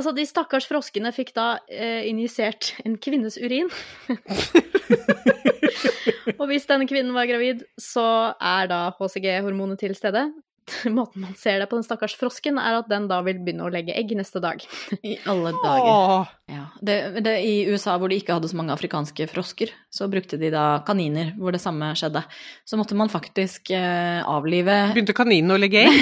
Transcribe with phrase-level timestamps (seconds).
[0.00, 3.70] altså de stakkars froskene fikk da eh, injisert en kvinnes urin.
[6.40, 10.30] og hvis denne kvinnen var gravid, så er da HCG-hormonet til stede.
[10.96, 13.72] Måten man ser det på den stakkars frosken, er at den da vil begynne å
[13.72, 14.62] legge egg neste dag.
[15.10, 16.30] I alle dager.
[16.50, 16.64] Ja.
[16.80, 20.52] Det, det, I USA, hvor de ikke hadde så mange afrikanske frosker, så brukte de
[20.54, 22.24] da kaniner, hvor det samme skjedde.
[22.64, 25.92] Så måtte man faktisk eh, avlive begynte kaninen å legge egg?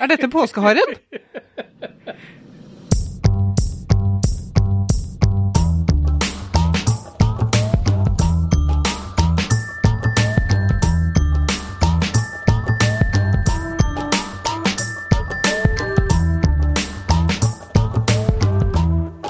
[0.00, 0.98] er dette påskeharen?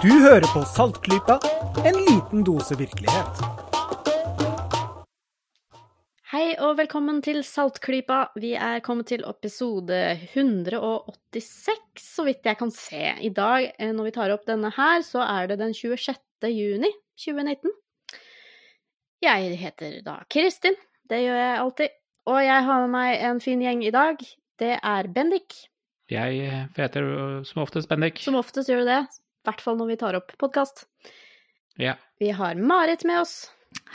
[0.09, 1.35] Du hører på Saltklypa,
[1.85, 3.41] en liten dose virkelighet.
[6.33, 8.23] Hei og velkommen til Saltklypa.
[8.41, 9.99] Vi er kommet til episode
[10.31, 13.03] 186, så vidt jeg kan se.
[13.21, 16.17] I dag, eh, når vi tar opp denne her, så er det den 26.
[16.57, 17.77] juni 2019.
[19.29, 20.81] Jeg heter da Kristin.
[21.05, 22.01] Det gjør jeg alltid.
[22.33, 24.17] Og jeg har med meg en fin gjeng i dag.
[24.57, 25.67] Det er Bendik.
[26.09, 28.25] Jeg heter øh, som oftest Bendik.
[28.25, 29.03] Som oftest gjør du det.
[29.49, 30.83] I hvert fall når vi tar opp podkast.
[31.81, 31.95] Ja.
[32.21, 33.47] Vi har Marit med oss.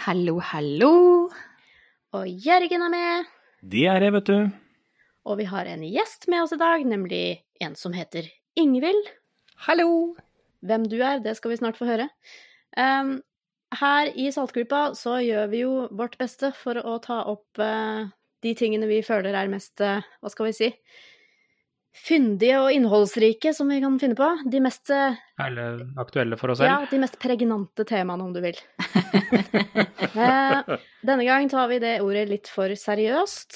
[0.01, 1.27] Hallo, hallo.
[2.17, 3.27] Og Jørgen er med.
[3.61, 4.47] De er jeg, vet du.
[5.29, 7.21] Og vi har en gjest med oss i dag, nemlig
[7.61, 9.11] en som heter Ingvild.
[9.67, 10.15] Hallo!
[10.65, 12.09] Hvem du er, det skal vi snart få høre.
[12.73, 13.19] Um,
[13.77, 18.09] her i Saltgruppa så gjør vi jo vårt beste for å ta opp uh,
[18.41, 20.73] de tingene vi føler er mest, uh, hva skal vi si,
[21.93, 24.27] fyndige og innholdsrike som vi kan finne på.
[24.49, 26.69] De mest, eh, Eller aktuelle for oss selv?
[26.71, 28.59] ja, de mest pregnante temaene, om du vil.
[30.13, 33.55] Eh, denne gang tar vi det ordet litt for seriøst.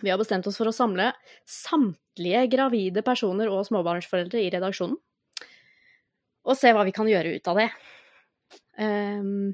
[0.00, 1.10] Vi har bestemt oss for å samle
[1.44, 4.96] samtlige gravide personer og småbarnsforeldre i redaksjonen.
[6.48, 7.66] Og se hva vi kan gjøre ut av det.
[8.80, 9.50] Um,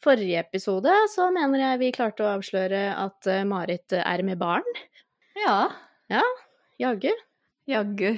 [0.00, 4.72] forrige episode så mener jeg vi klarte å avsløre at eh, Marit er med barn.
[5.36, 5.66] Ja.
[6.12, 6.24] Ja,
[6.82, 7.12] Jaggu.
[7.70, 8.16] jaggu.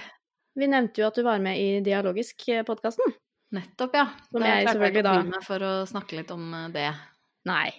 [0.57, 3.13] Vi nevnte jo at du var med i Dialogisk-podkasten.
[3.55, 4.07] Nettopp, ja.
[4.31, 6.91] Som Da jeg selvfølgelig da- meg for å snakke litt om eh, det.
[7.47, 7.73] Nei.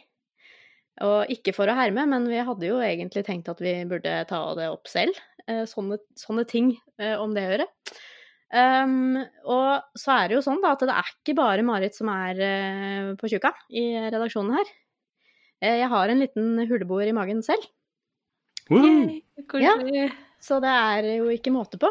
[1.04, 4.42] Og ikke for å herme, men vi hadde jo egentlig tenkt at vi burde ta
[4.56, 5.18] det opp selv.
[5.48, 7.68] Eh, Sånne, sånne ting eh, om det å gjøre.
[8.56, 9.18] Um,
[9.52, 12.40] og så er det jo sånn da at det er ikke bare Marit som er
[12.40, 14.70] eh, på tjukka i redaksjonen her.
[15.66, 17.66] Eh, jeg har en liten huleboer i magen selv,
[18.70, 19.10] Woo!
[19.50, 20.08] Koselig.
[20.46, 21.90] Så det er jo ikke måte på.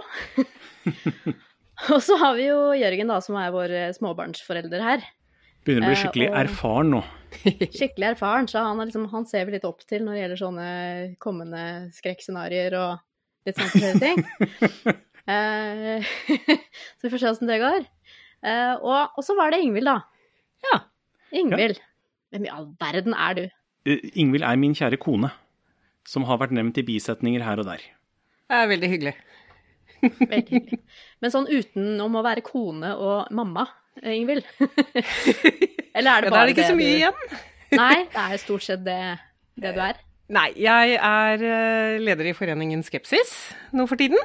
[1.93, 5.05] og så har vi jo Jørgen da, som er vår eh, småbarnsforelder her.
[5.65, 7.01] Begynner å bli Eh, skikkelig og- erfaren nå.
[7.81, 10.41] skikkelig erfaren, så han, er liksom, han ser vi litt opp til når det gjelder
[10.45, 10.69] sånne
[11.25, 11.63] kommende
[11.97, 15.01] skrekkscenarioer og litt sånne forskjellige ting.
[15.25, 16.05] Eh,
[17.01, 17.87] så vi får se åssen det går.
[18.45, 19.95] Eh, og, og så var det Ingvild, da.
[20.67, 20.77] Ja.
[21.41, 21.79] Ingvild.
[22.29, 23.41] Hvem i all verden er du?
[23.89, 25.31] Eh, Ingvild er min kjære kone,
[26.05, 27.87] som har vært nevnt i bisetninger her og der.
[28.51, 29.15] Det er veldig hyggelig.
[30.05, 30.79] Veldig hyggelig.
[31.25, 33.65] Men sånn utenom å være kone og mamma,
[34.03, 34.45] eh, Ingvild?
[35.97, 37.39] Eller er det Ja, det da er det ikke så mye du- igjen.
[37.81, 38.99] Nei, det er stort sett det,
[39.59, 39.97] det du er.
[40.35, 43.33] Nei, jeg er eh, leder i foreningen Skepsis
[43.77, 44.21] nå for tiden.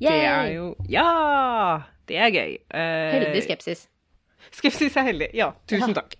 [0.00, 1.82] Det er jo Ja!
[2.10, 2.52] Det er gøy.
[2.74, 3.84] Eh, Heldig skepsis.
[4.56, 5.28] Skepsis er heldig.
[5.38, 6.16] Ja, tusen takk.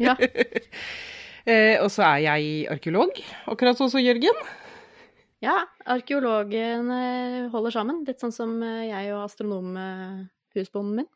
[0.00, 0.14] Ja.
[1.84, 3.18] Og så er jeg arkeolog,
[3.52, 4.38] akkurat sånn som Jørgen.
[5.44, 5.58] Ja,
[5.92, 11.10] arkeologene holder sammen, litt sånn som eh, jeg og astronomhusbonden min.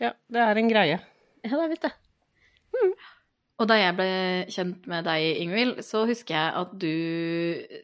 [0.00, 0.98] Ja, det er en greie.
[1.44, 1.92] Ja, det er visst det.
[3.54, 4.08] Og da jeg ble
[4.50, 6.94] kjent med deg, Ingvild, så husker jeg at du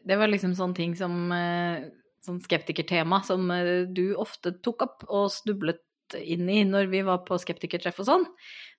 [0.03, 1.85] Det var liksom sånne ting som eh,
[2.21, 5.81] Sånn skeptikertema som eh, du ofte tok opp og snublet
[6.19, 8.25] inn i når vi var på skeptikertreff og sånn.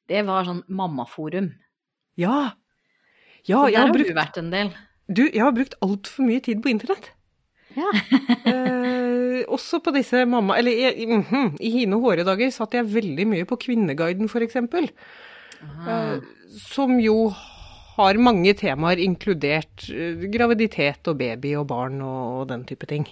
[0.06, 1.48] Det var sånn mammaforum.
[2.20, 2.52] Ja.
[3.48, 4.70] Ja, jeg der har har du brukt, vært en del.
[5.08, 7.12] Du, jeg har brukt altfor mye tid på internett.
[7.76, 7.88] Ja.
[8.42, 10.56] Eh, også på disse mamma...
[10.60, 14.28] Eller jeg, mhm, i hine hårde dager satt jeg veldig mye på Kvinneguiden.
[14.28, 15.88] Ah.
[15.88, 16.16] Eh,
[16.62, 17.32] som jo
[17.96, 23.08] har mange temaer, inkludert eh, graviditet og baby og barn og, og den type ting.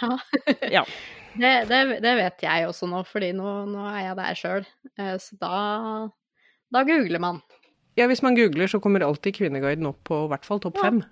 [0.00, 0.16] ja.
[0.80, 0.84] Ja.
[1.30, 4.64] Det, det, det vet jeg også nå, fordi nå, nå er jeg der sjøl.
[5.22, 5.60] Så da,
[6.74, 7.38] da googler man.
[8.00, 11.02] Ja, hvis man googler, så kommer alltid Kvinneguiden opp på i hvert fall topp fem.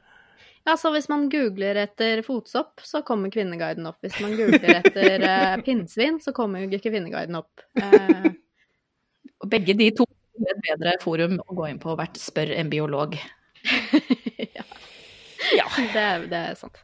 [0.66, 4.00] Ja, så hvis man googler etter fotsopp, så kommer Kvinneguiden opp.
[4.04, 7.62] Hvis man googler etter eh, pinnsvin, så kommer jo ikke Kvinneguiden opp.
[7.80, 8.30] Eh,
[9.38, 10.04] Og begge de to
[10.38, 13.14] er et bedre forum å gå inn på hvert spør en biolog.
[14.58, 14.64] ja.
[15.56, 15.66] Ja.
[15.76, 16.80] Det, er- det er sant.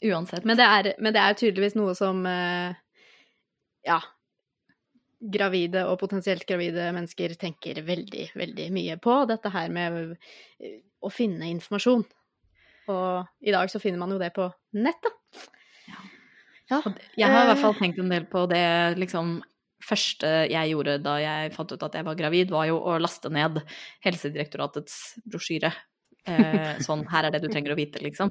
[0.00, 0.46] Uansett.
[0.48, 2.72] Men det er, men det er tydeligvis noe som eh,
[3.84, 3.98] ja,
[5.20, 9.98] gravide og potensielt gravide mennesker tenker veldig, veldig mye på dette her med
[10.60, 12.06] eh, å finne informasjon.
[12.90, 14.48] Og i dag så finner man jo det på
[14.80, 15.16] nettet.
[15.90, 16.00] Ja.
[16.70, 18.64] Jeg har i hvert eh, fall tenkt en del på det
[19.00, 19.38] liksom
[19.80, 23.30] første jeg gjorde da jeg fant ut at jeg var gravid, var jo å laste
[23.32, 23.62] ned
[24.04, 25.72] Helsedirektoratets brosjyre.
[26.30, 28.30] Eh, sånn, her er det du trenger å vite, liksom.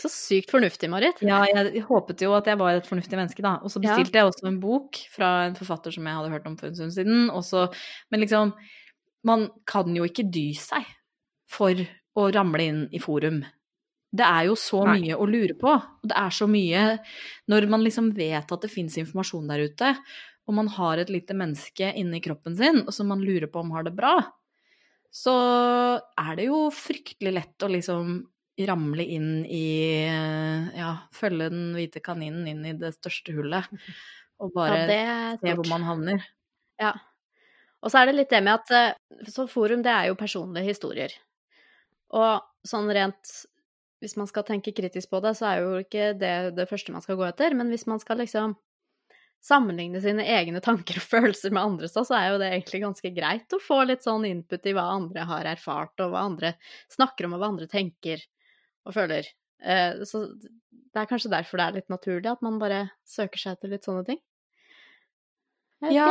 [0.00, 1.20] Så sykt fornuftig, Marit.
[1.26, 3.56] Ja, jeg håpet jo at jeg var et fornuftig menneske, da.
[3.62, 3.90] Og så Ja.
[3.92, 6.74] bestilte jeg også en bok fra en forfatter som jeg hadde hørt om for en
[6.78, 7.28] stund siden.
[7.30, 7.66] Også,
[8.10, 8.54] men liksom,
[9.24, 10.84] man kan jo ikke dy seg
[11.48, 11.74] for
[12.16, 13.44] å ramle inn i forum.
[14.16, 15.00] Det er jo så Nei.
[15.00, 16.98] mye å lure på, og det er så mye
[17.50, 19.96] Når man liksom vet at det fins informasjon der ute,
[20.48, 23.70] og man har et lite menneske inni kroppen sin og som man lurer på om
[23.72, 24.14] har det bra,
[25.16, 25.34] så
[26.20, 28.16] er det jo fryktelig lett å liksom
[28.68, 29.64] ramle inn i
[30.76, 33.68] Ja, følge den hvite kaninen inn i det største hullet.
[34.42, 36.24] Og bare ja, se hvor man havner.
[36.76, 36.92] Ja.
[37.80, 40.68] Og så er det litt det med at eh, så forum, det er jo personlige
[40.68, 41.14] historier.
[42.12, 43.32] Og sånn rent
[44.04, 47.00] Hvis man skal tenke kritisk på det, så er jo ikke det det første man
[47.00, 48.52] skal gå etter, men hvis man skal liksom
[49.44, 53.52] sammenligne sine egne tanker og følelser med andres, så er jo det egentlig ganske greit
[53.56, 56.54] å få litt sånn input i hva andre har erfart, og hva andre
[56.92, 58.22] snakker om, og hva andre tenker
[58.86, 59.26] og føler.
[59.62, 63.52] Eh, Så det er kanskje derfor det er litt naturlig at man bare søker seg
[63.56, 64.18] etter litt sånne ting.
[65.92, 66.10] Ja.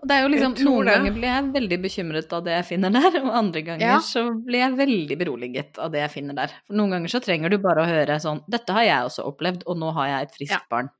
[0.00, 0.92] Og det er jo liksom, Noen det.
[0.94, 3.98] ganger blir jeg veldig bekymret av det jeg finner der, og andre ganger Ja.
[4.04, 6.54] så blir jeg veldig beroliget av det jeg finner der.
[6.66, 9.64] For noen ganger så trenger du bare å høre sånn Dette har jeg også opplevd,
[9.66, 10.60] og nå har jeg et friskt Ja.
[10.70, 10.90] barn.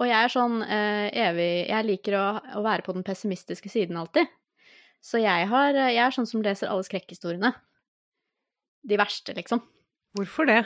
[0.00, 2.24] Og jeg er sånn uh, evig Jeg liker å,
[2.58, 4.30] å være på den pessimistiske siden alltid.
[5.04, 7.52] Så jeg, har, jeg er sånn som leser alle skrekkhistoriene.
[8.88, 9.60] De verste, liksom.
[10.14, 10.60] Hvorfor det?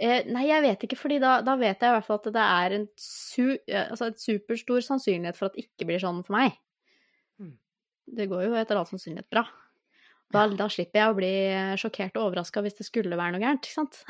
[0.00, 2.44] Eh, nei, jeg vet ikke, fordi da, da vet jeg i hvert fall at det
[2.44, 6.38] er en su, eh, altså et superstor sannsynlighet for at det ikke blir sånn for
[6.38, 6.56] meg.
[7.38, 7.52] Mm.
[8.16, 9.44] Det går jo etter all sannsynlighet bra.
[10.32, 11.34] Da, da slipper jeg å bli
[11.78, 14.00] sjokkert og overraska hvis det skulle være noe gærent, ikke sant?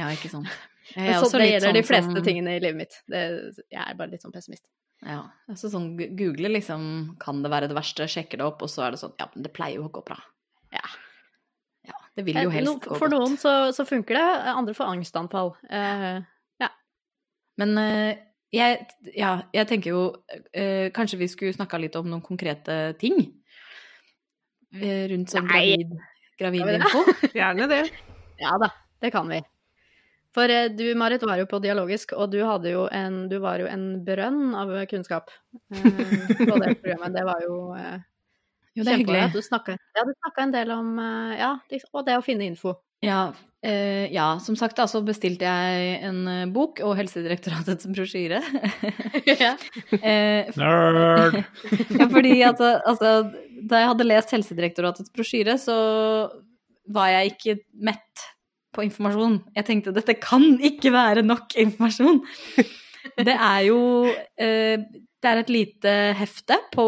[0.00, 0.50] Ja, ikke sant.
[0.94, 2.98] Så det gjelder de sånn fleste som- tingene i livet mitt.
[3.10, 3.22] Det,
[3.72, 4.64] jeg er bare litt sånn pessimist.
[5.02, 5.22] Ja.
[5.50, 8.06] Altså sånn google liksom Kan det være det verste?
[8.08, 10.04] Sjekker det opp, og så er det sånn Ja, men det pleier jo å gå
[10.06, 10.16] bra.
[10.72, 10.80] Ja.
[11.86, 12.98] Ja, det vil jo Eh, helst gå godt.
[12.98, 15.54] For noen så, så funker det, andre får angstanfall.
[15.70, 16.22] Eh,
[17.58, 18.12] Men uh,
[18.52, 18.86] jeg,
[19.16, 23.16] ja, jeg tenker jo uh, Kanskje vi skulle snakka litt om noen konkrete ting?
[24.76, 25.94] Eh, rundt sånn gravid,
[26.36, 27.04] gravidinfo?
[27.38, 27.82] Gjerne det.
[28.42, 28.68] ja da,
[29.00, 29.40] det kan vi.
[30.36, 33.62] For eh, du, Marit, var jo på Dialogisk, og du, hadde jo en, du var
[33.62, 35.32] jo en brønn av kunnskap
[35.72, 35.88] eh,
[36.42, 37.14] på det programmet.
[37.16, 37.96] Det var jo eh,
[38.76, 39.22] Jo, det er hyggelig.
[39.32, 41.54] Du snakket, ja, du snakka en del om eh, ja,
[41.92, 42.76] og det å finne info.
[43.04, 43.32] Ja,
[43.64, 48.42] eh, ja, som sagt da, så bestilte jeg en eh, bok og Helsedirektoratets brosjyre.
[49.32, 49.54] ja.
[50.00, 51.42] eh, Nerd!
[51.98, 53.16] ja, fordi at altså,
[53.64, 55.76] da jeg hadde lest Helsedirektoratets brosjyre, så
[56.92, 58.28] var jeg ikke mett
[58.76, 59.38] på informasjon.
[59.56, 62.22] Jeg tenkte dette kan ikke være nok informasjon.
[63.16, 63.78] Det er jo
[64.10, 64.82] eh,
[65.22, 66.86] Det er et lite hefte på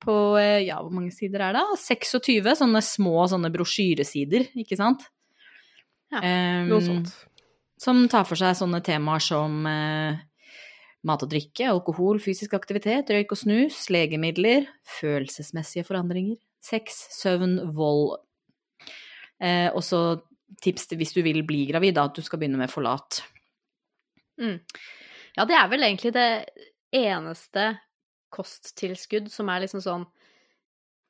[0.00, 1.64] på eh, ja, hvor mange sider er det?
[1.82, 5.04] 26 sånne små sånne brosjyresider, ikke sant?
[6.10, 6.22] Ja,
[6.66, 7.12] Noe sånt.
[7.78, 10.22] som tar for seg sånne temaer som eh,
[11.06, 14.66] mat og drikke, alkohol, fysisk aktivitet, røyk og snus, legemidler,
[14.98, 18.18] følelsesmessige forandringer, sex, søvn, vold.
[19.40, 20.02] Eh, og så
[20.62, 23.22] tips til hvis du vil bli gravid, da, at du skal begynne med forlat.
[24.40, 24.56] Mm.
[25.36, 26.28] ja, det er vel egentlig det
[26.96, 27.66] eneste
[28.32, 30.06] kosttilskudd som er liksom sånn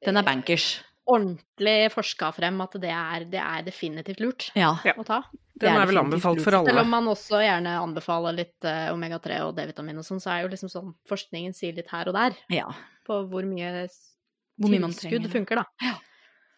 [0.03, 0.81] Den er bankers.
[1.07, 4.73] ordentlig forska frem at det er, det er definitivt lurt Ja.
[4.97, 5.21] Å ta.
[5.61, 6.73] Den er er vel anbefalt for alle.
[6.73, 10.45] Selv om man også gjerne anbefaler litt uh, omega-3 og D-vitamin og sånn, så er
[10.47, 12.71] jo liksom sånn forskningen sier litt her og der ja.
[13.07, 15.35] på hvor mye Hvor mye man tilskudd trenger.
[15.37, 15.67] funker, da.
[15.85, 15.99] Ja.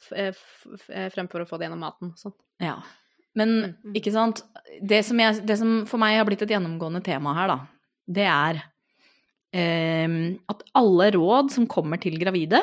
[0.03, 2.33] F eh, f f eh, fremfor å få det gjennom maten og sånn.
[2.63, 2.79] Ja.
[3.39, 3.95] Men Mm.
[3.97, 4.43] ikke sant
[4.83, 7.59] det som, jeg, det som for meg har blitt et gjennomgående tema her, da,
[8.07, 8.61] det er
[9.53, 12.63] eh, at alle råd som kommer til gravide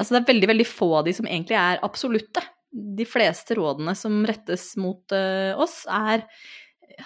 [0.00, 2.42] Altså det er veldig, veldig få av de som egentlig er absolutte.
[2.72, 6.24] De fleste rådene som rettes mot eh, oss, er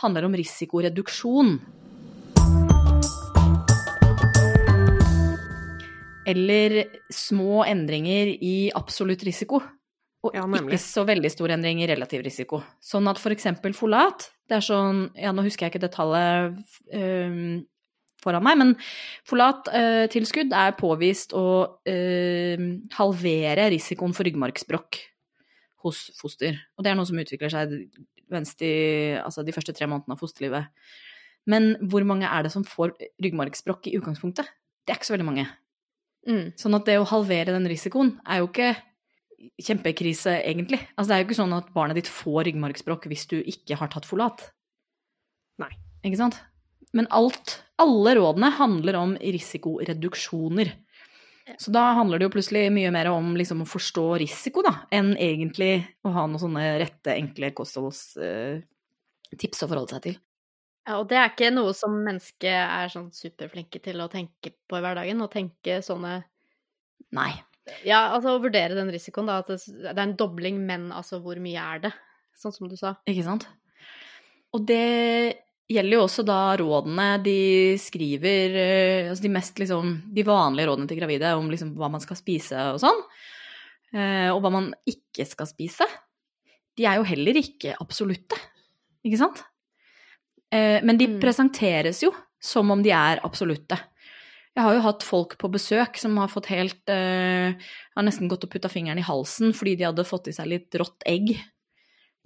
[0.01, 1.59] handler om risikoreduksjon.
[6.27, 6.79] Eller
[7.13, 9.61] små endringer i absolutt risiko.
[10.27, 12.63] Og Ja, ikke så veldig stor endring i relativ risiko.
[12.83, 16.59] Sånn at for eksempel folat, det er sånn Ja, nå husker jeg ikke det tallet
[16.95, 17.65] øhm,
[18.23, 18.75] foran meg, men
[19.29, 21.47] folattilskudd er påvist å
[21.87, 25.01] øhm, halvere risikoen for ryggmargsbrokk
[25.87, 26.59] hos foster.
[26.77, 28.73] Og det er noe som utvikler seg de,
[29.23, 30.73] altså de første tre månedene av fosterlivet.
[31.47, 34.51] Men hvor mange er det som får ryggmargsbrokk i utgangspunktet?
[34.83, 35.47] Det er ikke så veldig mange.
[36.27, 36.47] Mm.
[36.59, 38.73] Sånn at det å halvere den risikoen er jo ikke
[39.63, 40.81] kjempekrise, egentlig.
[40.97, 43.89] Altså, det er jo ikke sånn at barnet ditt får ryggmargsbrokk hvis du ikke har
[43.93, 44.39] tatt folat.
[45.63, 45.73] Nei.
[46.07, 46.37] Ikke sant?
[46.97, 47.47] Men alt,
[47.83, 50.69] alle rådene handler om risikoreduksjoner.
[51.63, 55.13] Så da handler det jo plutselig mye mer om liksom å forstå risiko, da, enn
[55.15, 58.65] egentlig å ha noen sånne rette, enkle kostholdstips
[59.63, 60.17] å forholde seg til.
[60.87, 64.79] Ja, og det er ikke noe som mennesket er sånn superflinke til å tenke på
[64.79, 65.23] i hverdagen.
[65.23, 66.13] Å tenke sånne
[67.15, 67.33] Nei.
[67.87, 69.41] Ja, altså å vurdere den risikoen, da.
[69.43, 71.93] At det, er en dobling, men altså hvor mye er det?
[72.39, 72.95] Sånn som du sa.
[73.09, 73.47] Ikke sant?
[74.55, 75.41] Og det
[75.73, 77.39] gjelder jo også da rådene de
[77.83, 82.01] skriver eh, Altså de mest liksom De vanlige rådene til gravide om liksom hva man
[82.05, 83.01] skal spise og sånn.
[83.97, 85.89] eh, Og hva man ikke skal spise.
[86.77, 88.39] De er jo heller ikke absolutte.
[89.05, 89.43] Ikke sant?
[90.53, 91.19] Eh, Men de Mm.
[91.21, 93.79] presenteres jo som om de er absolutte.
[94.57, 97.53] Jeg har jo hatt folk på besøk som har fått helt eh,
[97.93, 100.79] Har nesten gått og putta fingeren i halsen fordi de hadde fått i seg litt
[100.81, 101.35] rått egg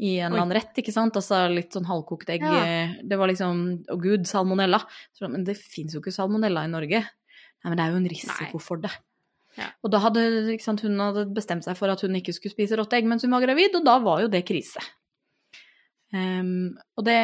[0.00, 1.16] i en eller annen rett, ikke sant?
[1.18, 2.46] Altså litt sånn halvkokt egg.
[2.46, 2.60] Ja.
[2.64, 3.58] eh, Det var liksom
[3.92, 4.78] Å gud, salmonella.
[5.12, 7.02] Så, men det fins jo ikke salmonella i Norge.
[7.04, 8.64] Nei, men det er jo en risiko Nei.
[8.64, 8.94] for det.
[9.58, 9.66] Ja.
[9.84, 10.22] Og da hadde
[10.62, 13.34] sant, hun hadde bestemt seg for at hun ikke skulle spise rått egg mens hun
[13.34, 14.80] var gravid, og da var jo det krise.
[16.10, 17.18] Ehm, og det,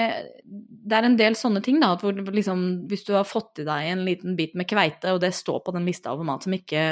[0.46, 3.66] det er en del sånne ting, da, at hvor liksom, hvis du har fått i
[3.66, 6.54] deg en liten bit med kveite, og det står på den lista over mat som
[6.54, 6.86] ikke,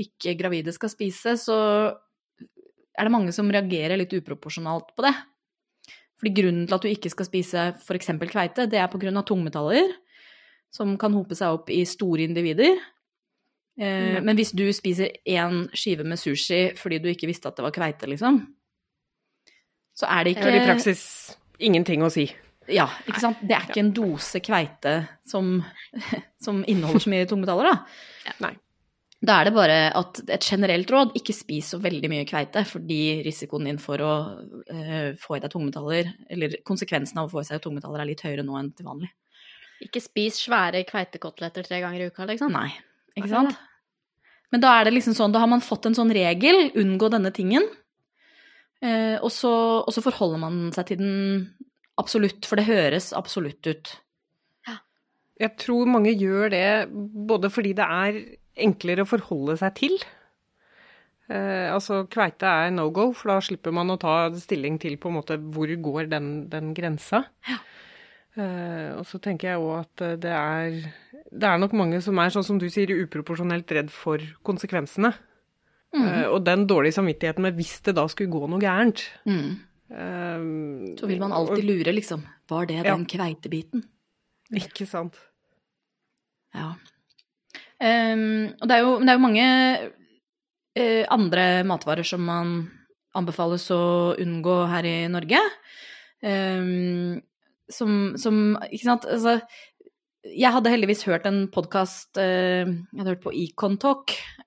[0.00, 1.58] ikke gravide skal spise, så
[2.96, 5.12] er det mange som reagerer litt uproporsjonalt på det.
[6.16, 8.12] Fordi grunnen til at du ikke skal spise f.eks.
[8.24, 9.12] kveite, det er pga.
[9.20, 9.92] tungmetaller,
[10.72, 12.78] som kan hope seg opp i store individer.
[13.76, 14.22] Ja.
[14.24, 17.74] Men hvis du spiser én skive med sushi fordi du ikke visste at det var
[17.76, 18.40] kveite, liksom,
[19.96, 21.02] så er det ikke har i praksis
[21.62, 22.26] ingenting å si.
[22.72, 23.42] Ja, ikke sant.
[23.46, 24.94] Det er ikke en dose kveite
[25.28, 25.58] som,
[26.44, 28.32] som inneholder så mye tungmetaller, da.
[28.44, 28.54] Nei.
[29.26, 33.22] Da er det bare at et generelt råd, ikke spis så veldig mye kveite, fordi
[33.24, 37.48] risikoen din for å uh, få i deg tungmetaller, eller konsekvensen av å få i
[37.48, 39.08] seg tungmetaller, er litt høyere nå enn til vanlig.
[39.86, 42.52] Ikke spis svære kveitekoteletter tre ganger i uka, liksom.
[42.52, 42.68] Nei,
[43.16, 43.56] ikke sant?
[44.52, 47.32] Men da er det liksom sånn, da har man fått en sånn regel, unngå denne
[47.34, 47.64] tingen,
[48.82, 49.52] eh, og, så,
[49.82, 51.14] og så forholder man seg til den
[52.00, 53.94] absolutt, for det høres absolutt ut.
[55.36, 56.68] Jeg tror mange gjør det
[57.28, 58.20] både fordi det er
[58.66, 59.96] enklere å forholde seg til.
[61.28, 65.10] Eh, altså kveite er no go, for da slipper man å ta stilling til på
[65.10, 67.26] en måte hvor går den, den grensa.
[68.36, 70.74] Eh, og så tenker jeg òg at det er
[71.26, 75.10] Det er nok mange som er, sånn som du sier, uproporsjonelt redd for konsekvensene.
[75.94, 76.06] Mm.
[76.06, 79.04] Eh, og den dårlige samvittigheten med hvis det da skulle gå noe gærent.
[79.28, 79.50] Mm.
[79.90, 82.24] Eh, Så vil man alltid lure, liksom.
[82.50, 82.82] Var det Ja.
[82.94, 83.84] den kveitebiten?
[84.54, 85.14] Ikke sant.
[86.54, 86.74] Ja.
[87.76, 89.46] Um, og det er jo, det er jo mange
[90.78, 92.52] uh, andre matvarer som man
[93.16, 95.40] anbefales å unngå her i Norge.
[96.22, 97.20] Um,
[97.68, 99.40] som, som Ikke sant, altså
[100.32, 102.66] Jeg hadde heldigvis hørt en podkast Jeg
[102.96, 103.78] hadde hørt på Econ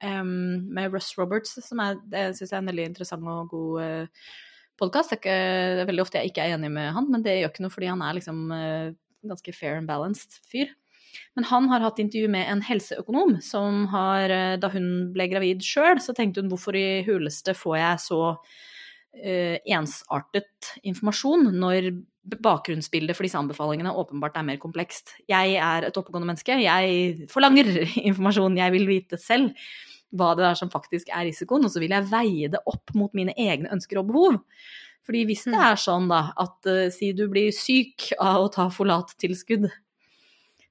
[0.02, 4.30] med Russ Roberts, som er, det syns jeg er en veldig interessant og god uh,
[4.80, 5.16] podkast.
[5.16, 7.74] Det, er veldig ofte jeg ikke er enig med han, men det gjør ikke noe
[7.74, 8.92] fordi han er liksom eh,
[9.28, 10.72] ganske fair and balanced fyr.
[11.36, 15.64] Men han har hatt intervju med en helseøkonom som har eh, Da hun ble gravid
[15.66, 18.60] sjøl, så tenkte hun hvorfor i huleste får jeg så eh,
[19.10, 21.90] ensartet informasjon når
[22.38, 25.16] bakgrunnsbildet for disse anbefalingene åpenbart er mer komplekst.
[25.30, 27.72] Jeg er et oppegående menneske, jeg forlanger
[28.10, 29.54] informasjon, jeg vil vite selv
[30.18, 33.14] hva det er som faktisk er risikoen, og så vil jeg veie det opp mot
[33.18, 34.40] mine egne ønsker og behov.
[35.06, 38.68] Fordi hvis det er sånn da, at uh, si du blir syk av å ta
[38.74, 39.70] folattilskudd,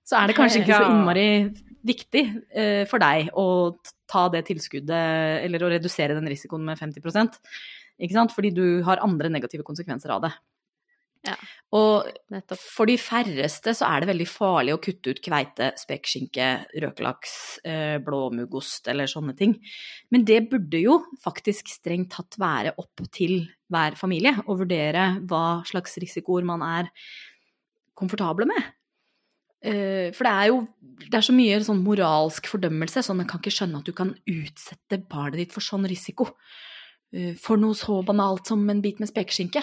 [0.07, 1.29] så er det kanskje ikke så innmari
[1.87, 3.47] viktig uh, for deg å
[4.11, 7.03] ta det tilskuddet, eller å redusere den risikoen med 50
[7.99, 8.35] ikke sant?
[8.35, 10.33] Fordi du har andre negative konsekvenser av det.
[11.27, 11.35] Ja.
[11.75, 12.61] Og Nettopp.
[12.63, 16.47] for de færreste så er det veldig farlig å kutte ut kveite, spekkskinke,
[16.79, 17.33] røkelaks,
[17.67, 19.57] eh, blåmuggost eller sånne ting.
[20.15, 25.63] Men det burde jo faktisk strengt tatt være opp til hver familie å vurdere hva
[25.67, 26.91] slags risikoer man er
[27.99, 28.73] komfortable med.
[29.61, 33.41] Eh, For det er jo det er så mye sånn moralsk fordømmelse, sånn man kan
[33.41, 36.31] ikke skjønne at du kan utsette barnet ditt for sånn risiko.
[37.15, 39.63] Eh, For noe så banalt som en bit med spekeskinke.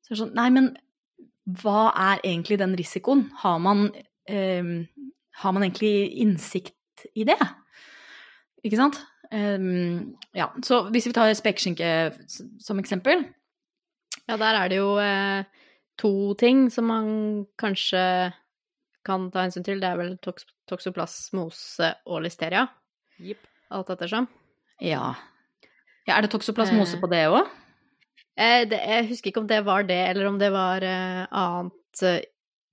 [0.00, 0.70] Så det er sånn, nei, men
[1.60, 3.28] hva er egentlig den risikoen?
[3.42, 3.90] Har man,
[4.28, 4.62] eh,
[5.42, 7.38] har man egentlig innsikt i det?
[8.64, 9.00] Ikke sant?
[9.32, 11.86] Ehm, ja, så hvis vi tar spekeskinke
[12.58, 13.28] som eksempel
[14.26, 15.44] Ja, der er det jo eh,
[15.98, 18.32] to ting som man kanskje
[19.06, 22.66] kan ta hensyn til, det er vel toks toksoplasmose og listeria.
[23.18, 23.46] Yep.
[23.74, 24.28] Alt ettersom.
[24.82, 25.14] Ja.
[26.10, 27.46] Ja er det toksoplasmose på det òg?
[28.40, 32.20] Eh, jeg husker ikke om det var det, eller om det var eh, annet eh,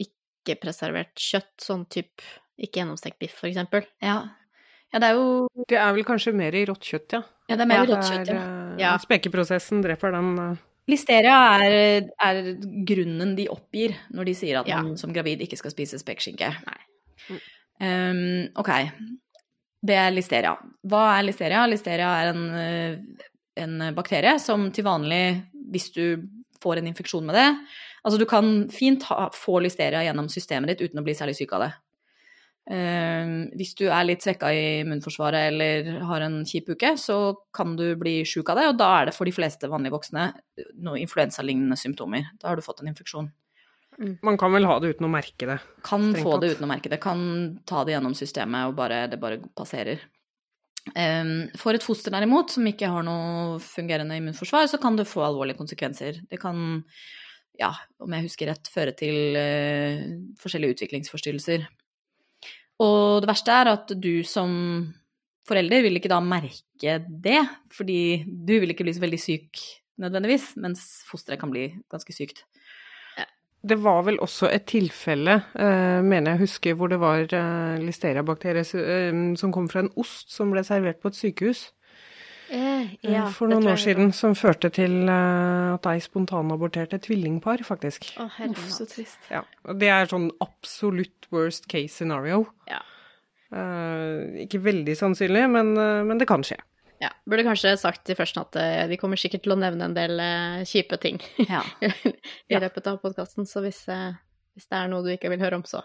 [0.06, 2.24] ikke-preservert kjøtt, sånn type
[2.58, 3.84] ikke gjennomstekt biff, for eksempel.
[4.02, 4.22] Ja.
[4.94, 5.26] ja, det er jo
[5.70, 7.22] Det er vel kanskje mer i rått kjøtt, ja.
[7.48, 8.40] Ja, det er mer i rått kjøtt, ja.
[8.42, 8.94] eh, Ja.
[9.02, 10.32] Spekeprosessen dreper den.
[10.46, 10.64] eh.
[10.88, 11.36] Listeria
[11.68, 12.38] er, er
[12.88, 14.80] grunnen de oppgir når de sier at Ja.
[14.82, 16.48] man som gravid ikke skal spise spekeskinke.
[16.64, 17.40] Nei.
[17.84, 18.72] Um, ok.
[19.88, 20.56] Det er listeria.
[20.88, 21.66] Hva er listeria?
[21.70, 23.28] Listeria er en, eh,
[23.64, 26.04] en bakterie som til vanlig, hvis du
[26.64, 27.50] får en infeksjon med det
[28.08, 31.58] Altså, du kan fint ha, få listeria gjennom systemet ditt uten å bli særlig syk
[31.58, 31.74] av det.
[32.68, 37.18] Uh, hvis du er litt svekka i immunforsvaret eller har en kjip uke, så
[37.56, 40.30] kan du bli sjuk av det, og da er det for de fleste vanlige voksne
[40.84, 42.30] noe influensalignende symptomer.
[42.40, 43.28] Da har du fått en infeksjon.
[43.98, 45.58] Man kan vel ha det uten å merke det.
[45.86, 47.00] Kan få det uten å merke det.
[47.02, 47.22] Kan
[47.66, 50.04] ta det gjennom systemet, og bare, det bare passerer.
[51.58, 55.60] For et foster derimot, som ikke har noe fungerende immunforsvar, så kan det få alvorlige
[55.60, 56.22] konsekvenser.
[56.30, 56.84] Det kan,
[57.60, 57.74] ja,
[58.04, 60.06] om jeg husker rett, føre til eh,
[60.40, 61.66] forskjellige utviklingsforstyrrelser.
[62.86, 64.54] Og det verste er at du som
[65.48, 67.42] forelder vil ikke da merke det,
[67.74, 69.64] fordi du vil ikke bli så veldig syk
[69.98, 72.44] nødvendigvis, mens fosteret kan bli ganske sykt.
[73.62, 78.62] Det var vel også et tilfelle, eh, mener jeg husker, hvor det var eh, listeriabakterie
[78.62, 81.66] eh, som kom fra en ost som ble servert på et sykehus
[82.50, 87.64] Eh, ja, for noen år siden, som førte til eh, at ei spontanaborterte et tvillingpar,
[87.68, 88.08] faktisk.
[88.16, 88.88] Å, herregud.
[88.94, 89.20] trist.
[89.32, 92.46] Ja, og det er sånn absolutt worst case scenario.
[92.72, 92.80] Ja.
[93.52, 96.60] Eh, ikke veldig sannsynlig, men, men det kan skje.
[97.04, 97.12] Ja.
[97.30, 100.18] Burde kanskje sagt i førsten at eh, vi kommer sikkert til å nevne en del
[100.24, 101.62] eh, kjipe ting Ja.
[102.52, 104.18] i løpet av podkasten, så hvis, eh,
[104.58, 105.84] hvis det er noe du ikke vil høre om, så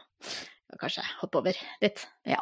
[0.80, 2.06] kanskje hoppe over litt.
[2.28, 2.40] Ja.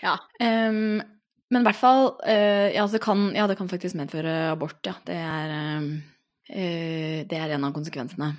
[0.00, 0.16] Ja.
[0.40, 1.00] Um,
[1.48, 4.94] men i hvert fall uh, ja, det kan, ja, det kan faktisk medføre abort, ja.
[5.04, 5.52] Det er,
[6.52, 8.32] eh, det er en av konsekvensene.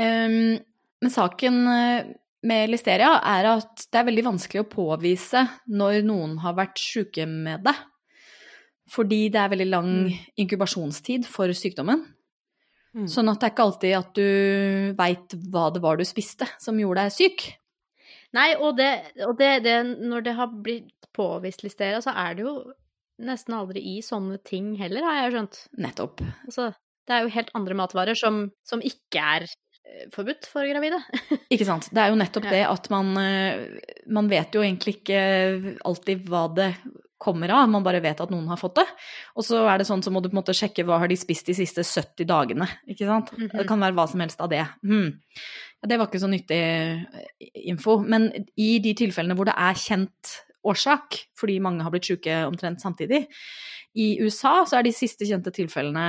[0.00, 0.58] Um,
[1.02, 1.56] men saken
[2.42, 7.26] med listeria er at det er veldig vanskelig å påvise når noen har vært syke
[7.28, 7.74] med det.
[8.92, 9.92] Fordi det er veldig lang
[10.36, 12.04] inkubasjonstid for sykdommen.
[12.92, 13.06] Mm.
[13.08, 14.26] Sånn at det er ikke alltid at du
[14.98, 17.46] veit hva det var du spiste som gjorde deg syk.
[18.36, 18.90] Nei, og, det,
[19.24, 22.54] og det, det, når det har blitt påvist listeria, så er det jo
[23.22, 25.58] nesten aldri i sånne ting heller, har jeg skjønt.
[25.84, 26.22] Nettopp.
[26.46, 26.70] Altså,
[27.08, 31.00] det er jo helt andre matvarer som, som ikke er eh, forbudt for gravide.
[31.54, 31.90] Ikke sant.
[31.92, 35.20] Det er jo nettopp det at man eh, Man vet jo egentlig ikke
[35.86, 36.70] alltid hva det
[37.22, 38.86] kommer av, man bare vet at noen har fått det.
[39.38, 41.18] Og så er det sånn så må du på en måte sjekke hva har de
[41.18, 43.32] spist de siste 70 dagene, ikke sant.
[43.36, 43.52] Mhm.
[43.54, 44.64] Det kan være hva som helst av det.
[44.82, 45.20] Hmm.
[45.82, 47.28] Ja, det var ikke så nyttig eh,
[47.66, 47.98] info.
[48.02, 52.82] Men i de tilfellene hvor det er kjent årsak, fordi mange har blitt syke omtrent
[52.82, 53.26] samtidig,
[53.98, 56.04] i USA så er de siste kjente tilfellene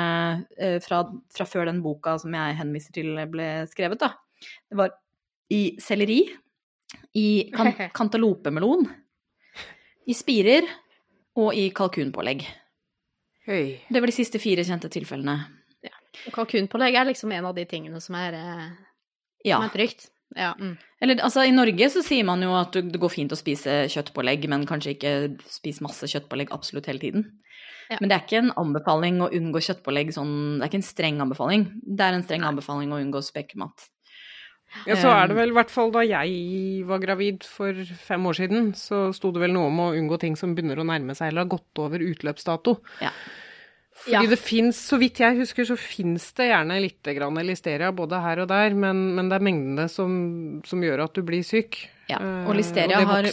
[0.55, 1.01] eh, fra,
[1.33, 4.13] fra før den boka som jeg henviser til ble skrevet, da.
[4.69, 4.93] Det var
[5.51, 6.21] i selleri,
[7.19, 8.87] i kan kantalopemelon,
[10.07, 10.67] i spirer
[11.39, 12.45] og i kalkunpålegg.
[13.47, 13.79] Høy.
[13.91, 15.37] Det var de siste fire kjente tilfellene.
[16.27, 18.69] Og kalkunpålegg er liksom en av de tingene som er, eh,
[19.45, 19.57] Ja.
[19.57, 20.09] som er trygt.
[20.35, 20.53] Ja.
[20.53, 20.77] Mm.
[21.01, 24.47] Eller altså, i Norge så sier man jo at det går fint å spise kjøttpålegg,
[24.49, 27.25] men kanskje ikke spise masse kjøttpålegg absolutt hele tiden.
[27.89, 27.97] Ja.
[27.99, 31.19] Men det er ikke en anbefaling å unngå kjøttpålegg sånn Det er ikke en streng
[31.21, 31.65] anbefaling.
[31.83, 33.89] Det er en streng anbefaling å unngå spekemat.
[34.87, 37.73] Ja, så er det vel i hvert fall da jeg var gravid for
[38.07, 40.87] fem år siden, så sto det vel noe om å unngå ting som begynner å
[40.87, 42.77] nærme seg eller har gått over utløpsdato.
[43.01, 43.11] Ja.
[44.03, 44.29] Fordi Ja.
[44.29, 48.39] det fins, så vidt jeg husker, så fins det gjerne litt grann listeria både her
[48.43, 51.77] og der, men, men det er mengdene som, som gjør at du blir syk.
[52.09, 53.23] Ja, Eh, og listeria og har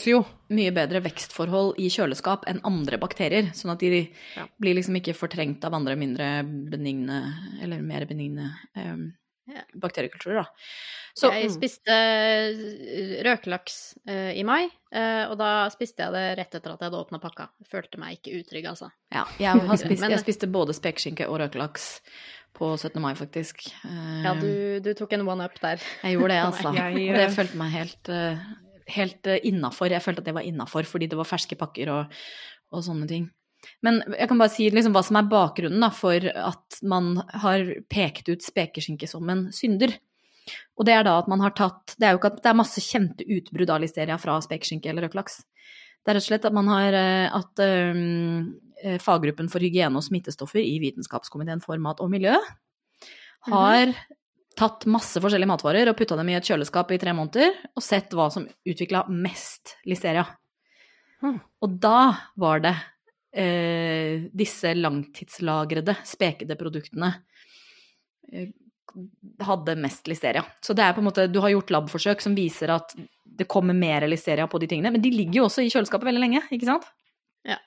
[0.54, 4.44] mye bedre vekstforhold i kjøleskap enn andre bakterier, sånn at de Ja.
[4.60, 9.12] blir liksom ikke fortrengt av andre mindre benigne, eller mer benigne um.
[9.74, 10.70] Bakteriekulturer, da.
[11.16, 16.54] Så jeg spiste eh, røkelaks uh, i mai, uh, og da spiste jeg det rett
[16.54, 17.48] etter at jeg hadde åpna pakka.
[17.70, 18.90] Følte meg ikke utrygg, altså.
[19.12, 21.88] ja, jeg, har spist, jeg spiste både spekeskinke og røkelaks
[22.56, 23.00] på 17.
[23.02, 23.66] mai, faktisk.
[23.82, 24.52] Uh, Ja, du,
[24.84, 25.82] du tok en one up der.
[26.04, 26.74] Jeg gjorde det, altså.
[26.78, 28.14] Jeg, Og det følte meg helt,
[29.00, 29.90] helt innafor.
[29.90, 32.22] Jeg følte at det var innafor fordi det var ferske pakker og,
[32.70, 33.28] og sånne ting.
[33.84, 37.66] Men jeg kan bare si liksom hva som er bakgrunnen da, for at man har
[37.92, 39.96] pekt ut spekeskinke som en synder.
[40.80, 42.58] Og det er da at man har tatt Det er jo ikke at det er
[42.58, 45.42] masse kjente utbrudd av listeria fra spekeskinke eller røkelaks.
[46.00, 48.46] Det er rett og slett at man har eh, at um,
[49.04, 52.38] faggruppen for hygiene og smittestoffer i Vitenskapskomiteen for mat og miljø
[53.48, 53.92] har
[54.58, 58.12] tatt masse forskjellige matvarer og putta dem i et kjøleskap i tre måneder, og sett
[58.16, 60.26] hva som utvikla mest listeria.
[61.24, 61.38] Mm.
[61.64, 62.00] Og da
[62.40, 62.74] var det
[63.32, 67.12] eh, disse langtidslagrede, spekede produktene
[68.32, 68.50] eh,
[69.46, 70.44] hadde mest listeria.
[70.60, 73.76] Så det er på en måte, du har gjort labforsøk som viser at det kommer
[73.76, 76.68] mer listeria på de tingene, men de ligger jo også i kjøleskapet veldig lenge, ikke
[76.68, 76.88] sant?
[77.46, 77.60] Ja,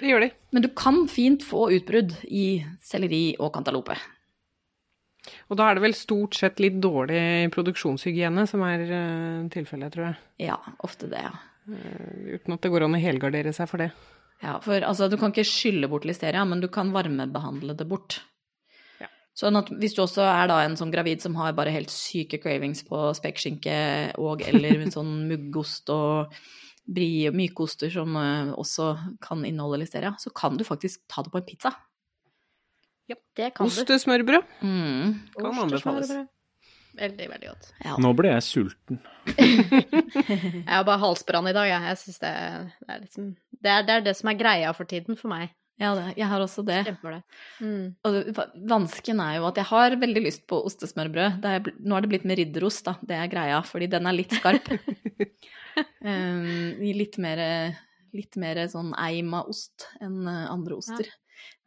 [0.00, 0.30] Det gjør de.
[0.52, 3.96] Men du kan fint få utbrudd i selleri og cantaloupe.
[5.50, 10.08] Og da er det vel stort sett litt dårlig produksjonshygiene som er uh, tilfellet, tror
[10.08, 10.18] jeg.
[10.48, 11.32] Ja, ofte det, ja.
[11.66, 13.90] Eh, uten at det går an å helgardere seg for det.
[14.42, 18.18] Ja, for altså, du kan ikke skylle bort listeria, men du kan varmebehandle det bort.
[19.00, 19.08] Ja.
[19.36, 22.38] Sånn at hvis du også er da en sånn gravid som har bare helt syke
[22.42, 23.78] cravings på spekeskinke
[24.20, 26.36] og eller en sånn muggost og
[26.86, 28.92] brie og mykoster som eh, også
[29.24, 31.72] kan inneholde listeria, så kan du faktisk ta det på en pizza.
[33.10, 33.72] Ja, Det kan du.
[33.72, 35.14] Ostesmørbrød Mm.
[35.38, 36.12] kan anbefales.
[36.96, 37.68] Veldig, veldig godt.
[37.84, 37.94] Ja.
[38.00, 39.02] Nå ble jeg sulten.
[39.36, 41.82] Jeg har bare halsbrann i dag, jeg.
[41.90, 42.32] Jeg synes det,
[42.78, 43.30] det er liksom
[43.66, 45.50] det er, det er det som er greia for tiden for meg.
[45.80, 46.78] ja, det, jeg har også det.
[46.86, 47.16] det.
[47.60, 47.96] Mm.
[48.06, 48.38] Og
[48.70, 51.40] vansken er jo at jeg har veldig lyst på ostesmørbrød.
[51.42, 52.96] Det er, nå er det blitt med ridderost, da.
[53.02, 54.70] Det er greia, fordi den er litt skarp.
[56.06, 57.44] um, litt mer,
[58.16, 61.12] litt mer sånn eim av ost enn eh, andre oster.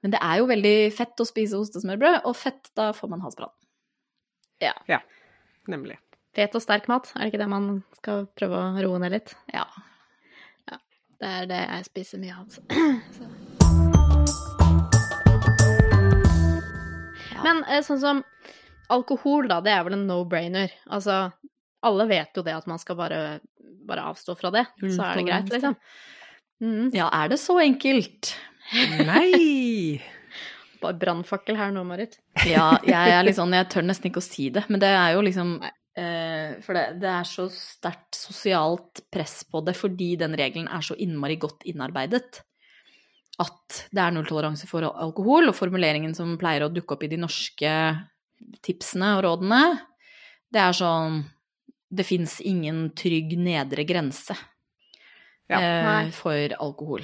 [0.02, 3.54] Men det er jo veldig fett å spise ostesmørbrød, og fett, da får man halsbrann.
[5.70, 6.00] Nemlig.
[6.36, 9.36] Fet og sterk mat, er det ikke det man skal prøve å roe ned litt?
[9.54, 9.66] Ja.
[11.20, 12.46] Det er det jeg spiser mye av.
[12.48, 12.62] altså.
[13.18, 13.24] Så.
[17.34, 17.42] Ja.
[17.44, 18.22] Men eh, sånn som
[18.90, 20.74] alkohol, da, det er vel en no-brainer.
[20.90, 21.28] Altså,
[21.86, 23.20] alle vet jo det at man skal bare,
[23.88, 25.78] bare avstå fra det, så er det greit, liksom.
[26.60, 26.90] Mm.
[26.92, 28.34] ja, er det så enkelt?
[29.08, 29.69] Nei!
[30.82, 32.18] Brannfakkel her nå, Marit.
[32.48, 35.14] Ja, jeg er litt sånn, jeg tør nesten ikke å si det, men det er
[35.18, 40.36] jo liksom eh, For det, det er så sterkt sosialt press på det fordi den
[40.40, 42.42] regelen er så innmari godt innarbeidet.
[43.40, 47.20] At det er nulltoleranse for alkohol, og formuleringen som pleier å dukke opp i de
[47.22, 47.72] norske
[48.66, 49.62] tipsene og rådene,
[50.52, 51.22] det er sånn
[51.90, 54.36] Det fins ingen trygg nedre grense
[55.50, 55.58] Ja.
[55.60, 57.02] eh, for alkohol.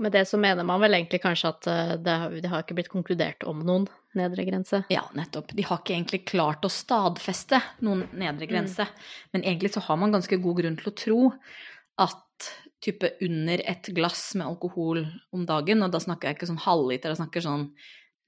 [0.00, 2.76] Med det så mener man vel egentlig kanskje at eh, det, har- det har ikke
[2.78, 3.84] blitt konkludert om noen
[4.16, 4.82] nedre grense.
[4.92, 5.52] Ja, nettopp.
[5.56, 8.86] De har ikke egentlig klart å stadfeste noen nedre grense.
[9.32, 11.18] Men egentlig så har man ganske god grunn til å tro
[12.00, 12.48] at
[12.82, 17.12] type under et glass med alkohol om dagen, og da snakker jeg ikke sånn halvliter,
[17.12, 17.68] jeg snakker sånn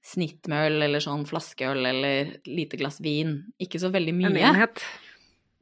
[0.05, 3.39] snittmøl eller sånn flaskeøl eller lite glass vin.
[3.59, 4.29] Ikke så veldig mye.
[4.29, 4.83] En enhet.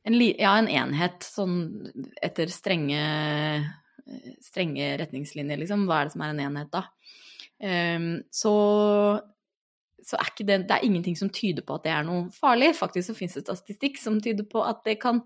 [0.06, 1.56] En ja, en enhet sånn
[2.22, 3.00] etter strenge,
[4.44, 5.88] strenge retningslinjer, liksom.
[5.90, 6.88] Hva er det som er en enhet, da?
[7.64, 8.56] Ehm, så
[10.04, 12.74] så er ikke det, det er ingenting som tyder på at det er noe farlig.
[12.76, 15.22] Faktisk så finnes det statistikk som tyder på at det kan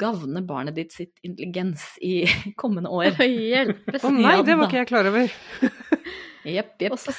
[0.00, 2.26] gagne barnet ditt sitt intelligens i
[2.60, 3.16] kommende år.
[3.24, 4.04] Hjelpes.
[4.04, 5.32] Å nei, Ja det var ikke jeg klar over.
[6.44, 6.96] Jepp, jepp.
[6.96, 7.14] Og så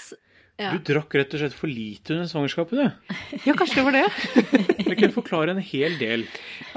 [0.62, 0.72] ja.
[0.78, 3.16] Du drakk rett og slett for lite under svangerskapet, du.
[3.48, 4.08] Ja, kanskje det var det.
[4.92, 6.26] Det kan forklare en hel del.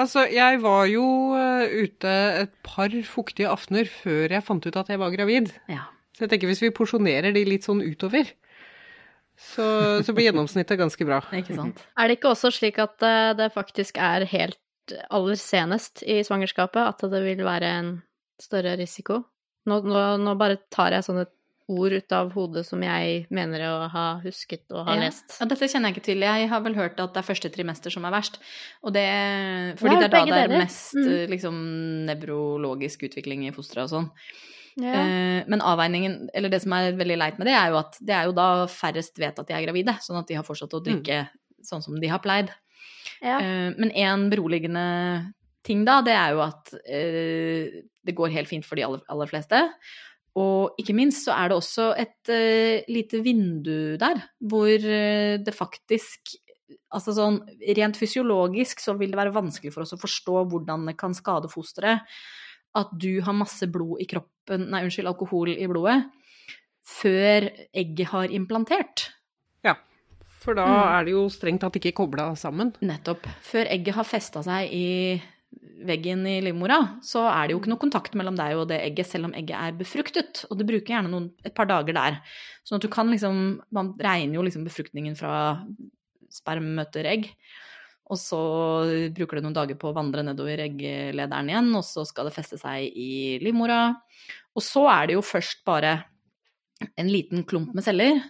[0.00, 1.04] Altså, jeg var jo
[1.38, 2.12] eh, ute
[2.44, 5.50] et par fuktige aftener før jeg fant ut at jeg var gravid.
[5.70, 5.88] Ja.
[6.14, 8.30] Så jeg tenker hvis vi porsjonerer de litt sånn utover,
[9.34, 9.66] så,
[10.06, 11.20] så blir gjennomsnittet ganske bra.
[11.40, 11.82] Ikke sant.
[11.98, 14.60] Er det ikke også slik at eh, det faktisk er helt
[15.10, 17.94] aller senest i svangerskapet at det vil være en
[18.42, 19.24] større risiko?
[19.66, 21.26] Nå, nå, nå bare tar jeg sånne
[21.68, 25.00] ord ut av hodet som jeg mener å ha husket og ha Ja.
[25.06, 25.36] lest.
[25.40, 26.20] Ja, dette kjenner jeg ikke til.
[26.20, 28.38] Jeg har vel hørt at det er første trimester som er verst.
[28.84, 29.06] Og det,
[29.80, 31.08] fordi det er da det er mest Mm.
[31.08, 31.54] eh, liksom,
[32.06, 34.10] nevrologisk utvikling i fosteret og sånn.
[34.76, 34.92] Ja.
[34.92, 38.14] Eh, men avveiningen, eller det som er veldig leit med det, er jo at det
[38.14, 40.82] er jo da færrest vet at de er gravide, sånn at de har fortsatt å
[40.84, 41.28] drikke
[41.62, 42.50] sånn som de har pleid.
[43.22, 43.38] Ja.
[43.38, 45.32] Eh, men en beroligende
[45.64, 49.26] ting da, det er jo at eh, det går helt fint for de aller, aller
[49.30, 49.70] fleste.
[50.40, 55.54] Og ikke minst så er det også et uh, lite vindu der, hvor uh, det
[55.54, 56.34] faktisk
[56.94, 57.40] Altså sånn
[57.76, 61.50] rent fysiologisk så vil det være vanskelig for oss å forstå hvordan det kan skade
[61.50, 62.06] fosteret
[62.78, 65.96] at du har masse blod i kroppen, nei, unnskyld, alkohol i blodet,
[66.86, 69.08] før egget har implantert.
[69.66, 69.74] Ja,
[70.42, 70.88] for da Mm.
[70.98, 72.72] er det jo strengt tatt ikke kobla sammen.
[72.80, 73.26] Nettopp.
[73.42, 75.22] Før egget har festa seg i
[75.88, 79.08] veggen i livmora, så er det jo ikke noe kontakt mellom deg og det egget,
[79.10, 80.44] selv om egget er befruktet.
[80.48, 82.20] Og det bruker gjerne noen, et par dager der.
[82.64, 83.42] Sånn at du kan liksom
[83.74, 85.34] Man regner jo liksom befruktningen fra
[86.32, 87.28] sperm møter egg.
[88.12, 88.38] Og så
[89.16, 92.58] bruker det noen dager på å vandre nedover egglederen igjen, og så skal det feste
[92.60, 93.94] seg i livmora.
[94.54, 95.96] Og så er det jo først bare
[97.00, 98.20] en liten klump med celler.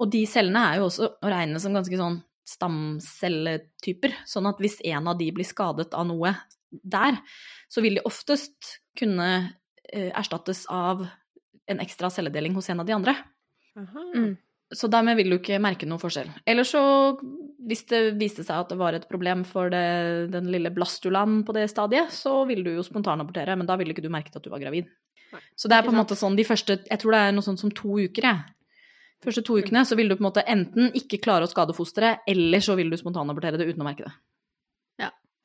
[0.00, 2.18] Og de cellene er jo også å regne som ganske sånn
[2.50, 4.16] stamcelletyper.
[4.28, 6.34] Sånn at hvis en av de blir skadet av noe
[6.70, 7.18] der,
[7.70, 9.30] så vil de oftest kunne
[9.92, 11.06] eh, erstattes av
[11.70, 13.14] en ekstra celledeling hos en av de andre.
[13.76, 14.34] Mm.
[14.74, 16.30] Så dermed vil du ikke merke noen forskjell.
[16.46, 16.80] Eller så,
[17.66, 21.54] hvis det viste seg at det var et problem for det, den lille blastulaen på
[21.56, 24.50] det stadiet, så ville du jo spontanabortere, men da ville ikke du merket at du
[24.52, 24.90] var gravid.
[25.30, 27.46] Nei, Så det er på en måte sånn de første Jeg tror det er noe
[27.46, 28.54] sånt som to uker, jeg.
[29.20, 32.22] Første to ukene så vil du på en måte enten ikke klare å skade fosteret,
[32.30, 34.14] eller så vil du spontanabortere det uten å merke det.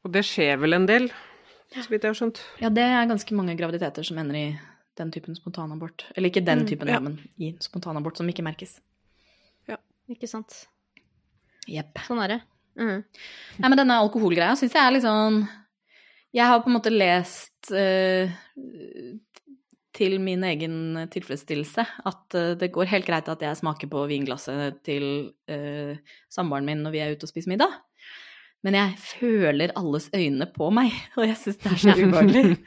[0.05, 1.07] Og det skjer vel en del,
[1.73, 2.39] så vidt jeg har skjønt.
[2.61, 4.43] Ja, det er ganske mange graviditeter som ender i
[5.01, 6.03] den typen spontanabort.
[6.13, 8.75] Eller ikke den Mm, typen, mm, ja, men i spontanabort som ikke merkes.
[9.67, 9.79] Ja.
[10.07, 10.67] Ikke sant.
[11.65, 11.97] Jepp.
[12.05, 12.39] Sånn er det.
[12.77, 13.01] Mm.
[13.57, 15.47] Nei, men denne alkoholgreia syns jeg er litt sånn
[16.35, 18.29] Jeg har på en måte lest eh,
[19.95, 20.77] til min egen
[21.13, 25.05] tilfredsstillelse at eh, det går helt greit at jeg smaker på vinglasset til
[25.51, 25.95] uh,
[26.31, 27.71] samboeren min når vi er ute og spiser middag.
[28.65, 32.57] Men jeg føler alles øyne på meg, og jeg syns det er så ubehagelig.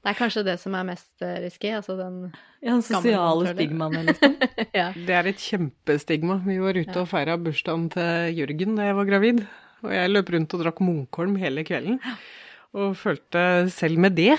[0.00, 2.22] Det er kanskje det som er mest eh, risky, altså den
[2.60, 4.36] Ja, den sosiale stigmaen, liksom.
[4.72, 4.90] Ja.
[4.96, 6.38] Det er et kjempestigma.
[6.46, 7.02] Vi var ute Ja.
[7.02, 9.42] og feira bursdagen til Jørgen da jeg var gravid.
[9.84, 12.00] Og jeg løp rundt og drakk Munkholm hele kvelden.
[12.76, 13.42] Og følte
[13.72, 14.34] selv med det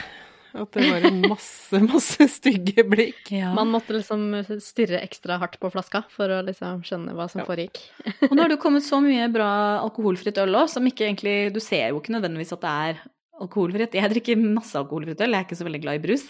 [0.54, 3.32] at det var masse, masse stygge blikk.
[3.32, 3.54] Ja.
[3.56, 4.26] Man måtte liksom
[4.64, 7.48] stirre ekstra hardt på flaska for å liksom skjønne hva som Ja.
[7.48, 7.80] foregikk.
[8.30, 9.50] Og nå har det jo kommet så mye bra
[9.86, 13.04] alkoholfritt øl òg, som ikke egentlig Du ser jo ikke nødvendigvis at det er
[13.42, 13.96] alkoholfritt.
[13.98, 16.28] Jeg drikker masse alkoholfritt øl, jeg er ikke så veldig glad i brus.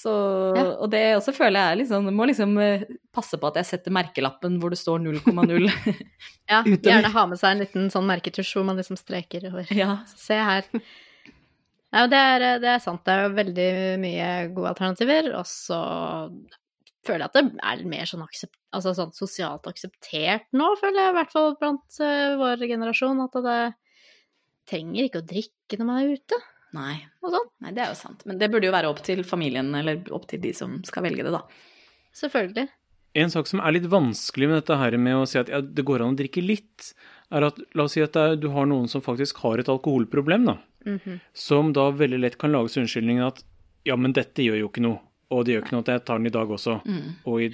[0.00, 0.12] Så,
[0.54, 0.62] Ja.
[0.78, 3.90] Og det også føler jeg er liksom Må liksom eh, passe på at jeg setter
[3.92, 5.66] merkelappen hvor det står 0,0.
[6.46, 6.78] Ja, Utover.
[6.86, 9.66] gjerne ha med seg en liten sånn merketusj hvor man liksom streker over.
[9.74, 9.96] ja.
[10.14, 10.68] Se her.
[11.90, 13.02] Ja, det er, det er sant.
[13.06, 13.70] Det er jo veldig
[14.02, 15.32] mye gode alternativer.
[15.40, 15.80] Og så
[17.06, 21.12] føler jeg at det er mer sånn, aksept, altså sånn sosialt akseptert nå, føler jeg
[21.14, 23.24] i hvert fall blant uh, vår generasjon.
[23.26, 23.60] At det
[24.70, 26.40] trenger ikke å drikke når man er ute
[26.76, 26.94] Nei.
[27.24, 27.48] og sånn.
[27.64, 28.22] Nei, det er jo sant.
[28.28, 31.26] Men det burde jo være opp til familien, eller opp til de som skal velge
[31.26, 31.42] det, da.
[32.14, 32.68] Selvfølgelig.
[33.18, 35.82] En sak som er litt vanskelig med dette her med å si at ja, det
[35.86, 36.92] går an å drikke litt,
[37.34, 39.70] er at la oss si at det er, du har noen som faktisk har et
[39.70, 40.60] alkoholproblem, da.
[40.86, 41.20] Mhm.
[41.36, 43.44] Som da veldig lett kan lages unnskyldningen at
[43.84, 45.00] ja, men dette gjør jo ikke noe.
[45.30, 46.80] Og det gjør ikke noe at jeg tar den i dag også.
[46.84, 47.10] Mm.
[47.30, 47.48] Og i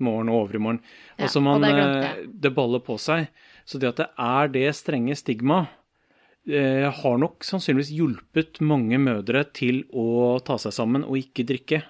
[0.00, 0.80] morgen og overmorgen.
[1.18, 3.28] Ja, altså og man det eh, Det baller på seg.
[3.68, 5.68] Så det at det er det strenge stigmaet,
[6.48, 11.82] eh, har nok sannsynligvis hjulpet mange mødre til å ta seg sammen og ikke drikke.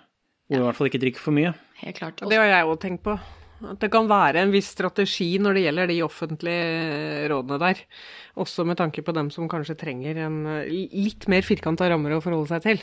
[0.50, 1.54] Og i hvert fall ikke drikke for mye.
[1.84, 2.24] Helt klart.
[2.24, 3.14] Og det har jeg òg tenkt på.
[3.60, 7.82] At det kan være en viss strategi når det gjelder de offentlige rådene der.
[8.40, 12.22] Også med tanke på dem som kanskje trenger en eh, litt mer firkanta rammer å
[12.24, 12.82] forholde seg til.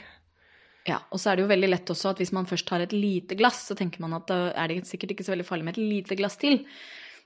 [0.87, 2.93] Ja, og så er det jo veldig lett også at hvis man først har et
[2.95, 5.75] lite glass, så tenker man at da er det sikkert ikke så veldig farlig med
[5.75, 6.61] et lite glass til.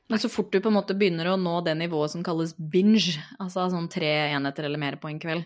[0.09, 3.13] Men så fort du på en måte begynner å nå det nivået som kalles binge,
[3.39, 5.45] altså sånn tre enheter eller mer på en kveld,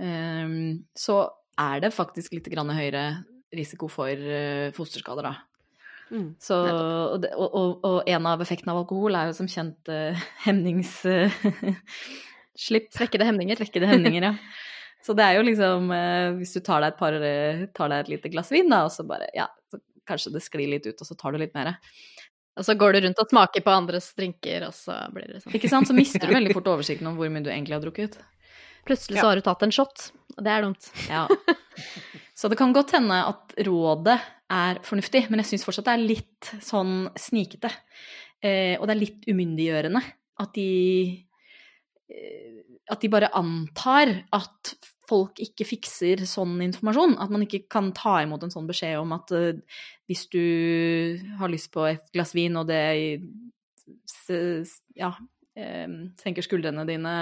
[0.00, 1.24] ehm, så
[1.60, 3.02] er det faktisk litt høyere
[3.52, 5.34] risiko for eh, fosterskader, da.
[6.12, 6.34] Mm.
[6.42, 10.24] Så, og, det- og, og, en av effektene av alkohol er jo som kjent uh,
[10.46, 11.32] hemningsslipp.
[12.92, 13.56] Svekkede hemninger.
[13.62, 14.34] Svekkede hemninger, ja.
[15.06, 18.04] Så det er jo liksom uh, Hvis du tar deg et par eh, tar deg
[18.04, 21.00] et lite glass vin, da, og så bare Ja, så kanskje det sklir litt ut,
[21.00, 21.72] og så tar du litt mer.
[22.58, 25.54] Og så går du rundt og smaker på andres drinker, og så blir det sånn.
[25.56, 25.88] Ikke sant?
[25.88, 28.18] Så mister du veldig fort oversikten om hvor mye du egentlig har drukket.
[28.86, 30.90] Plutselig så har du tatt en shot, og det er dumt.
[31.08, 31.24] Ja.
[32.34, 34.16] Så det kan godt hende at rådet
[34.52, 37.70] er fornuftig, men jeg syns fortsatt det er litt sånn snikete.
[38.42, 40.02] Eh, og det er litt umyndiggjørende
[40.42, 40.70] at de
[42.10, 42.48] eh,
[42.90, 44.72] At de bare antar at
[45.08, 47.14] folk ikke fikser sånn informasjon.
[47.22, 49.60] At man ikke kan ta imot en sånn beskjed om at eh,
[50.10, 50.42] hvis du
[51.38, 52.82] har lyst på et glass vin, og det
[54.98, 55.12] ja,
[55.56, 55.88] eh,
[56.20, 57.14] senker skuldrene dine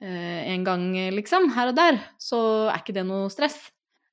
[0.00, 2.40] eh, en gang, liksom, her og der, så
[2.70, 3.60] er ikke det noe stress.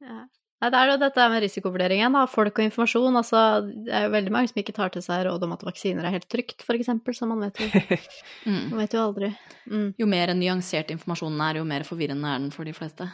[0.03, 0.21] Ja.
[0.63, 2.21] Nei, det er jo dette med risikovurderingen, da.
[2.31, 3.17] Folk og informasjon.
[3.19, 3.39] Altså,
[3.83, 6.13] det er jo veldig mange som ikke tar til seg råd om at vaksiner er
[6.15, 7.67] helt trygt, eksempel, så man vet jo,
[8.47, 8.69] Mm.
[8.71, 9.33] man vet jo aldri.
[9.67, 13.09] Mm, Jo mer nyansert informasjonen er, jo mer forvirrende er den for de fleste.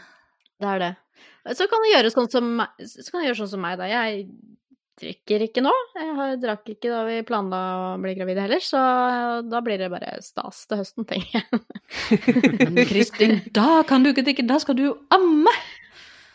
[0.61, 0.91] det er det.
[1.57, 3.87] Så kan du gjøre sånn som, så gjøre sånn som meg, da.
[3.89, 4.27] Jeg
[4.99, 5.71] drikker ikke nå.
[5.95, 7.59] Jeg har, drakk ikke da vi planla
[7.95, 8.77] å bli gravide heller, så
[9.47, 11.61] da blir det bare stas til høsten, tenker jeg.
[12.75, 15.55] Men Kristin, da kan du ikke drikke, da skal du amme!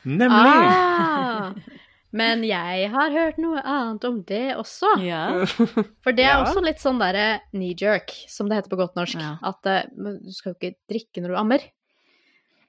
[0.05, 0.69] Nemlig!
[0.69, 1.55] Ah,
[2.15, 4.91] men jeg har hørt noe annet om det også.
[5.03, 5.23] Ja.
[6.05, 6.43] For det er Ja.
[6.45, 9.19] også litt sånn derre knee jerk, som det heter på godt norsk.
[9.19, 9.33] Ja.
[9.43, 11.65] At eh, men du skal jo ikke drikke når du ammer.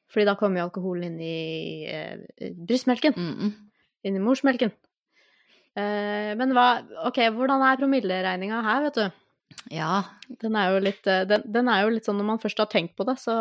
[0.09, 3.13] Fordi da kommer jo alkoholen inn i eh, brystmelken.
[3.19, 3.53] Mm.
[4.05, 4.71] Inn i morsmelken.
[5.75, 6.67] Eh, men hva
[7.09, 9.21] Ok, hvordan er promilleregninga her, vet du?
[9.75, 10.03] Ja.
[10.41, 12.69] Den er jo litt, eh, den, den er jo litt sånn når man først har
[12.71, 13.35] tenkt på det, så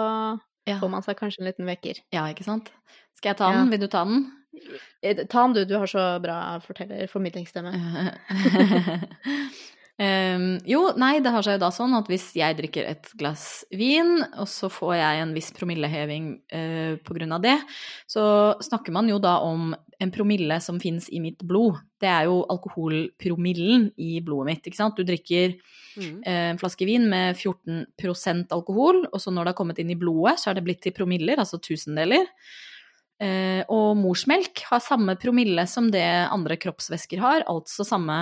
[0.67, 0.79] ja.
[0.81, 2.01] får man seg kanskje en liten vekker.
[2.15, 2.71] Ja, ikke sant.
[3.19, 3.59] Skal jeg ta Ja.
[3.61, 3.71] den?
[3.75, 4.25] Vil du ta den?
[5.03, 7.73] Eh, Ta den du, du har så bra forteller, formidlingsstemme.
[10.03, 13.63] Ehm, jo, nei, det har seg jo da sånn at hvis jeg drikker et glass
[13.71, 17.55] vin, og så får jeg en viss promilleheving uh, på grunn av det,
[18.11, 18.25] så
[18.65, 19.71] snakker man jo da om
[20.03, 21.79] en promille som fins i mitt blod.
[22.03, 24.99] Det er jo alkoholpromillen i blodet mitt, ikke sant.
[24.99, 25.59] Du drikker
[25.95, 26.25] Mm.
[26.27, 29.99] uh, en flaske vin med 14% alkohol, og så når det har kommet inn i
[30.01, 32.27] blodet, så er det blitt til promiller, altså tusendeler.
[33.23, 38.17] Eh, og morsmelk har samme promille som det andre kroppsvæsker har, altså samme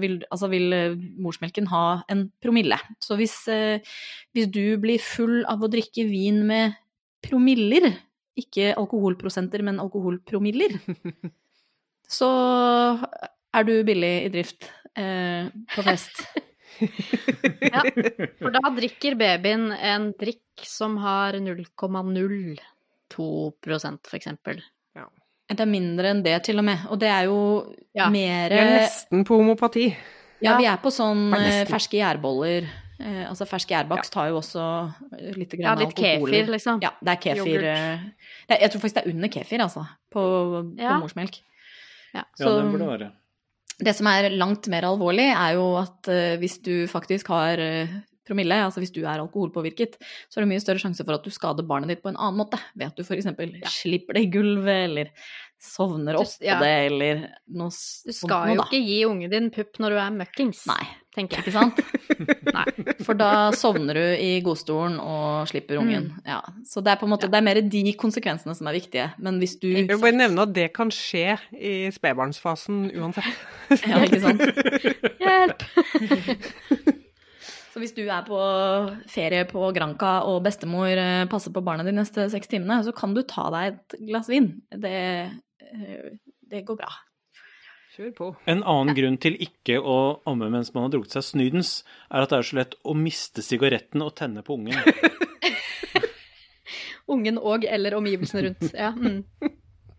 [0.00, 2.78] vil, Altså vil eh, morsmelken ha en promille.
[3.04, 3.84] Så hvis, eh,
[4.32, 6.78] hvis du blir full av å drikke vin med
[7.26, 7.90] promiller,
[8.36, 10.78] ikke alkoholprosenter, men alkoholpromiller,
[12.18, 12.32] så
[13.52, 16.24] er du billig i drift eh, på fest.
[16.76, 17.80] Ja,
[18.36, 22.58] for da drikker babyen en drikk som har 0,02
[23.16, 24.62] for eksempel.
[25.46, 26.78] Det er mindre enn det, til og med.
[26.90, 27.36] Og det er jo
[27.94, 29.84] Ja, mer Vi er nesten på homopati.
[30.42, 32.66] Ja, vi er på sånn eh, ferske gjærboller.
[32.98, 34.64] Eh, altså fersk gjærbakst har jo også
[35.36, 35.62] litt alkohol.
[35.62, 36.30] Ja, litt alkohol.
[36.32, 36.80] kefir, liksom.
[36.82, 37.62] Ja, det er kefir.
[37.62, 38.10] Yoghurt.
[38.50, 40.24] eh, jeg tror faktisk det er under kefir, altså, på,
[40.74, 41.38] på morsmelk.
[42.12, 42.24] Ja.
[42.24, 43.12] Ja, Så- det burde være.
[43.78, 47.86] Det som er langt mer alvorlig, er jo at eh, hvis du faktisk har eh,
[48.26, 49.96] promille, altså hvis du er alkoholpåvirket,
[50.28, 52.40] så er det mye større sjanse for at du skader barnet ditt på en annen
[52.42, 52.60] måte.
[52.76, 53.26] Ved at du f.eks.
[53.32, 53.72] Ja.
[53.72, 55.12] slipper det i gulvet, eller
[55.66, 56.58] sovner opp oppå ja.
[56.60, 57.20] det, eller
[57.56, 60.84] noe s- Du skal jo ikke gi ungen din pupp når du er møkkings, Nei,
[61.16, 61.46] tenker jeg.
[61.46, 61.80] ikke sant?
[62.58, 62.94] Nei.
[63.06, 66.10] For da sovner du i godstolen og slipper ungen.
[66.12, 66.20] Mm.
[66.28, 66.42] Ja.
[66.68, 69.08] Så det er på en måte, det er mer de konsekvensene som er viktige.
[69.16, 73.32] Men hvis du Jeg vil bare nevne at det kan skje i spedbarnsfasen uansett.
[73.88, 74.44] Ja, ikke sant?
[75.24, 75.66] Hjelp!
[77.76, 78.36] Så hvis du er på
[79.12, 83.12] ferie på Granca og bestemor eh, passer på barna de neste seks timene, så kan
[83.12, 84.46] du ta deg et glass vin.
[84.72, 84.92] Det,
[85.60, 86.06] eh,
[86.48, 86.88] det går bra.
[87.92, 88.30] Kjør på.
[88.48, 91.74] En annen grunn til ikke å amme mens man har drukket seg snydens,
[92.08, 94.80] er at det er så lett å miste sigaretten og tenne på ungen.
[97.12, 98.70] Ungen og eller omgivelsene rundt.
[98.72, 98.94] Ja.
[98.96, 99.20] Mm.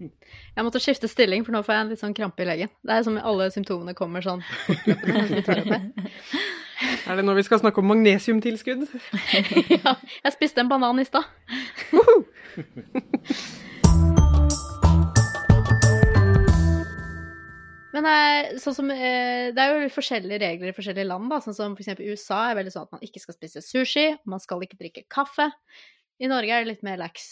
[0.01, 2.73] Jeg måtte skifte stilling, for nå får jeg en litt sånn krampe i leggen.
[2.81, 5.85] Det er som alle symptomene kommer sånn fortløpende
[6.77, 8.85] Er det når vi skal snakke om magnesiumtilskudd?
[9.77, 11.25] Ja, jeg spiste en banan i stad.
[17.97, 18.05] Men
[18.61, 21.31] sånn som, eh, det er jo forskjellige regler i forskjellige land.
[21.33, 21.41] Da.
[21.41, 24.61] Sånn som eksempel USA er veldig sånn at man ikke skal spise sushi, man skal
[24.61, 25.49] ikke drikke kaffe.
[26.21, 27.31] I Norge er det litt mer lax.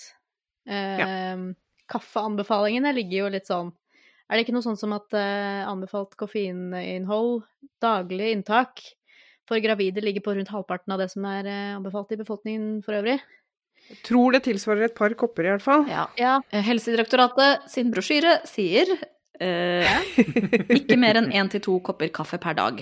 [0.65, 1.37] Ja.
[1.91, 3.67] Kaffeanbefalingene ligger jo litt sånn
[4.25, 7.43] Er det ikke noe sånn som at eh, anbefalt koffeininnhold,
[7.77, 8.81] daglig inntak,
[9.49, 12.97] for gravide ligger på rundt halvparten av det som er eh, anbefalt i befolkningen for
[12.97, 13.19] øvrig?
[13.85, 15.83] Jeg tror det tilsvarer et par kopper i hvert fall.
[15.91, 16.07] Ja.
[16.17, 16.39] Ja.
[16.49, 18.89] Eh, Helsedirektoratet sin brosjyre sier
[19.37, 20.01] eh,
[20.79, 22.81] ikke mer enn én til to kopper kaffe per dag.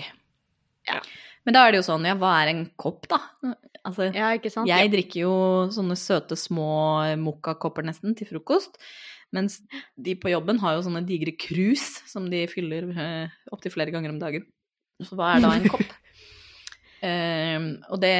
[0.88, 1.00] Ja.
[1.44, 3.18] Men da er det jo sånn, ja, hva er en kopp, da?
[3.84, 4.64] Altså, Ja, ikke sant?
[4.70, 5.34] jeg drikker jo
[5.76, 6.70] sånne søte små
[7.20, 8.78] mokkakopper nesten til frokost.
[9.34, 9.58] Mens
[10.00, 14.14] de på jobben har jo sånne digre krus som de fyller eh, opptil flere ganger
[14.14, 14.46] om dagen.
[15.04, 15.84] Så hva er da en kopp?
[17.04, 18.14] Ehm, og det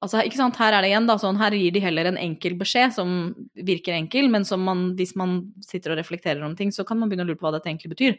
[0.00, 2.54] Altså, ikke sant, her er det igjen, da, sånn her gir de heller en enkel
[2.56, 3.10] beskjed som
[3.52, 7.10] virker enkel, men som man, hvis man sitter og reflekterer om ting, så kan man
[7.10, 8.16] begynne å lure på hva dette egentlig betyr.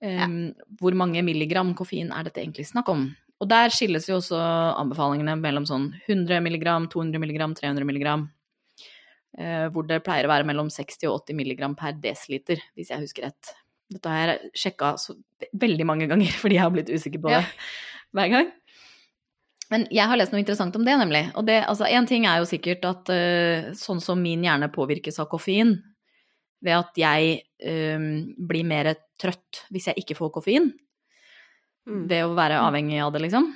[0.00, 3.04] Ehm, Hvor mange milligram koffein er dette egentlig snakk om?
[3.42, 4.40] Og der skilles jo også
[4.80, 8.24] anbefalingene mellom sånn 100 milligram, 200 milligram, 300 milligram.
[9.34, 13.02] Uh, hvor det pleier å være mellom 60 og 80 milligram per desiliter, hvis jeg
[13.02, 13.54] husker rett.
[13.90, 14.94] Dette har jeg sjekka
[15.52, 17.44] veldig mange ganger, fordi jeg har blitt usikker på det
[18.14, 18.52] hver gang.
[19.72, 21.24] Men jeg har lest noe interessant om det, nemlig.
[21.38, 25.18] Og det, altså, en ting er jo sikkert at uh, sånn som min hjerne påvirkes
[25.22, 25.76] av koffein,
[26.64, 28.06] ved at jeg um,
[28.48, 30.70] blir mer trøtt hvis jeg ikke får koffein,
[31.84, 32.06] Mm.
[32.08, 33.50] ved å være avhengig av det, liksom.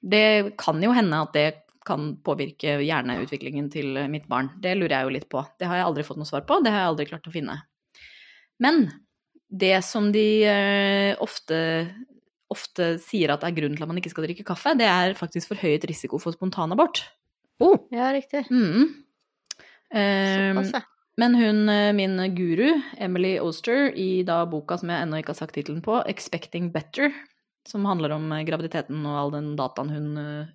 [0.00, 1.48] Det kan jo hende at det
[1.84, 4.48] kan påvirke hjerneutviklingen til mitt barn.
[4.60, 5.42] Det lurer jeg jo litt på.
[5.60, 7.58] Det har jeg aldri fått noe svar på, det har jeg aldri klart å finne.
[8.64, 8.86] Men
[9.52, 11.58] det som de eh, ofte,
[12.54, 15.52] ofte sier at er grunnen til at man ikke skal drikke kaffe, det er faktisk
[15.52, 17.02] forhøyet risiko for spontanabort.
[17.62, 18.46] Oh, Ja, riktig.
[18.50, 19.04] Mm.
[19.94, 20.80] Um, Såpass, ja.
[21.20, 25.38] men hun, eh, min guru, Emily Oster, i da boka som jeg ennå ikke har
[25.38, 27.12] sagt tittelen på, 'Expecting Better',
[27.66, 30.46] som handler om eh, graviditeten og all den dataen hun eh,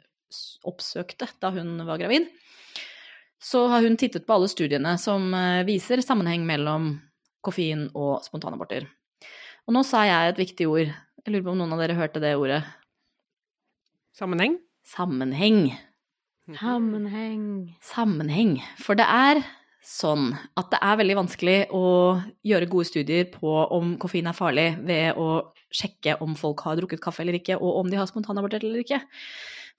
[0.67, 2.27] oppsøkte da hun var gravid,
[3.39, 5.31] så har hun tittet på alle studiene som
[5.65, 6.99] viser sammenheng mellom
[7.41, 8.83] koffein og spontanaborter.
[9.65, 10.91] Og nå sa jeg et viktig ord.
[11.19, 12.61] Jeg lurer på om noen av dere hørte det ordet.
[14.15, 14.55] Sammenheng?
[14.87, 15.73] Sammenheng.
[16.55, 17.43] Sammenheng.
[17.83, 18.53] Sammenheng.
[18.79, 19.41] For det er
[19.85, 21.83] sånn at det er veldig vanskelig å
[22.45, 25.29] gjøre gode studier på om koffein er farlig ved å
[25.75, 29.01] sjekke om folk har drukket kaffe eller ikke, og om de har spontanabortert eller ikke.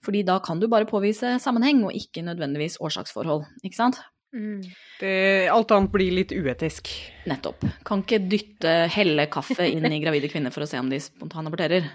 [0.05, 3.45] Fordi da kan du bare påvise sammenheng, og ikke nødvendigvis årsaksforhold.
[3.65, 3.99] Ikke sant?
[4.31, 4.61] Mm.
[4.99, 5.13] Det,
[5.51, 6.89] alt annet blir litt uetisk.
[7.27, 7.65] Nettopp.
[7.87, 11.89] Kan ikke dytte, helle kaffe inn i gravide kvinner for å se om de spontanaborterer.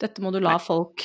[0.00, 1.04] Dette må du la folk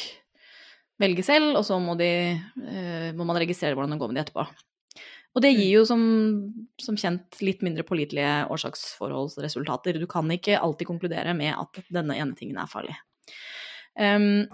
[1.01, 4.23] velge selv, og så må, de, eh, må man registrere hvordan det går med de
[4.26, 4.47] etterpå.
[5.36, 6.03] Og det gir jo som,
[6.80, 9.99] som kjent litt mindre pålitelige årsaksforholdsresultater.
[9.99, 12.95] Du kan ikke alltid konkludere med at denne ene tingen er farlig.
[13.99, 14.45] Um,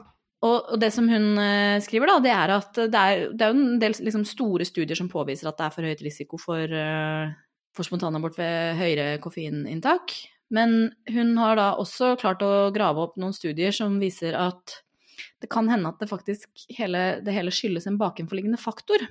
[0.41, 3.59] og, det som hun eh, skriver, da, det er at det er, det er jo
[3.59, 7.29] en del liksom, store studier som påviser at det er for høyt risiko for, uh,
[7.77, 10.15] for spontanabort ved høyere koffeininntak.
[10.51, 14.81] Men hun har da også klart å grave opp noen studier som viser at
[15.41, 19.05] det kan hende at det faktisk hele, det hele skyldes en bakenforliggende faktor.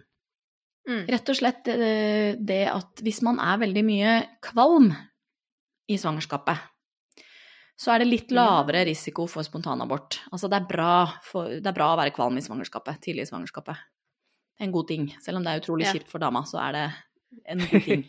[0.88, 1.04] Mm.
[1.14, 1.94] Rett og slett det,
[2.42, 4.90] det at hvis man er veldig mye kvalm
[5.90, 6.58] i svangerskapet,
[7.80, 10.18] så er det litt lavere risiko for spontanabort.
[10.34, 13.30] Altså det er bra, for, det er bra å være kvalm i svangerskapet, tidlig i
[13.30, 13.86] svangerskapet.
[14.52, 15.06] Det er en god ting.
[15.24, 15.94] Selv om det er utrolig Ja.
[15.96, 16.82] kjipt for dama, så er det
[17.48, 18.04] en god ting.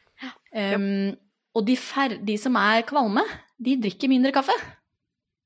[0.74, 1.14] um,
[1.54, 3.22] og de, fer de som er kvalme,
[3.62, 4.56] de drikker mindre kaffe.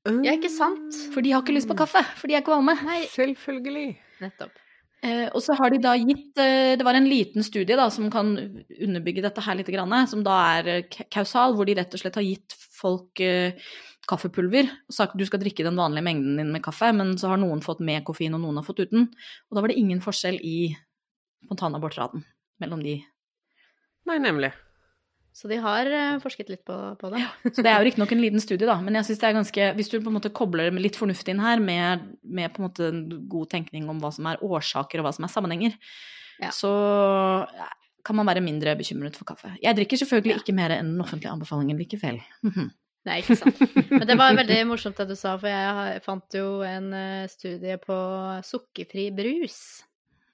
[0.09, 0.97] Ja, ikke sant?
[1.13, 2.73] For de har ikke lyst på kaffe, for de er kvalme.
[2.87, 3.93] Nei, Selvfølgelig.
[4.23, 4.57] nettopp.
[5.05, 8.09] Uh, og så har de da gitt uh, Det var en liten studie da, som
[8.13, 12.01] kan underbygge dette her litt, grann, som da er eh, kausal, hvor de rett og
[12.01, 13.53] slett har gitt folk eh,
[14.09, 17.39] kaffepulver og sagt du skal drikke den vanlige mengden din med kaffe, men så har
[17.41, 19.07] noen fått med koffein og noen har fått uten.
[19.49, 20.57] Og da var det ingen forskjell i
[21.45, 22.25] spontanabortraten
[22.61, 22.97] mellom de.
[24.09, 24.51] Nei, nemlig.
[25.31, 27.21] Så de har eh, forsket litt på, på det.
[27.55, 29.67] Så det er jo riktignok en liten studie, da, men jeg synes det er ganske
[29.77, 32.89] Hvis du på en måte kobler litt fornuft inn her med, med på en måte
[32.91, 35.77] en god tenkning om hva som er årsaker og hva som er sammenhenger,
[36.41, 36.49] Ja.
[36.51, 36.71] så
[37.53, 37.69] ja,
[38.05, 39.51] kan man være mindre bekymret for kaffe.
[39.63, 42.21] Jeg drikker selvfølgelig ikke mer enn den offentlige anbefalingen likevel.
[42.45, 42.69] Mhm.
[43.09, 43.57] Nei, ikke sant.
[43.89, 47.79] Men det var veldig morsomt det du sa, for jeg fant jo en eh, studie
[47.81, 47.95] på
[48.45, 49.55] sukkerfri brus.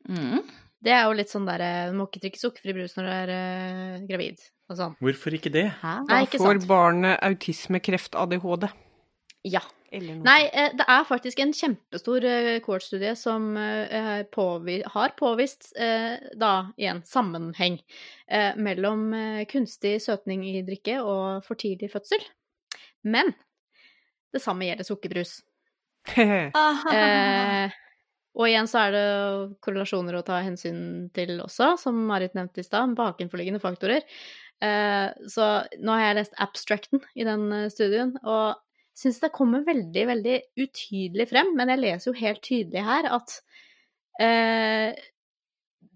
[0.10, 0.42] Mm.
[0.84, 3.14] Det er jo litt sånn der eh, Du må ikke drikke sukkerfri brus når du
[3.16, 4.98] er eh, gravid og sånn.
[5.00, 5.66] Hvorfor ikke det?
[5.80, 5.94] Hæ?
[6.04, 6.68] Nei, Da ikke får sant.
[6.68, 8.68] barnet autisme, kreft, ADHD.
[9.48, 9.64] Ja.
[9.88, 16.18] Nei, eh, det er faktisk en kjempestor kohortstudie cohort-studie som eh, påvi har påvist, eh,
[16.36, 17.80] da igjen, sammenheng
[18.28, 22.26] eh, mellom eh, kunstig søtning i drikke og for tidlig fødsel.
[23.08, 23.32] Men
[24.36, 25.40] det samme gjelder sukkerbrus.
[26.94, 27.76] Eh,
[28.38, 29.06] og igjen så er det
[29.66, 34.06] korrelasjoner å ta hensyn til også, som Marit nevnte i stad, bakenforliggende faktorer.
[34.62, 35.48] Eh, så
[35.82, 38.62] nå har jeg lest abstracten i den eh, studien, og
[38.98, 43.36] syns det kommer veldig, veldig utydelig frem, men jeg leser jo helt tydelig her at
[44.24, 44.98] eh,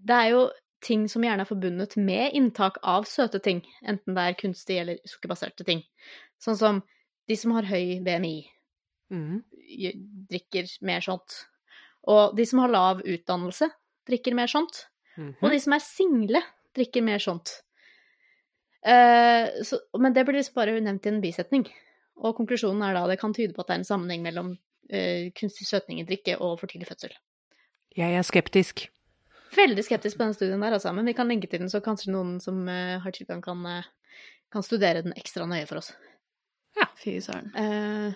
[0.02, 0.44] det er jo
[0.82, 5.02] ting som gjerne er forbundet med inntak av søte ting, enten det er kunstig eller
[5.06, 5.82] sukkerbaserte ting.
[6.42, 6.80] Sånn som
[7.30, 8.36] de som har høy BMI,
[9.14, 9.36] mm.
[10.30, 11.44] drikker mer sånt.
[12.10, 13.68] Og de som har lav utdannelse,
[14.10, 14.86] drikker mer sånt.
[15.14, 15.36] Mhm.
[15.42, 16.42] Og de som er single,
[16.74, 17.60] drikker mer sånt.
[18.82, 21.68] Uh, så, men det blir liksom bare nevnt i en bisetning.
[22.22, 25.28] Og konklusjonen er da det kan tyde på at det er en sammenheng mellom uh,
[25.38, 27.14] kunstig søtning i drikke og for tidlig fødsel.
[27.98, 28.86] Jeg er skeptisk.
[29.52, 32.14] Veldig skeptisk på den studien der, altså, men vi kan linke til den, så kanskje
[32.14, 34.20] noen som uh, har tilgang, kan, uh,
[34.52, 35.92] kan studere den ekstra nøye for oss.
[36.78, 37.50] Ja, Fy søren.
[37.52, 38.14] Eh,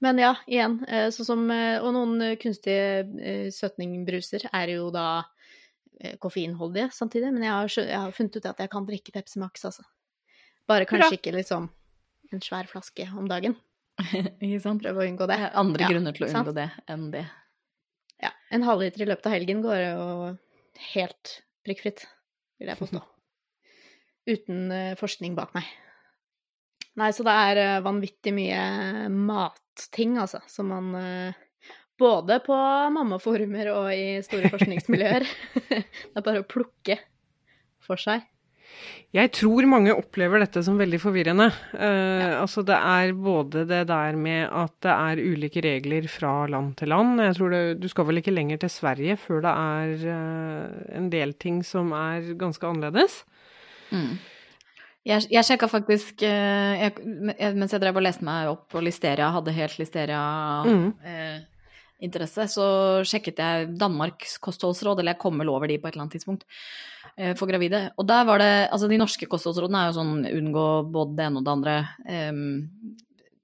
[0.00, 5.26] men ja, igjen, eh, sånn som Og noen kunstige søtningbruser er jo da
[6.22, 9.66] koffeinholdige samtidig, men jeg har, jeg har funnet ut at jeg kan drikke Pepsi Max,
[9.68, 9.84] altså.
[10.70, 11.68] Bare kanskje ikke liksom
[12.34, 13.56] en svær flaske om dagen.
[14.44, 14.82] Ikke sant?
[14.84, 15.50] Prøve å unngå Det det.
[15.58, 16.46] andre Ja, grunner til å sant?
[16.48, 17.24] unngå det enn det.
[18.22, 20.06] Ja, en halvliter i løpet av helgen går jo
[20.94, 21.34] helt
[21.66, 22.04] prikkfritt,
[22.60, 23.02] vil jeg påstå.
[24.32, 25.66] Uten eh, forskning bak meg.
[26.98, 28.62] Nei, så det er eh, vanvittig mye
[29.14, 31.44] matting, altså, som man eh,
[31.98, 32.54] Både på
[32.94, 35.24] mammaforumer og i store forskningsmiljøer.
[35.72, 35.80] det
[36.14, 36.94] er bare å plukke
[37.82, 38.22] for seg.
[39.16, 41.46] Jeg tror mange opplever dette som veldig forvirrende.
[41.72, 46.74] Eh, Altså det er både det der med at det er ulike regler fra land
[46.76, 47.20] til land.
[47.24, 51.08] Jeg tror det, Du skal vel ikke lenger til Sverige før det er eh, en
[51.10, 53.24] del ting som er ganske annerledes.
[53.90, 54.18] Mm.
[55.08, 56.92] Jeg, jeg sjekka faktisk eh, jeg,
[57.56, 60.92] Mens jeg drev og leste meg opp på Listeria, hadde helt Mm.
[61.98, 62.66] Listeria-interesse, så
[63.08, 66.44] sjekket jeg Danmarks kostholdsråd, eller jeg kom vel over de på et eller annet tidspunkt,
[66.44, 66.97] eh,
[67.38, 67.88] for gravide.
[67.98, 71.40] Og der var det Altså, de norske kostholdsrådene er jo sånn unngå både det ene
[71.40, 71.76] og det andre.
[72.06, 72.98] Um,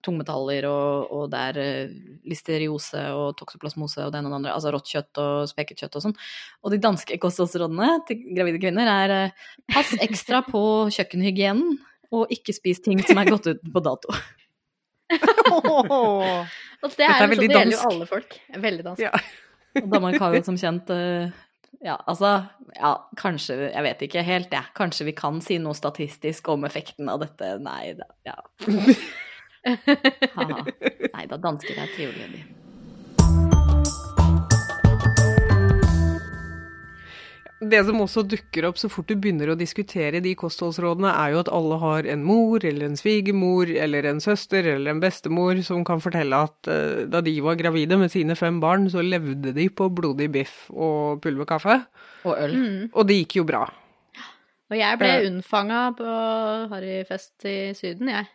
[0.05, 1.95] tungmetaller, og, og det er eh,
[2.29, 5.99] listeriose og toksoplasmose og det ene og det andre, altså rått kjøtt og speket kjøtt
[5.99, 6.16] og sånn.
[6.64, 10.62] Og de danske kostholdsrådene til gravide kvinner er eh, pass ekstra på
[10.95, 11.79] kjøkkenhygienen,
[12.14, 14.14] og ikke spis ting som er gått ut på dato.
[15.55, 17.55] Og det, Dette er er veldig dansk.
[17.55, 18.37] det gjelder jo alle folk.
[18.61, 19.03] Veldig dansk.
[19.05, 19.11] Ja.
[19.81, 21.33] Og Danmark har jo som kjent eh,
[21.83, 22.45] Ja, altså
[22.77, 24.70] Ja, kanskje Jeg vet ikke helt, jeg.
[24.77, 27.57] Kanskje vi kan si noe statistisk om effekten av dette.
[27.62, 28.09] Nei da.
[28.27, 28.39] Ja.
[31.14, 32.63] Nei da, dansker er trivelige, de.
[37.61, 41.42] Det som også dukker opp så fort du begynner å diskutere de kostholdsrådene, er jo
[41.44, 45.84] at alle har en mor eller en svigermor eller en søster eller en bestemor som
[45.86, 49.68] kan fortelle at uh, da de var gravide med sine fem barn, så levde de
[49.70, 51.78] på blodig biff og pulverkaffe.
[52.26, 52.59] Og øl.
[52.59, 52.84] Mm.
[52.92, 53.64] Og det gikk jo bra.
[54.72, 55.26] Og jeg ble Eh.
[55.30, 56.12] unnfanga på
[56.74, 58.28] harryfest i Syden, jeg.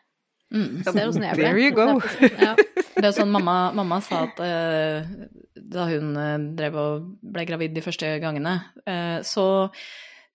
[0.49, 0.81] Mm.
[0.81, 1.45] Ser åssen jeg ble.
[1.45, 1.99] There you go.
[2.41, 2.55] Ja.
[2.99, 5.09] Det er sånn mamma, mamma sa at eh,
[5.55, 8.55] da hun eh, drev og ble gravid de første gangene,
[8.89, 9.45] eh, så,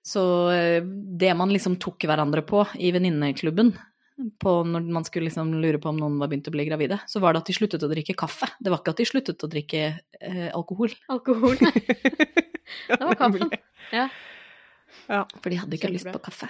[0.06, 0.22] så
[0.54, 3.74] eh, det man liksom tok hverandre på i venninneklubben,
[4.14, 7.34] når man skulle liksom lure på om noen var begynt å bli gravide, så var
[7.34, 8.46] det at de sluttet å drikke kaffe.
[8.62, 11.74] Det var ikke at de sluttet å drikke eh, alkohol, Alkohol, nei.
[12.88, 13.50] Det var kaffen.
[13.92, 14.06] Ja.
[15.10, 16.48] for de hadde ikke lyst på kaffe.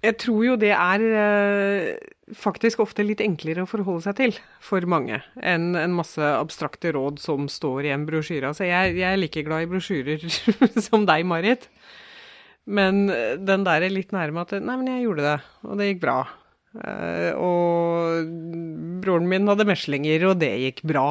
[0.00, 1.88] Jeg tror jo det er eh,
[2.36, 7.20] faktisk ofte litt enklere å forholde seg til for mange enn en masse abstrakte råd
[7.20, 8.52] som står i en brosjyre.
[8.52, 10.24] Altså, jeg, jeg er like glad i brosjyrer
[10.88, 11.68] som deg, Marit.
[12.70, 15.38] Men eh, den der er litt nærme at Nei, men jeg gjorde det,
[15.68, 16.18] og det gikk bra.
[16.80, 18.32] Eh, og
[19.04, 21.06] broren min hadde meslinger, og det gikk bra.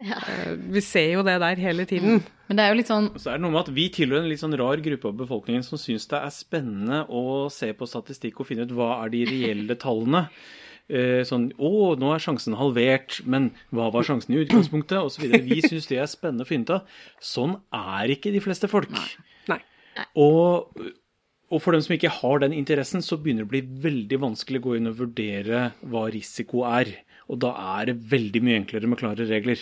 [0.00, 2.22] Eh, vi ser jo det der hele tiden.
[2.48, 4.30] Men det er jo litt sånn Så er det noe med at Vi tilhører en
[4.32, 8.40] litt sånn rar gruppe av befolkningen som syns det er spennende å se på statistikk
[8.40, 10.24] og finne ut hva er de reelle tallene.
[10.90, 14.98] Eh, sånn Å, nå er sjansen halvert, men hva var sjansen i utgangspunktet?
[15.04, 15.44] Og så videre.
[15.46, 16.96] Vi syns det er spennende å finne ut av.
[17.22, 18.90] Sånn er ikke de fleste folk.
[19.50, 19.60] Nei.
[20.18, 20.80] Og,
[21.50, 24.62] og for dem som ikke har den interessen, så begynner det å bli veldig vanskelig
[24.62, 26.94] å gå inn og vurdere hva risiko er.
[27.30, 29.60] Og da er det veldig mye enklere med klare regler.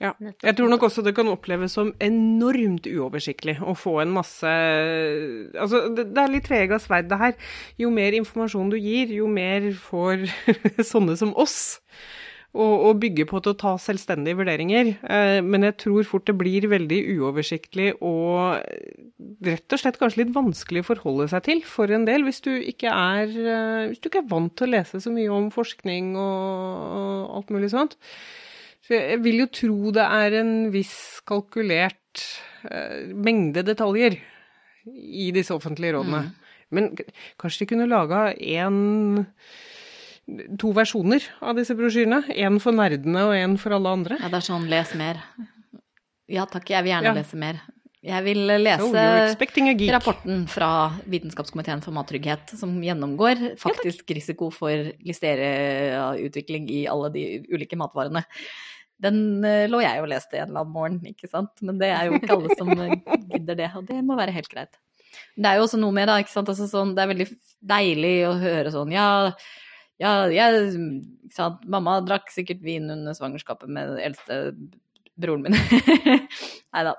[0.00, 0.14] Ja.
[0.40, 5.82] Jeg tror nok også det kan oppleves som enormt uoversiktlig å få en masse Altså,
[5.92, 7.36] det, det er litt tvega sverd, det her.
[7.80, 10.24] Jo mer informasjon du gir, jo mer får
[10.92, 11.60] sånne som oss
[12.50, 14.92] å, bygge på til å ta selvstendige vurderinger.
[15.04, 18.58] Eh, men jeg tror fort det blir veldig uoversiktlig og
[19.46, 22.52] rett og slett kanskje litt vanskelig å forholde seg til for en del, hvis du
[22.58, 26.14] ikke er, eh, hvis du ikke er vant til å lese så mye om forskning
[26.18, 28.00] og, og alt mulig sånt.
[28.90, 32.24] Så jeg vil jo tro det er en viss kalkulert
[32.66, 34.16] uh, mengde detaljer
[34.90, 36.24] i disse offentlige rådene.
[36.74, 36.88] Men
[37.38, 39.26] kanskje de kunne laga én
[40.60, 42.20] To versjoner av disse brosjyrene.
[42.38, 44.18] Én for nerdene og én for alle andre.
[44.20, 45.18] Ja, det er sånn les mer.
[46.30, 47.14] Ja takk, jeg vil gjerne Ja.
[47.16, 47.58] lese mer.
[48.00, 49.90] Jeg vil lese expecting a geek.
[49.92, 54.70] rapporten fra Vitenskapskomiteen for mattrygghet, som gjennomgår faktisk risiko for
[55.04, 58.22] listereutvikling i alle de ulike matvarene.
[59.00, 61.52] Den eh, lå jeg og leste en eller annen morgen, ikke sant.
[61.64, 62.96] Men det er jo ikke alle som eh,
[63.32, 64.76] gidder det, og det må være helt greit.
[65.34, 66.52] Men det er jo også noe med da, ikke sant.
[66.52, 67.28] Altså, sånn, det er veldig
[67.72, 69.08] deilig å høre sånn ja,
[70.00, 71.64] ja, jeg ikke sant?
[71.70, 74.38] Mamma drakk sikkert vin under svangerskapet med den eldste
[75.20, 75.56] broren min.
[76.72, 76.94] Nei da.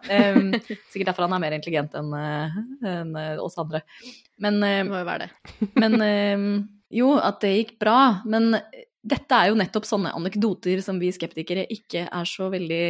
[0.91, 3.81] sikkert derfor han er mer intelligent enn en eh, oss andre.
[4.41, 5.71] Men, Det må jo være det.
[5.81, 6.45] men um,
[6.91, 7.97] jo, at det gikk bra.
[8.29, 8.57] Men
[9.03, 12.83] dette er jo nettopp sånne anekdoter som vi skeptikere ikke er så veldig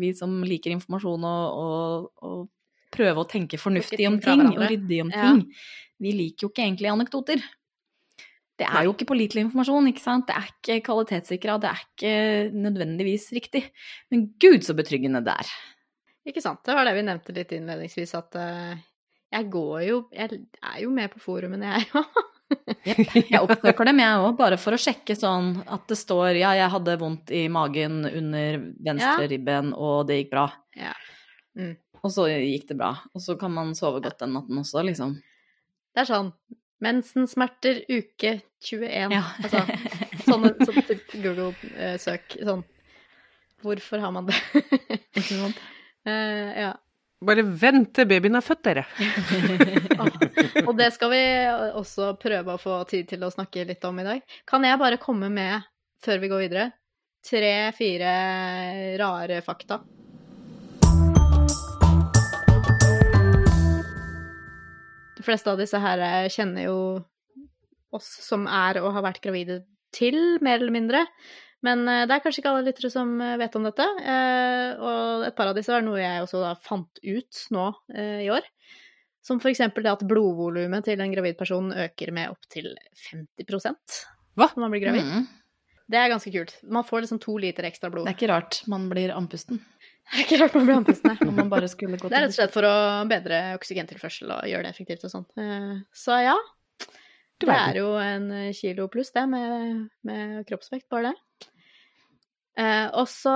[0.00, 2.46] Vi som liker informasjon og, og, og
[2.94, 5.26] prøve å tenke fornuftig om ting og ryddig om Ja.
[5.28, 5.42] ting.
[6.00, 7.42] Vi liker jo ikke egentlig anekdoter.
[8.58, 10.24] Det er jo ikke pålitelig informasjon, ikke sant.
[10.26, 12.14] Det er ikke kvalitetssikra, det er ikke
[12.64, 13.62] nødvendigvis riktig.
[14.10, 15.52] Men gud så betryggende det er.
[16.26, 16.64] Ikke sant.
[16.64, 18.80] Det var det vi nevnte litt innledningsvis, at eh,
[19.36, 22.18] jeg går jo Jeg er jo med på forumene, jeg òg.
[22.88, 23.12] Jepp.
[23.28, 26.70] Jeg oppsøker dem, jeg òg, bare for å sjekke sånn at det står ja, jeg
[26.72, 29.28] hadde vondt i magen under venstre Ja.
[29.34, 30.46] ribben, og det gikk bra.
[30.78, 30.94] Ja.
[31.58, 31.74] Mm.
[31.98, 32.92] Og så gikk det bra.
[33.12, 35.16] Og så kan man sove godt den natten også, liksom.
[35.92, 36.32] Det er sånn
[36.84, 39.12] mensensmerter uke 21.
[39.12, 39.24] Ja.
[39.42, 39.64] Altså
[40.28, 42.38] sånne, sånne type Google-søk.
[42.46, 42.64] Sånn
[43.58, 44.36] Hvorfor har man det?
[45.18, 45.56] Ikke sant?
[46.06, 46.68] Eh, ja.
[47.18, 48.84] Bare vent til babyen er født, dere.
[50.68, 51.22] Og det skal vi
[51.74, 54.36] også prøve å få tid til å snakke litt om i dag.
[54.46, 55.66] Kan jeg bare komme med,
[56.04, 56.66] før vi går videre,
[57.26, 58.12] tre-fire
[59.02, 59.80] rare fakta?
[65.18, 66.78] De fleste av disse her eh, kjenner jo
[67.98, 71.02] oss som er og har vært gravide til, mer eller mindre.
[71.66, 73.86] Men eh, det er kanskje ikke alle lyttere som eh, vet om dette.
[74.02, 78.28] eh, Og et par av disse er noe jeg også da fant ut nå i
[78.32, 78.46] år.
[79.24, 82.70] Som eksempel det at blodvolumet til en gravid person øker med opptil
[83.10, 83.44] 50
[84.38, 84.46] Hva?
[84.54, 85.04] når man blir gravid.
[85.04, 85.26] Mm.
[85.88, 86.54] Det er ganske kult.
[86.68, 88.06] Man får liksom to liter ekstra blod.
[88.06, 89.60] Det er ikke rart man blir andpusten.
[90.08, 91.10] Det er ikke rart man blir andpusten.
[91.10, 91.28] nei.
[91.28, 92.76] Om man bare skulle gått Det er rett og slett for å
[93.10, 95.26] bedre oksygentilførsel og gjøre det effektivt og sånn.
[95.92, 96.36] Så ja,
[97.44, 101.18] det er jo en kilo pluss det med, med kroppsvekt, bare det.
[102.58, 103.32] Eh, og så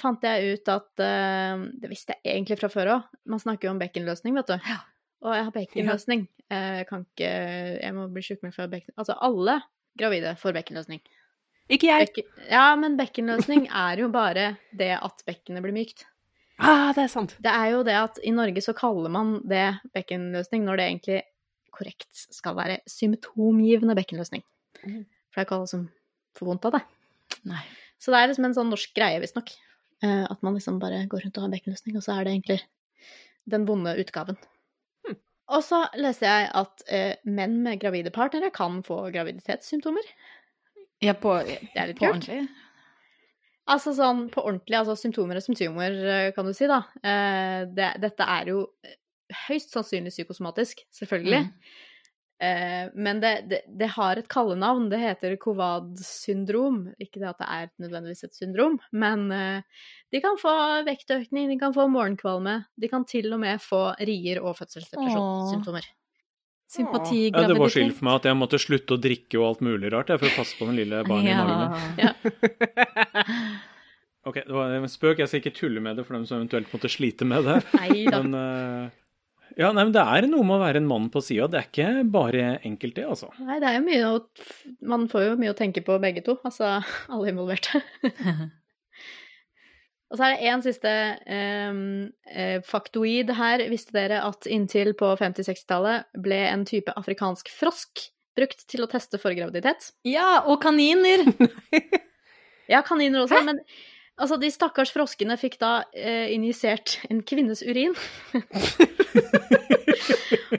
[0.00, 3.12] fant jeg ut at eh, Det visste jeg egentlig fra før òg.
[3.30, 4.56] Man snakker jo om bekkenløsning, vet du.
[4.66, 4.80] Ja.
[5.26, 6.26] Og jeg har bekkenløsning.
[6.26, 6.32] Ja.
[6.78, 7.30] Jeg kan ikke
[7.82, 8.94] Jeg må bli sjukmeldt fra bekken...
[8.94, 9.60] Altså alle
[9.98, 11.00] gravide får bekkenløsning.
[11.72, 12.10] Ikke jeg.
[12.10, 16.04] Bekken, ja, men bekkenløsning er jo bare det at bekkenet blir mykt.
[16.56, 17.34] Ah, det er sant.
[17.42, 19.64] Det er jo det at i Norge så kaller man det
[19.96, 21.18] bekkenløsning når det egentlig
[21.76, 24.44] korrekt skal være symptomgivende bekkenløsning.
[24.82, 25.02] Mhm.
[25.30, 25.88] For det er ikke alle som
[26.38, 26.84] får vondt av det.
[27.50, 27.64] Nei.
[28.02, 29.54] Så det er liksom en sånn norsk greie, visstnok.
[30.04, 32.58] Uh, At man liksom bare går rundt og har bekkenløsning, og så er det egentlig
[33.48, 34.36] den vonde utgaven.
[35.06, 35.18] Hmm.
[35.56, 40.12] Og så leser jeg at uh, menn med gravide partnere kan få graviditetssymptomer.
[41.04, 42.24] Ja, på, Det er litt på kult.
[42.24, 42.46] ordentlig.
[43.66, 46.84] Altså sånn på ordentlig, altså symptomer og symptomer, eh, kan du si, da.
[47.02, 48.60] Uh, det, dette er jo
[49.48, 51.48] høyst sannsynlig psykosomatisk, selvfølgelig.
[51.48, 51.95] Mm.
[52.36, 54.88] Eh, men det, det, det har et kallenavn.
[54.92, 56.82] Det heter Kovad-syndrom.
[57.00, 60.52] Ikke det at det er nødvendigvis et syndrom, men eh, de kan få
[60.86, 62.58] vektøkning, de kan få morgenkvalme.
[62.76, 65.88] De kan til og med få rier og fødselsdepresjonssymptomer.
[66.66, 69.60] Sympati, Ja, det var skyld for meg at jeg måtte slutte å drikke og alt
[69.62, 71.70] mulig rart jeg, for å passe på den lille barnet i magen.
[72.02, 72.12] Ja.
[74.26, 75.20] Ok, det var en spøk.
[75.22, 77.60] Jeg skal ikke tulle med det for dem som eventuelt måtte slite med det.
[77.78, 78.18] Neida.
[78.24, 78.96] Men eh,
[79.56, 81.48] ja, nei, men det er noe med å være en mann på sida.
[81.48, 83.30] Det er ikke bare enkelt, det, altså.
[83.40, 84.20] Nei, det er jo mye å
[84.92, 86.76] Man får jo mye å tenke på begge to, altså
[87.12, 87.80] alle involverte.
[90.06, 90.90] Og så er det én siste
[91.34, 93.64] ehm, eh, faktoid her.
[93.72, 98.04] Visste dere at inntil på 50-60-tallet ble en type afrikansk frosk
[98.36, 99.90] brukt til å teste for graviditet?
[100.06, 101.24] ja, og kaniner!
[102.66, 103.60] Ja, kaniner også, men
[104.18, 107.94] altså, de stakkars froskene fikk da eh, injisert en kvinnes urin.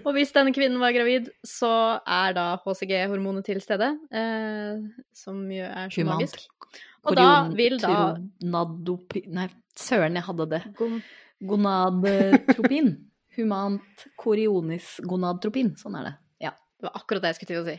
[0.08, 1.70] Og hvis denne kvinnen var gravid, så
[2.03, 4.80] er da HCG-hormonet til stede, eh,
[5.16, 6.22] som jo er så Humant.
[6.22, 6.47] magisk.
[7.08, 9.22] Og da vil da Nadopi...
[9.32, 9.47] Nei,
[9.80, 10.62] søren, jeg hadde det.
[10.80, 11.01] gon-
[11.47, 12.95] Gonadtropin.
[13.38, 15.76] Humant korionis gonadtropin.
[15.78, 16.16] Sånn er det.
[16.47, 16.51] Ja.
[16.80, 17.78] Det var akkurat det jeg skulle til å si.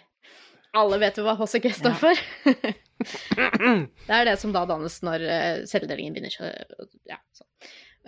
[0.79, 2.23] Alle vet jo hva HCG står for.
[4.09, 6.65] det er det som da dannes når eh, celledelingen begynner.
[7.09, 7.51] Ja, sånn.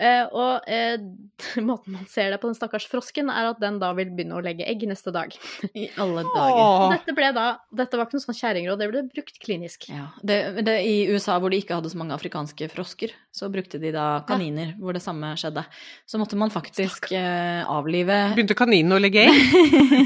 [0.01, 0.96] Eh, og eh,
[1.68, 4.44] måten man ser det på den stakkars frosken, er at den da vil begynne å
[4.44, 5.34] legge egg neste dag.
[5.76, 6.61] I alle dager.
[6.62, 6.84] Åh.
[6.94, 7.46] Dette ble da,
[7.82, 9.90] dette var ikke noe sånn kjerringråd, det ble brukt klinisk.
[9.92, 13.80] Ja, det, det, I USA hvor de ikke hadde så mange afrikanske frosker, så brukte
[13.82, 15.66] de da kaniner hvor det samme skjedde.
[16.09, 19.36] Så måtte man faktisk eh, avlive Begynte kaninen å legge egg?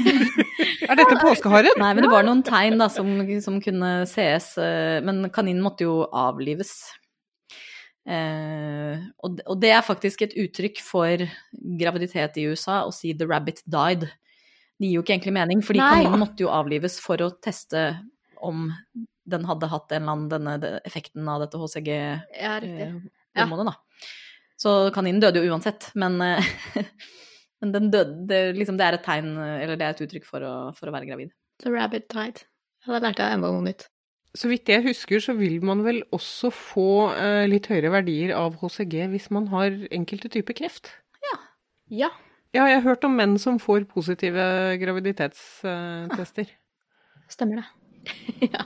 [0.89, 1.79] er dette påskeharen?
[1.79, 5.87] Nei, men det var noen tegn da som, som kunne sees, eh, men kaninen måtte
[5.87, 6.75] jo avlives.
[8.05, 11.25] Eh, og, og det er faktisk et uttrykk for
[11.79, 14.05] graviditet i USA å si 'the rabbit died'.
[14.75, 17.87] Det gir jo ikke egentlig mening, fordi kaninen måtte jo avlives for å teste
[18.43, 18.67] om
[19.25, 22.89] den hadde hatt en eller annen denne effekten av dette HCG Ja, riktig.
[23.35, 23.75] eh, da.
[24.57, 26.43] Så kaninen døde jo uansett, men, eh,
[27.61, 30.45] men den døde, det, liksom, det er et tegn, eller det er et uttrykk for
[30.45, 31.33] å, for å være gravid.
[31.63, 32.43] The rabbit died.
[32.85, 33.87] Ja, da lærte jeg enda noe nytt.
[34.35, 38.57] Så vidt jeg husker, så vil man vel også få eh, litt høyere verdier av
[38.59, 40.91] HCG hvis man har enkelte typer kreft.
[41.87, 42.09] Ja.
[42.55, 44.43] Ja, jeg har hørt om menn som får positive
[44.81, 46.51] graviditetstester.
[47.31, 47.67] Stemmer det.
[48.53, 48.65] ja.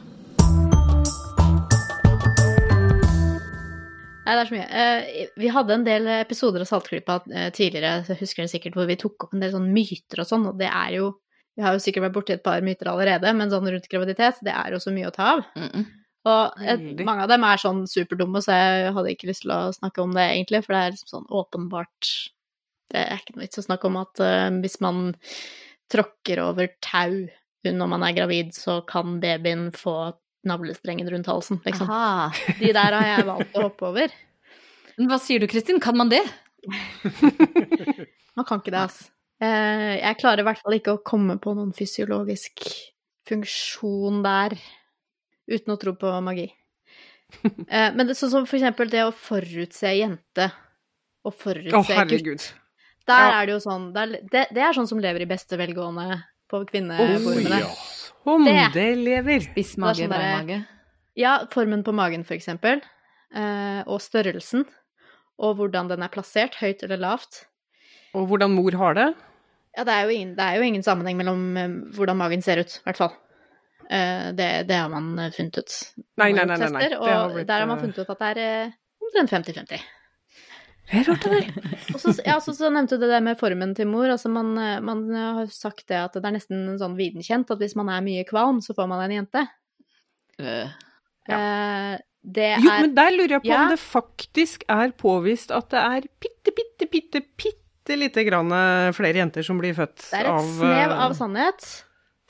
[4.26, 4.68] Nei, det er så mye.
[4.70, 8.90] Eh, vi hadde en del episoder av Saltklypa eh, tidligere, så husker dere sikkert, hvor
[8.90, 11.14] vi tok opp en del sånne myter og sånn, og det er jo
[11.60, 14.54] Vi har jo sikkert vært borti et par myter allerede, men sånn rundt graviditet, det
[14.56, 15.42] er jo så mye å ta av.
[15.60, 15.88] Mm -mm.
[16.30, 19.74] Og et, mange av dem er sånn superdumme, så jeg hadde ikke lyst til å
[19.76, 22.10] snakke om det egentlig, for det er liksom sånn åpenbart
[22.92, 25.14] Det er ikke noe vits å snakke om at uh, hvis man
[25.92, 27.28] tråkker over tau
[27.64, 30.14] når man er gravid, så kan babyen få
[30.48, 31.90] navlestrengen rundt halsen, liksom.
[31.92, 32.32] Aha.
[32.60, 34.16] De der har jeg valgt å hoppe over.
[34.98, 35.80] Men hva sier du, Kristin?
[35.84, 36.24] Kan man det?
[38.36, 39.12] Man kan ikke det, ass.
[39.42, 42.60] Eh, Jeg klarer i hvert fall ikke å komme på noen fysiologisk
[43.30, 44.56] funksjon der,
[45.50, 46.50] uten å tro på magi.
[47.70, 50.48] Eh, Men det sånn som for eksempel det å forutse jente,
[51.24, 51.92] og forutse gutt.
[51.94, 52.46] herregud.
[53.06, 53.42] Der Ja.
[53.42, 56.24] er det jo sånn det er, det, det er sånn som lever i beste velgående
[56.50, 56.58] på
[56.98, 57.70] Å, Oh, ja.
[58.26, 59.40] Om Det- det lever!
[59.46, 60.68] Spiss mage, sånn der, mage.
[61.16, 62.82] Ja, formen på magen, for eksempel.
[63.34, 64.66] Eh, og størrelsen.
[65.38, 67.46] Og hvordan den er plassert, høyt eller lavt.
[68.16, 69.16] Og hvordan mor har det.
[69.78, 72.62] Ja, det er jo ingen, det er jo ingen sammenheng mellom eh, hvordan magen ser
[72.64, 73.14] ut, i hvert fall.
[73.90, 75.78] Eh, det, det har man eh, funnet ut.
[76.18, 76.58] Nei, nei, nei.
[76.58, 76.82] nei, nei.
[76.82, 79.88] tester, Det har Og blitt, der har man funnet ut at det er omtrent 50-50.
[80.90, 81.72] Det er rart, det der.
[81.94, 84.10] Og så, ja, så, så nevnte du det med formen til mor.
[84.10, 84.56] Altså man,
[84.86, 88.26] man har sagt det at det er nesten sånn videnkjent at hvis man er mye
[88.30, 89.46] kvalm, så får man en jente.
[91.30, 93.64] Eh, det Jo, er men der lurer jeg på Ja.
[93.64, 97.22] om det faktisk er påvist at det er bitte, bitte, bitte,
[97.90, 101.00] bitte lite grann eh, flere jenter som blir født Det er et av snev eh,
[101.06, 101.70] av sannhet.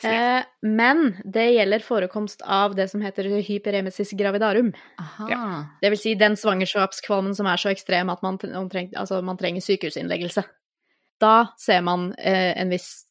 [0.04, 4.72] Eh, men det gjelder forekomst av det som heter hyperemesis gravidarum.
[5.00, 5.50] Aha.
[5.82, 9.66] Det vil si den svangerskapskvalmen som er så ekstrem at man, omtrent- altså man trenger
[9.66, 10.46] sykehusinnleggelse.
[11.20, 13.04] Da ser man eh, en viss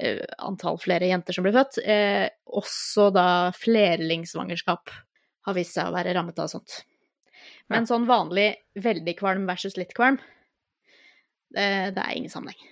[0.00, 1.82] eh, antall flere jenter som blir født.
[1.84, 3.28] Eh, også da
[3.60, 4.96] flerlingsvangerskap
[5.44, 6.80] har vist seg å være rammet av sånt.
[7.68, 10.16] Men sånn vanlig veldig kvalm versus litt kvalm,
[11.54, 12.70] det, det er ingen sammenheng.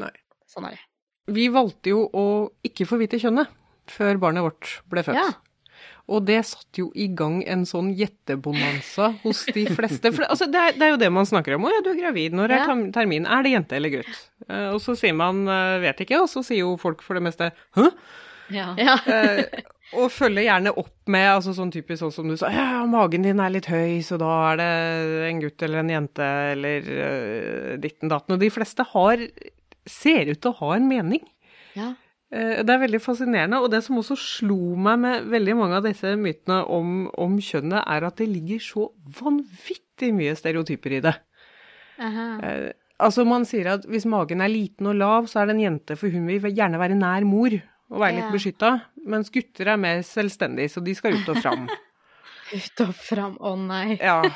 [0.00, 0.12] Nei.
[0.50, 0.84] Sånn er det.
[1.32, 2.26] Vi valgte jo å
[2.66, 3.50] ikke få vite kjønnet
[3.92, 5.20] før barnet vårt ble født.
[5.20, 5.30] Ja.
[6.10, 10.10] Og det satte jo i gang en sånn gjettebonanza hos de fleste.
[10.14, 11.66] For altså, det, er, det er jo det man snakker om.
[11.66, 12.34] 'Å ja, du er gravid.
[12.36, 13.26] Når er termin?
[13.26, 16.42] Er det jente eller gutt?' Eh, og så sier man eh, 'vet ikke', og så
[16.42, 17.92] sier jo folk for det meste 'hæ?'
[18.52, 18.72] Ja.
[18.82, 18.98] Ja.
[19.06, 23.26] Eh, og følger gjerne opp med altså sånn typisk sånn som du sa, ja, magen
[23.26, 24.68] din er litt høy, så da er det
[25.28, 28.36] en gutt eller en jente eller uh, ditten datten.
[28.36, 29.26] Og de fleste har,
[29.84, 31.26] ser ut til å ha en mening.
[31.76, 31.92] ja.
[32.32, 33.58] Uh, det er veldig fascinerende.
[33.60, 37.82] Og det som også slo meg med veldig mange av disse mytene om, om kjønnet,
[37.84, 38.86] er at det ligger så
[39.18, 41.12] vanvittig mye stereotyper i det.
[42.00, 42.24] Aha.
[42.40, 42.70] Eh,
[43.02, 45.98] altså Man sier at hvis magen er liten og lav, så er det en jente,
[46.00, 47.58] for hun vil gjerne være nær mor
[47.92, 48.32] og være litt Ja.
[48.34, 48.70] beskytta.
[49.12, 51.66] Mens gutter er mer selvstendige, så de skal ut og fram.
[52.52, 53.96] Ut og fram, å nei.
[54.02, 54.18] Ja.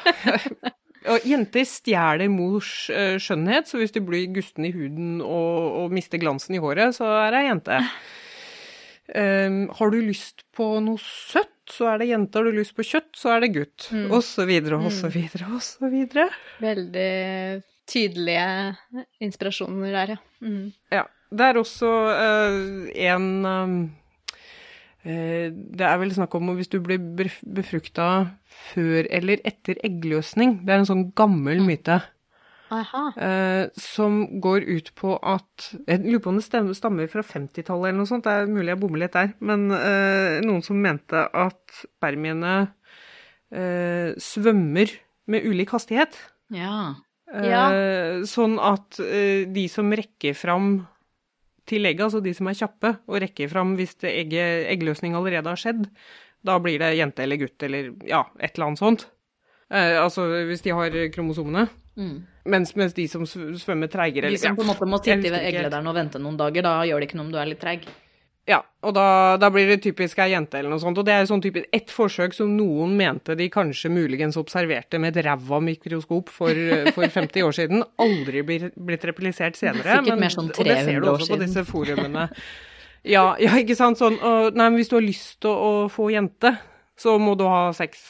[1.07, 5.93] Og jenter stjeler mors eh, skjønnhet, så hvis du blir gusten i huden og, og
[5.95, 7.77] mister glansen i håret, så er det ei jente.
[9.15, 12.41] Um, har du lyst på noe søtt, så er det jente.
[12.41, 13.87] Har du lyst på kjøtt, så er det gutt.
[13.95, 14.09] Mm.
[14.17, 16.27] Og så videre, og så videre, og så videre.
[16.65, 17.13] Veldig
[17.87, 18.49] tydelige
[19.23, 20.19] inspirasjoner der, ja.
[20.43, 20.73] Mm.
[20.91, 21.05] Ja.
[21.31, 23.77] Det er også uh, en um,
[25.05, 28.07] uh, Det er vel snakk om hvis du blir bef- befrukta
[28.73, 30.61] før eller etter eggløsning.
[30.65, 32.01] Det er en sånn gammel myte.
[32.67, 33.13] Aha.
[33.15, 38.01] eh, som går ut på at Jeg lurer på om det stammer fra 50-tallet eller
[38.01, 38.25] noe sånt.
[38.27, 39.29] Det er mulig jeg bommer litt der.
[39.39, 42.57] Men noen som mente at spermiene
[44.19, 44.91] svømmer
[45.31, 46.19] med ulik hastighet.
[46.51, 46.97] Ja.
[47.31, 47.63] Ja.
[48.27, 50.73] Sånn at de som rekker fram
[51.67, 55.61] til egget, altså de som er kjappe, og rekker fram hvis egget, eggløsning allerede har
[55.61, 55.87] skjedd,
[56.47, 59.09] da blir det jente eller gutt eller ja, et eller annet sånt.
[59.73, 61.67] Eh, altså hvis de har kromosomene.
[61.97, 62.17] Mm.
[62.53, 65.89] Mens, mens de som svømmer treigere De som på en måte må sitte ved egglederen
[65.89, 67.87] og vente noen dager, da gjør det ikke noe om du er litt treig.
[68.47, 69.05] Ja, og da,
[69.43, 70.99] da blir det typisk ei jente eller noe sånt.
[71.01, 75.17] Og det er sånn typisk ett forsøk som noen mente de kanskje muligens observerte med
[75.17, 76.55] et ræva mikroskop for,
[76.95, 77.83] for 50 år siden.
[77.99, 79.99] Aldri blir, blitt replisert senere.
[79.99, 80.63] Sikkert mer sånn 300 år siden.
[80.63, 82.29] og det ser du også på disse forumene.
[83.07, 84.01] Ja, ja ikke sant.
[84.01, 86.51] Sånn, og, nei, men hvis du har lyst til å, å få jente,
[86.99, 88.01] så må du ha sex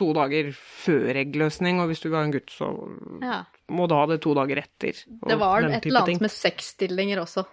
[0.00, 2.68] to dager før eggløsning, og hvis du vil ha en gutt, så
[3.20, 3.42] Ja.
[3.68, 5.02] må du ha det to dager etter.
[5.20, 6.16] og Det var den et type eller ting.
[6.16, 7.44] annet med sexstillinger også,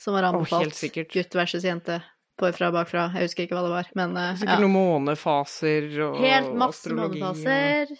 [0.00, 0.74] som var anbefalt.
[0.74, 1.12] sikkert.
[1.12, 2.00] Gutt versus jente.
[2.40, 3.04] Forfra og bakfra.
[3.14, 4.64] Jeg husker ikke hva det var, men uh, Sikkert ja.
[4.64, 7.94] noen månefaser og Helt masse astrologi og- månefaser.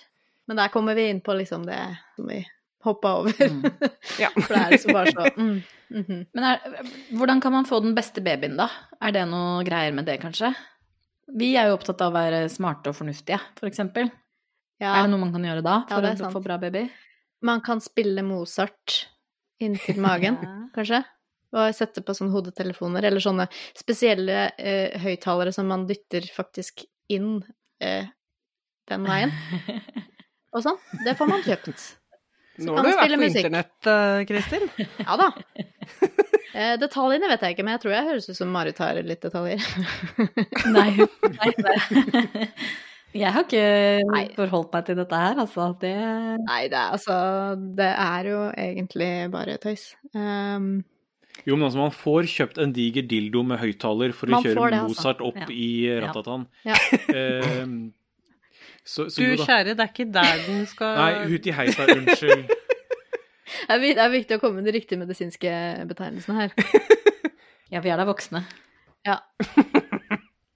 [0.51, 1.79] Men der kommer vi inn på liksom det
[2.17, 2.43] som vi
[2.85, 3.33] hoppa over.
[3.33, 3.63] Mm.
[4.21, 4.29] Ja.
[4.35, 5.55] For det er liksom bare så mm,
[5.95, 6.19] mhm.
[6.35, 6.83] Men er,
[7.17, 8.69] hvordan kan man få den beste babyen, da?
[9.01, 10.53] Er det noe greier med det, kanskje?
[11.33, 14.11] Vi er jo opptatt av å være smarte og fornuftige, for eksempel.
[14.83, 16.89] Ja, Er det noe man kan gjøre da for er å få bra baby?
[17.45, 19.07] man kan spille Mozart
[19.61, 20.37] inntil magen,
[20.77, 21.03] kanskje.
[21.55, 23.47] Og sette på sånne hodetelefoner, eller sånne
[23.79, 26.83] spesielle eh, høyttalere som man dytter faktisk
[27.15, 27.37] inn
[27.85, 28.09] eh,
[28.91, 29.31] den veien.
[30.55, 30.81] Og sånn.
[31.07, 31.79] Det får man kjøpt.
[32.55, 33.47] Så Nå har du vært på musikk.
[33.49, 34.69] internett, eh, Kristin.
[35.03, 35.31] Ja da.
[36.55, 39.25] Eh, detaljene vet jeg ikke, men jeg tror jeg høres ut som Marit har litt
[39.27, 39.59] detaljer.
[40.71, 40.91] Nei,
[41.35, 42.53] nei, nei.
[43.15, 43.65] Jeg har ikke
[44.11, 44.23] Nei.
[44.35, 45.67] forholdt meg til dette her, altså.
[45.83, 45.91] Det
[46.47, 47.17] Nei, det er altså
[47.79, 49.85] Det er jo egentlig bare tøys.
[50.15, 50.71] Um,
[51.45, 54.79] Jo, men altså, man får kjøpt en diger dildo med høyttaler for å kjøre det,
[54.79, 54.95] altså.
[54.95, 55.49] Mozart opp Ja.
[55.51, 55.69] i
[56.05, 56.47] ratatan.
[56.65, 56.79] Ja.
[57.19, 57.93] Ehm,
[58.85, 62.51] så, så Du jo kjære, det er ikke der den skal Nei, huti heisa, unnskyld.
[63.73, 65.53] er, det er viktig å komme med de riktige medisinske
[65.91, 66.55] betegnelsene her.
[67.73, 68.45] Ja, vi er da voksne.
[69.09, 69.17] Ja.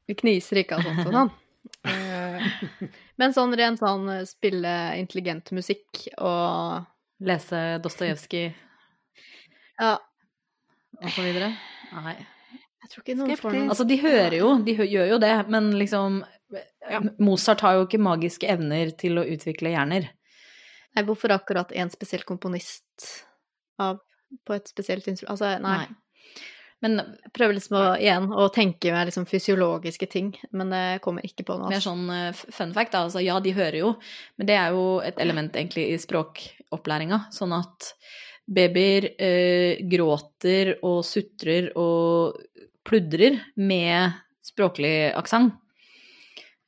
[0.07, 1.31] Vi kniser ikke av sånt og sånn.
[1.89, 2.45] Eh,
[3.18, 6.85] Men sånn rent sånn eh, spille intelligent musikk og
[7.26, 8.45] Lese Dostojevskij
[9.81, 9.97] Ja,
[11.03, 11.53] og så videre?
[12.05, 12.17] Nei.
[12.83, 15.35] jeg tror ikke noen får noen Altså, de hører jo, de hø gjør jo det,
[15.53, 16.23] men liksom
[17.21, 20.09] Mozart har jo ikke magiske evner til å utvikle hjerner.
[20.97, 23.09] Nei, hvorfor akkurat en spesiell komponist
[23.83, 24.01] av,
[24.49, 25.35] på et spesielt instrument?
[25.37, 25.83] Altså, nei.
[25.85, 26.45] Nei.
[26.85, 31.27] Men Jeg prøver liksom å, igjen å tenke meg liksom fysiologiske ting, men det kommer
[31.27, 31.73] ikke på noe.
[31.73, 31.91] mer altså.
[31.91, 33.03] sånn eh, fun fact, da.
[33.09, 33.93] Altså, ja, de hører jo,
[34.39, 37.25] men det er jo et element egentlig i språkopplæringa.
[37.35, 37.91] Sånn at
[38.49, 42.39] babyer eh, gråter og sutrer og
[42.89, 45.55] pludrer med språklig aksent.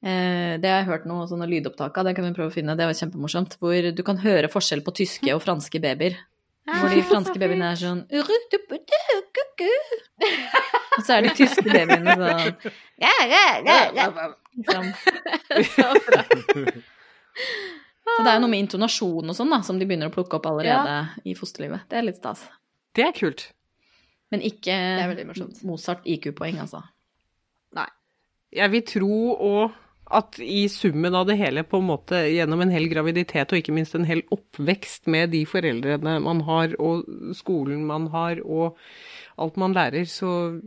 [0.01, 2.77] Eh, det har jeg hørt noe sånne lydopptak av, det kan vi prøve å finne,
[2.77, 3.57] det var kjempemorsomt.
[3.61, 6.15] Hvor du kan høre forskjell på tyske og franske babyer.
[6.71, 8.03] Hvor de franske babyene er sånn
[10.99, 12.15] Og så er de tyske babyene
[14.69, 14.93] sånn.
[18.21, 20.37] Så det er jo noe med intonasjon og sånn da, som de begynner å plukke
[20.37, 21.89] opp allerede i fosterlivet.
[21.89, 22.45] Det er litt stas.
[22.97, 23.47] Det er kult.
[24.31, 24.75] Men ikke.
[25.67, 26.85] Mozart IQ-poeng, altså.
[28.51, 29.79] Jeg vil tro og
[30.11, 33.75] at i summen av det hele, på en måte gjennom en hel graviditet og ikke
[33.77, 37.07] minst en hel oppvekst med de foreldrene man har og
[37.39, 38.81] skolen man har og
[39.41, 40.59] alt man lærer, så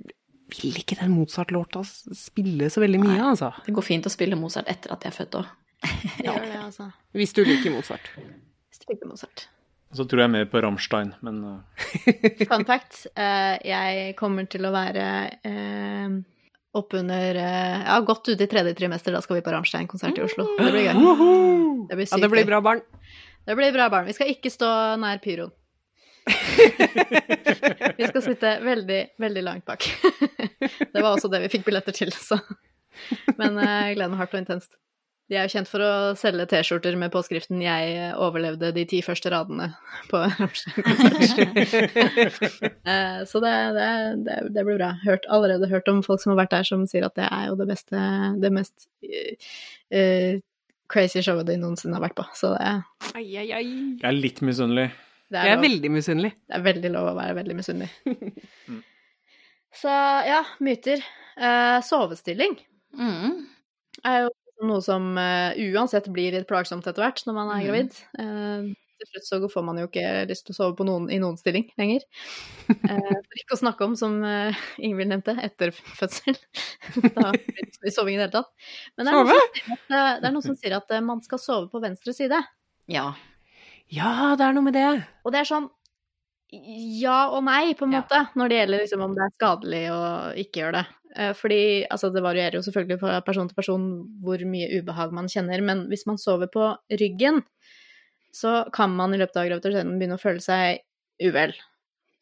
[0.53, 3.51] vil ikke den Mozart-låta spille så veldig mye, altså.
[3.67, 5.51] Det går fint å spille Mozart etter at de er født òg.
[5.83, 6.89] Det gjør det, altså.
[7.15, 8.11] Hvis du liker Mozart.
[8.73, 9.47] Spilte Mozart.
[9.93, 14.71] Så tror jeg mer på Rammstein, men eh, Fun fact, eh, jeg kommer til å
[14.73, 15.03] være
[15.45, 16.15] eh,
[16.73, 20.47] oppunder Ja, godt ute i tredje trimester, da skal vi på Rammstein-konsert i Oslo.
[20.57, 21.03] Det blir gøy.
[21.91, 22.81] Det blir Ja, sykt det blir bra, barn.
[23.45, 24.07] Det blir bra, barn.
[24.09, 24.71] Vi skal ikke stå
[25.03, 25.53] nær pyroen.
[27.97, 29.85] vi skal sitte veldig, veldig langt bak.
[30.93, 32.39] det var også det vi fikk billetter til, så.
[33.35, 34.77] Men uh, gleden hardt og intenst.
[35.31, 39.31] De er jo kjent for å selge T-skjorter med påskriften 'Jeg overlevde de ti første
[39.31, 39.69] radene'
[40.11, 40.19] på.
[42.85, 43.89] Eh, Så det, det,
[44.25, 44.89] det, det blir bra.
[45.05, 47.55] Hørt, allerede hørt om folk som har vært der, som sier at det er jo
[47.59, 48.03] det beste,
[48.43, 49.35] det mest eh,
[49.95, 50.41] eh,
[50.91, 52.25] crazy showet de noensinne har vært på.
[52.37, 52.73] Så det,
[53.15, 53.63] Ai, ai, ai.
[54.01, 54.89] jeg er litt misunnelig.
[55.31, 55.65] det Jeg er lov.
[55.69, 56.33] veldig misunnelig.
[56.47, 57.91] Det er veldig lov å være veldig misunnelig.
[59.83, 59.89] Så
[60.27, 61.01] ja, myter.
[61.33, 62.59] Uh, sovestilling
[62.93, 63.47] Mm.
[64.05, 64.27] er jo
[64.67, 67.67] noe som uh, uansett blir litt plagsomt etter hvert når man er Mhm.
[67.67, 67.99] gravid.
[68.19, 71.17] Uh, til slutt så får man jo ikke lyst til å sove på noen, i
[71.19, 72.05] noen stilling lenger.
[72.69, 72.77] Uh,
[73.27, 76.37] for ikke å snakke om, som uh, Ingvild nevnte, etter fødsel.
[77.17, 78.51] da blir det ikke soving i det hele tatt.
[78.95, 82.13] Men det er, at, det er noen som sier at man skal sove på venstre
[82.15, 82.39] side.
[82.87, 83.09] Ja.
[83.91, 84.87] Ja, det er noe med det.
[85.25, 85.67] Og det er sånn
[86.53, 88.03] ja og nei, på en Ja.
[88.03, 90.01] måte, når det gjelder liksom om det er skadelig å
[90.37, 90.83] ikke gjøre det.
[91.15, 93.83] Eh, Fordi altså, det varierer jo selvfølgelig fra person til person
[94.23, 97.43] hvor mye ubehag man kjenner, men hvis man sover på ryggen,
[98.33, 100.81] så kan man i løpet av graviditeten begynne å føle seg
[101.21, 101.53] uvel.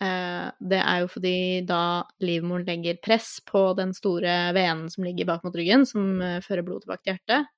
[0.04, 1.36] Eh, Det er jo fordi
[1.68, 6.42] da livmoren legger press på den store venen som ligger bak mot ryggen, som eh,
[6.44, 7.50] fører blod tilbake til hjertet.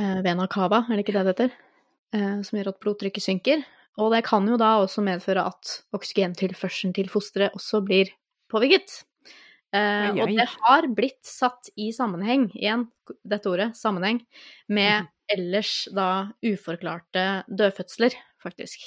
[0.00, 1.54] Vena cava, er det ikke det det heter?
[2.46, 3.64] Som gjør at blodtrykket synker.
[3.98, 8.12] Og det kan jo da også medføre at oksygentilførselen til fosteret også blir
[8.48, 9.02] påvirket.
[9.76, 10.18] Ai.
[10.18, 12.88] og det har blitt satt i sammenheng, igjen
[13.22, 14.18] dette ordet, sammenheng,
[14.66, 18.82] med ellers da uforklarte dødfødsler, faktisk.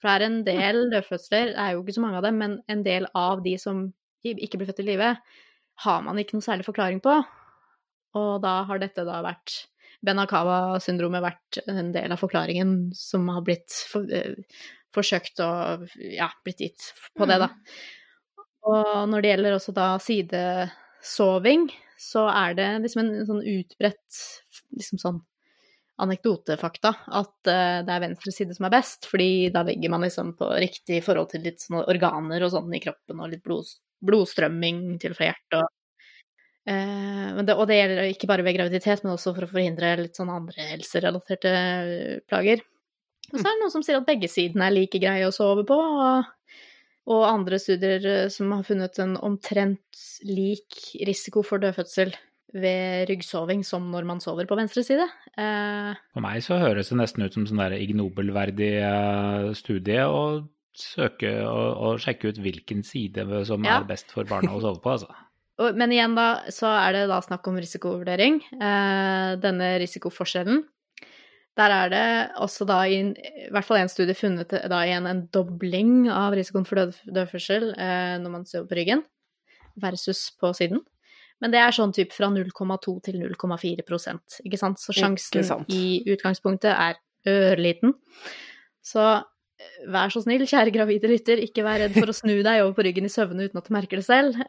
[0.00, 2.58] For det er en del dødfødsler, det er jo ikke så mange av dem, men
[2.72, 3.86] en del av de som
[4.24, 5.14] ikke blir født i live,
[5.84, 7.18] har man ikke noe særlig forklaring på.
[8.14, 9.64] Og da har dette da vært
[10.04, 14.36] Benakawa-syndromet vært en del av forklaringen som har blitt for, eh,
[14.94, 17.48] forsøkt og ja, blitt gitt på det, da.
[18.64, 21.68] Og når det gjelder også da sidesoving,
[22.00, 24.20] så er det liksom en sånn utbredt
[24.74, 25.22] liksom sånn
[26.02, 30.32] anekdotefakta at eh, det er venstre side som er best, fordi da legger man liksom
[30.38, 33.68] på riktig forhold til litt sånne organer og sånn i kroppen, og litt blod,
[34.02, 35.70] blodstrømming til fra hjertet og
[36.64, 40.16] Eh, det, og det gjelder ikke bare ved graviditet, men også for å forhindre litt
[40.16, 41.50] sånn andre helserelaterte
[42.30, 42.62] plager.
[43.32, 45.64] Og så er det noen som sier at begge sidene er like greie å sove
[45.68, 46.30] på, og,
[47.10, 52.14] og andre studier eh, som har funnet en omtrent lik risiko for dødfødsel
[52.54, 55.04] ved ryggsoving som når man sover på venstre side.
[55.36, 60.24] Eh, For meg så høres det nesten ut som sånn der ignobelverdig eh, studie å
[60.74, 63.80] søke og, og sjekke ut hvilken side som Ja.
[63.80, 65.10] er best for barna å sove på, altså.
[65.78, 68.40] Men igjen da, så er det da snakk om risikovurdering.
[68.58, 70.64] Eh, denne risikoforskjellen.
[71.54, 72.06] Der er det
[72.42, 76.66] også da i, i hvert fall en studie funnet da igjen en dobling av risikoen
[76.66, 79.04] for død, dødfødsel eh, når man sover på ryggen,
[79.78, 80.82] versus på siden.
[81.42, 84.82] Men det er sånn typ fra 0,2 til 0,4% ikke sant?
[84.82, 85.70] Så sjansen sant.
[85.70, 86.98] i utgangspunktet er
[87.30, 87.94] ørliten.
[88.84, 92.64] Så eh, vær så snill, kjære gravide lytter, ikke vær redd for å snu deg
[92.64, 94.42] over på ryggen i søvne uten at du merker det selv.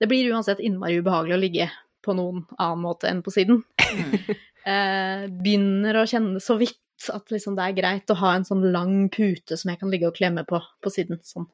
[0.00, 1.72] Det blir uansett innmari ubehagelig å ligge
[2.04, 3.64] på noen annen måte enn på siden.
[4.66, 8.66] eh, begynner å kjenne så vidt at liksom det er greit å ha en sånn
[8.74, 11.20] lang pute som jeg kan ligge og klemme på på siden.
[11.24, 11.46] Sånn,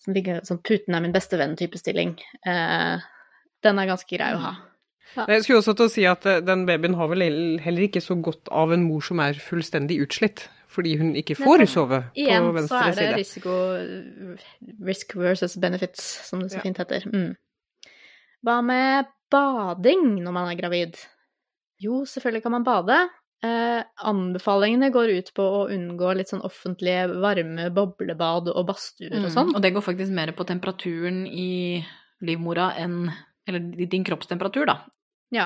[0.00, 2.16] som ligger, sånn puten er min beste venn-type stilling.
[2.46, 3.04] Eh,
[3.64, 4.54] den er ganske grei å ha.
[5.16, 7.24] Jeg skulle også til å si at eh, den babyen har vel
[7.62, 11.62] heller ikke så godt av en mor som er fullstendig utslitt, fordi hun ikke får
[11.62, 12.66] Nei, sove på venstre side.
[12.66, 13.54] Igjen så er det risiko
[14.88, 16.64] Risk versus benefits, som det så Ja.
[16.66, 17.06] fint heter.
[17.08, 17.36] Mm.
[18.44, 20.98] Hva med bading når man er gravid?
[21.82, 22.96] Jo, selvfølgelig kan man bade.
[23.44, 29.30] Eh, anbefalingene går ut på å unngå litt sånn offentlige varme boblebad og badstuer og
[29.32, 29.52] sånn.
[29.52, 29.58] Mm.
[29.58, 31.84] Og det går faktisk mer på temperaturen i
[32.24, 33.06] livmora enn
[33.46, 34.80] Eller din kroppstemperatur, da.
[35.30, 35.44] Ja.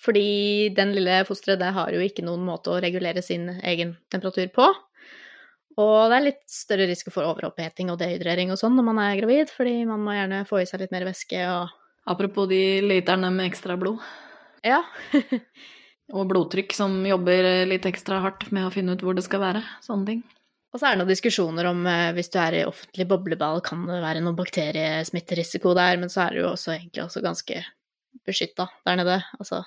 [0.00, 4.46] Fordi den lille fosteret, det har jo ikke noen måte å regulere sin egen temperatur
[4.54, 4.68] på.
[5.76, 9.18] Og det er litt større risiko for overoppheting og dehydrering og sånn når man er
[9.20, 11.76] gravid, fordi man må gjerne få i seg litt mer væske og
[12.08, 14.00] Apropos de literne med ekstra blod.
[14.66, 14.82] Ja.
[16.16, 19.60] Og blodtrykk som jobber litt ekstra hardt med å finne ut hvor det skal være.
[19.84, 20.22] Sånne ting.
[20.72, 23.86] Og så er det noen diskusjoner om eh, hvis du er i offentlig bobleball, kan
[23.88, 27.60] det være noen bakteriesmitterisiko der, men så er det jo også egentlig også ganske
[28.28, 29.18] beskytta der nede.
[29.40, 29.62] Altså,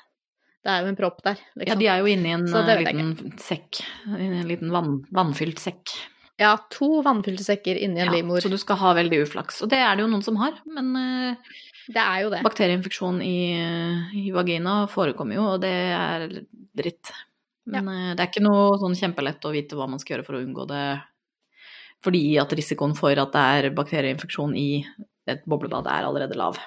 [0.62, 1.80] det er jo en propp der, Ja, liksom.
[1.82, 3.82] de er jo inni en eh, liten sekk.
[4.14, 5.94] I en liten vann, vannfylt sekk.
[6.42, 8.42] Ja, to vannfylte sekker inni en Ja, livmor.
[8.42, 9.62] så du skal ha veldig uflaks.
[9.66, 11.52] Og det er det jo noen som har, men eh,
[11.88, 12.42] Det er jo det.
[12.46, 16.28] bakterieinfeksjon i, eh, i vagina forekommer jo, og det er
[16.78, 17.14] dritt.
[17.72, 18.14] Men ja.
[18.18, 20.68] det er ikke noe sånn kjempelett å vite hva man skal gjøre for å unngå
[20.70, 20.86] det,
[22.06, 24.70] fordi at risikoen for at det er bakterieinfeksjon i
[25.30, 26.58] et boblebad er allerede lav.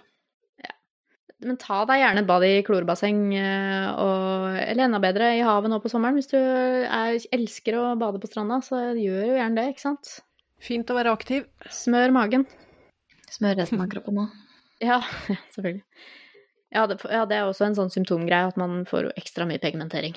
[1.45, 3.89] Men ta deg gjerne et bad i klorbasseng, eh,
[4.65, 6.17] eller enda bedre i havet nå på sommeren.
[6.17, 10.15] Hvis du er, elsker å bade på stranda, så gjør jo gjerne det, ikke sant?
[10.65, 11.45] Fint å være aktiv.
[11.69, 12.47] Smør magen.
[13.35, 14.44] Smør resten av kroppen òg.
[14.83, 15.01] Ja,
[15.55, 15.85] selvfølgelig.
[16.75, 20.17] Ja det, ja, det er også en sånn symptomgreie at man får ekstra mye pigmentering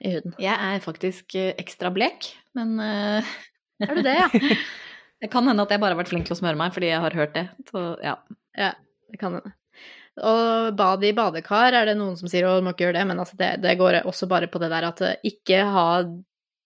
[0.00, 0.34] i huden.
[0.40, 3.36] Jeg er faktisk eh, ekstra blek, men uh...
[3.78, 4.28] Er du det, ja?
[5.22, 7.02] det kan hende at jeg bare har vært flink til å smøre meg fordi jeg
[7.04, 7.44] har hørt det.
[7.68, 8.16] Så ja.
[8.58, 8.72] Ja,
[9.12, 9.52] det kan hende.
[10.18, 13.04] Og bad i badekar er det noen som sier, å, du må ikke gjøre det,
[13.10, 15.88] men altså det, det går også bare på det der at eh, ikke ha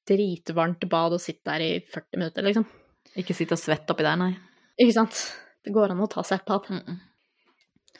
[0.08, 2.66] dritvarmt bad og sitt der i 40 minutter, liksom.
[3.18, 4.32] Ikke sitte og svette oppi der, nei.
[4.80, 5.18] Ikke sant?
[5.62, 6.70] Det går an å ta seg et bad.
[6.72, 7.00] Mm -mm.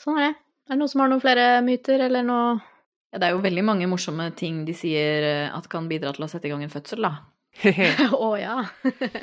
[0.01, 0.37] Sånn er det.
[0.69, 2.61] Er det noen som har noen flere myter, eller noe
[3.13, 6.25] Ja, det er jo veldig mange morsomme ting de sier eh, at kan bidra til
[6.25, 7.13] å sette i gang en fødsel, da.
[8.27, 8.63] Å ja.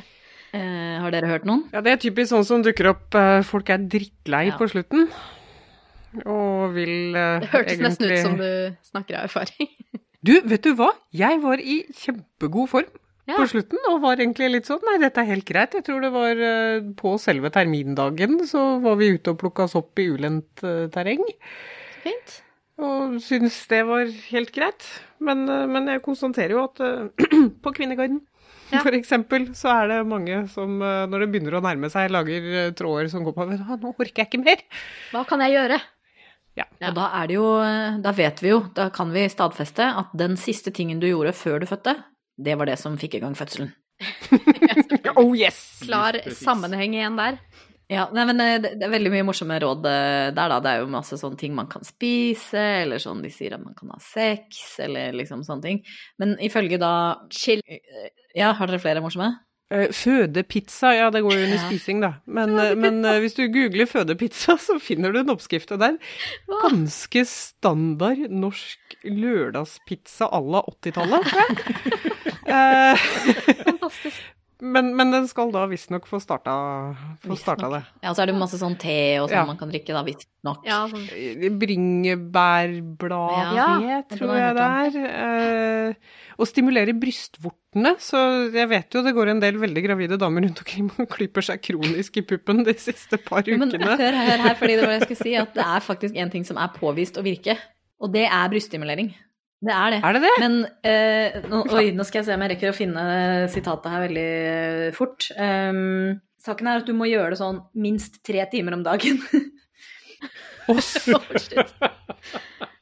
[0.50, 1.60] Eh, har dere hørt noen?
[1.70, 3.14] Ja, det er typisk sånn som dukker opp.
[3.14, 4.56] eh, Folk er drittlei Ja.
[4.58, 5.04] på slutten.
[6.26, 8.48] Og vil eh, Det hørtes nesten ut som du
[8.90, 9.70] snakker av erfaring.
[10.26, 10.88] Du, vet du hva?
[11.14, 12.90] Jeg var i kjempegod form
[13.30, 13.36] Ja.
[13.38, 15.76] på slutten, og var egentlig litt sånn Nei, dette er helt greit.
[15.78, 20.00] Jeg tror det var eh, på selve termindagen så var vi ute og plukka sopp
[20.02, 21.22] i ulendt eh, terreng.
[22.02, 22.40] Fint.
[22.80, 24.88] Og syns det var helt greit.
[25.22, 26.82] Men, eh, men jeg konstaterer jo at
[27.64, 28.22] på Kvinnegarden
[28.72, 28.82] Ja.
[28.86, 33.08] for eksempel, så er det mange som når det begynner å nærme seg, lager tråder
[33.10, 34.62] som går på «Vet du Nå orker jeg ikke mer.
[35.14, 35.80] Hva kan jeg gjøre?
[36.58, 36.66] Ja.
[36.90, 37.48] Og da er det jo
[38.04, 41.62] Da vet vi jo, da kan vi stadfeste at den siste tingen du gjorde før
[41.62, 41.96] du fødte,
[42.40, 43.74] det var det som fikk i gang fødselen.
[45.20, 45.82] Oh yes!
[45.84, 47.40] Klar sammenheng igjen der.
[47.90, 50.60] Ja, nei, men eh, det er veldig mye morsomme råd eh, der, da.
[50.64, 53.76] Det er jo masse sånne ting man kan spise, eller sånn de sier at man
[53.76, 55.82] kan ha sex, eller liksom sånne ting.
[56.22, 56.94] Men ifølge da
[57.34, 57.64] Chill.
[58.38, 59.34] Ja, har dere flere morsomme?
[59.70, 62.16] Eh, Fødepizza, ja det går jo under spising, da.
[62.26, 65.70] Men, eh, men eh, hvis du googler fødepizza, så finner du en oppskrift.
[65.76, 71.60] Og det er ganske standard norsk lørdagspizza à la 80-tallet, tror jeg.
[71.60, 72.09] Eh,
[72.50, 74.20] Fantastisk.
[74.60, 76.54] men, men den skal da visstnok få starta,
[77.24, 77.80] få starta det.
[78.04, 79.46] Ja, og så er det masse sånn te og sånn Ja.
[79.48, 80.66] man kan drikke, da, visstnok.
[80.68, 81.06] Ja, sånn.
[81.16, 84.98] Eh, Bringebærblad, Ja, det tror jeg det er.
[85.14, 85.94] Eh,
[86.40, 87.96] og stimulere brystvortene.
[88.04, 88.20] Så
[88.56, 91.64] jeg vet jo det går en del veldig gravide damer rundt omkring og klyper seg
[91.64, 93.66] kronisk i puppen de siste par ukene.
[93.80, 96.16] Men hør her, her, fordi det var det jeg skulle si, at det er faktisk
[96.20, 97.56] en ting som er påvist å virke,
[98.00, 99.12] og det er bryststimulering.
[99.60, 100.00] Det er det.
[100.08, 100.34] Er det det?
[100.40, 100.54] Men
[100.88, 103.04] eh, nå, oi, nå skal jeg se om jeg rekker å finne
[103.52, 105.28] sitatet her veldig eh, fort.
[105.36, 109.20] Um, saken er at du må gjøre det sånn minst tre timer om dagen.
[110.70, 110.78] Å,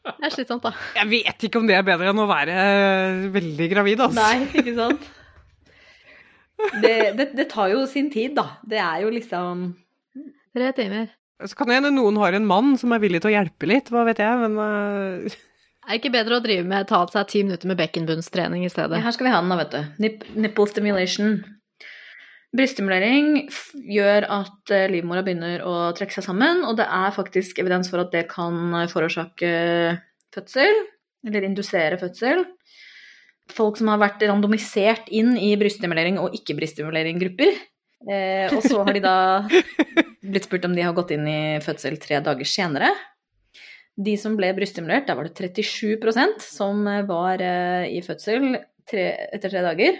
[0.07, 0.71] Det er slitsomt, da.
[0.95, 4.21] Jeg vet ikke om det er bedre enn å være eh, veldig gravid, altså.
[4.21, 5.09] Nei, ikke sant?
[6.81, 8.45] Det, det, det tar jo sin tid, da.
[8.65, 9.69] Det er jo liksom
[10.57, 11.11] Tre timer.
[11.45, 13.91] Så kan det hende noen har en mann som er villig til å hjelpe litt,
[13.93, 15.35] hva vet jeg, men eh,
[15.87, 18.99] Er det ikke bedre å drive med ta seg ti minutter med bekkenbunnstrening i stedet?
[18.99, 20.01] Her skal vi ha den da, vet du.
[20.03, 21.37] Nip nipple stimulation.
[22.55, 23.47] Bryststimulering
[23.91, 28.03] gjør at eh, livmora begynner å trekke seg sammen, og det er faktisk evidens for
[28.03, 29.49] at det kan eh, forårsake
[30.35, 30.83] fødsel,
[31.27, 32.43] eller indusere fødsel.
[33.55, 37.59] Folk som har vært randomisert inn i bryststimulering og ikke-bryststimulering-grupper.
[38.11, 39.17] Eh, og så har de da
[40.31, 42.91] blitt spurt om de har gått inn i fødsel tre dager senere.
[43.97, 49.49] De som ble bryststimulert, der var det 37% som var eh, i fødsel tre, etter
[49.49, 49.97] tre dager,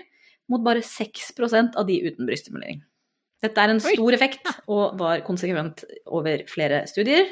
[0.51, 2.83] mot bare 6% av de uten bryststimulering.
[3.43, 7.27] Dette er en stor effekt, og var konsekvent over flere studier.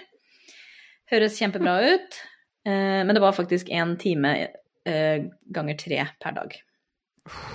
[1.10, 2.20] Høres kjempebra ut,
[2.68, 4.34] eh, men det var faktisk én time
[4.86, 6.58] eh, ganger tre per dag.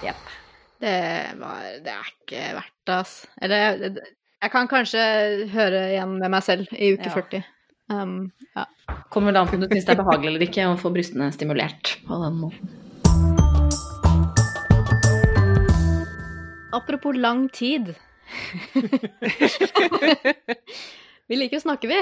[0.06, 0.34] Jepp.
[0.80, 0.96] Det,
[1.38, 3.30] var, det er ikke verdt det, altså.
[3.42, 3.94] Eller jeg,
[4.40, 5.02] jeg kan kanskje
[5.52, 7.16] høre igjen med meg selv i uke Ja.
[7.18, 7.42] 40.
[7.90, 8.68] Um, ja.
[9.08, 11.26] Kommer det an på om du syns det er behagelig eller ikke å få brystene
[11.34, 12.70] stimulert på den måten.
[16.70, 17.98] Apropos lang tid.
[21.26, 21.98] vi liker å snakke, vi.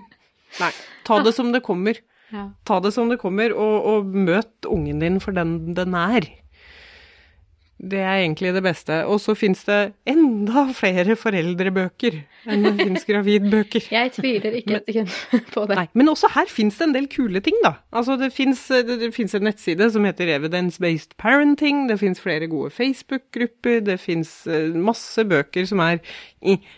[0.62, 0.70] Nei,
[1.08, 1.98] ta det som det kommer.
[2.32, 2.46] Ja.
[2.64, 6.28] Ta det som det kommer, og, og møt ungen din for den den er.
[7.82, 9.00] Det er egentlig det beste.
[9.10, 12.20] Og så fins det enda flere foreldrebøker
[12.52, 13.88] enn det fins gravidbøker.
[13.90, 15.78] Jeg tviler ikke et sekund på det.
[15.80, 17.74] Nei, men også her fins det en del kule ting, da.
[17.94, 23.98] Altså, det fins en nettside som heter Evidence-Based Parenting, det fins flere gode Facebook-grupper, det
[24.02, 24.32] fins
[24.78, 26.02] masse bøker som er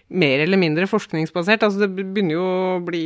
[0.08, 1.64] mer eller mindre forskningsbasert.
[1.64, 3.04] Altså, det begynner jo å bli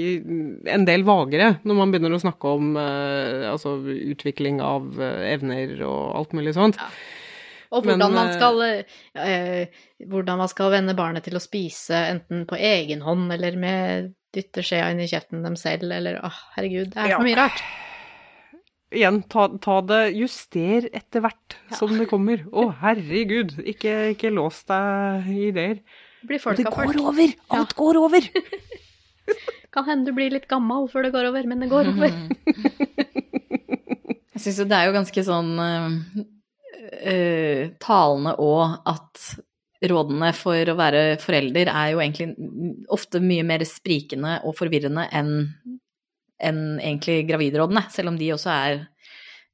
[0.71, 3.79] en del vagere når man begynner å snakke om eh, altså,
[4.15, 6.79] utvikling av eh, evner og alt mulig sånt.
[7.71, 11.99] Og Men, hvordan man eh, skal eh, Hvordan man skal vende barnet til å spise
[12.15, 16.39] enten på egen hånd eller med dytte skjea inn i kjeften dem selv, eller åh,
[16.57, 17.19] herregud, det er Ja.
[17.25, 17.61] mye rart.
[18.93, 22.41] Igjen, ta, ta det Juster etter hvert som det kommer.
[22.49, 25.81] Å, herregud, ikke, ikke lås deg i ideer.
[26.23, 26.95] Det blir folk det av folk.
[26.97, 27.35] går over!
[27.59, 28.31] Alt går over!
[29.77, 32.17] Kan hende du blir litt gammel før det går over, men det går over.
[34.39, 35.51] Jeg syns jo det er jo ganske sånn
[36.93, 39.29] eh, talende òg at
[39.89, 42.33] rådene for å være forelder er jo egentlig
[42.95, 45.35] ofte mye mer sprikende og forvirrende enn
[46.39, 48.77] enn egentlig gravidrådene, selv om de også er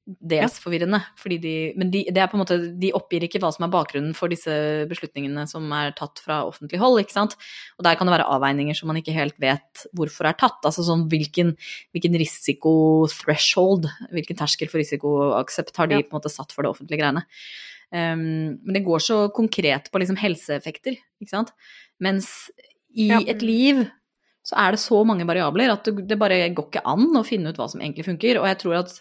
[0.04, 0.98] dels forvirrende.
[1.40, 4.28] De, men de, det på en måte, de oppgir ikke hva som er bakgrunnen for
[4.32, 4.52] disse
[4.90, 7.00] beslutningene som er tatt fra offentlig hold.
[7.00, 7.36] ikke sant?
[7.78, 10.60] Og der kan det være avveininger som man ikke helt vet hvorfor er tatt.
[10.64, 11.54] Altså sånn hvilken,
[11.96, 16.02] hvilken risiko-threshold, hvilken terskel for risikoaksept har de Ja.
[16.04, 17.24] på en måte satt for det offentlige greiene.
[17.94, 21.52] Um, men det går så konkret på liksom helseeffekter, ikke sant.
[22.00, 22.50] Mens
[22.94, 23.20] i Ja.
[23.20, 23.88] et liv
[24.44, 27.48] så er det så mange variabler at det, det bare går ikke an å finne
[27.48, 28.36] ut hva som egentlig funker.
[28.40, 29.00] Og jeg tror at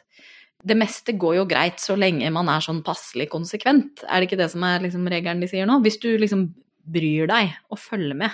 [0.66, 4.04] det meste går jo greit så lenge man er sånn passelig konsekvent.
[4.08, 5.82] Er det ikke det som er liksom regelen de sier nå?
[5.84, 6.54] Hvis du liksom
[6.86, 8.32] bryr deg og følger med,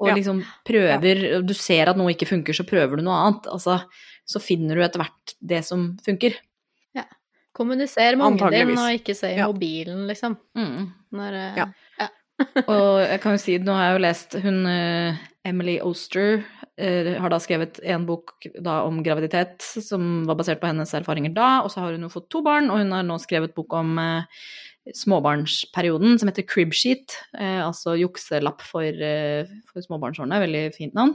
[0.00, 0.14] og Ja.
[0.14, 3.46] liksom prøver Du ser at noe ikke funker, så prøver du noe annet.
[3.46, 3.84] Altså,
[4.26, 6.34] så finner du etter hvert det som funker.
[7.54, 9.46] Kommuniser med ungen din, og ikke se i Ja.
[9.46, 10.36] mobilen, liksom.
[10.56, 10.92] Mm.
[11.12, 11.54] Når, eh,
[12.00, 12.08] Ja.
[12.66, 16.42] Og jeg kan jo si, nå har jeg jo lest hun eh, Emily Oster
[16.74, 21.60] har da skrevet en bok da om graviditet som var basert på hennes erfaringer da,
[21.62, 23.92] og så har hun jo fått to barn, og hun har nå skrevet bok om
[24.02, 24.26] eh,
[24.92, 31.14] småbarnsperioden som heter Cribsheet, eh, altså jukselapp for, eh, for småbarnsårene, veldig fint navn.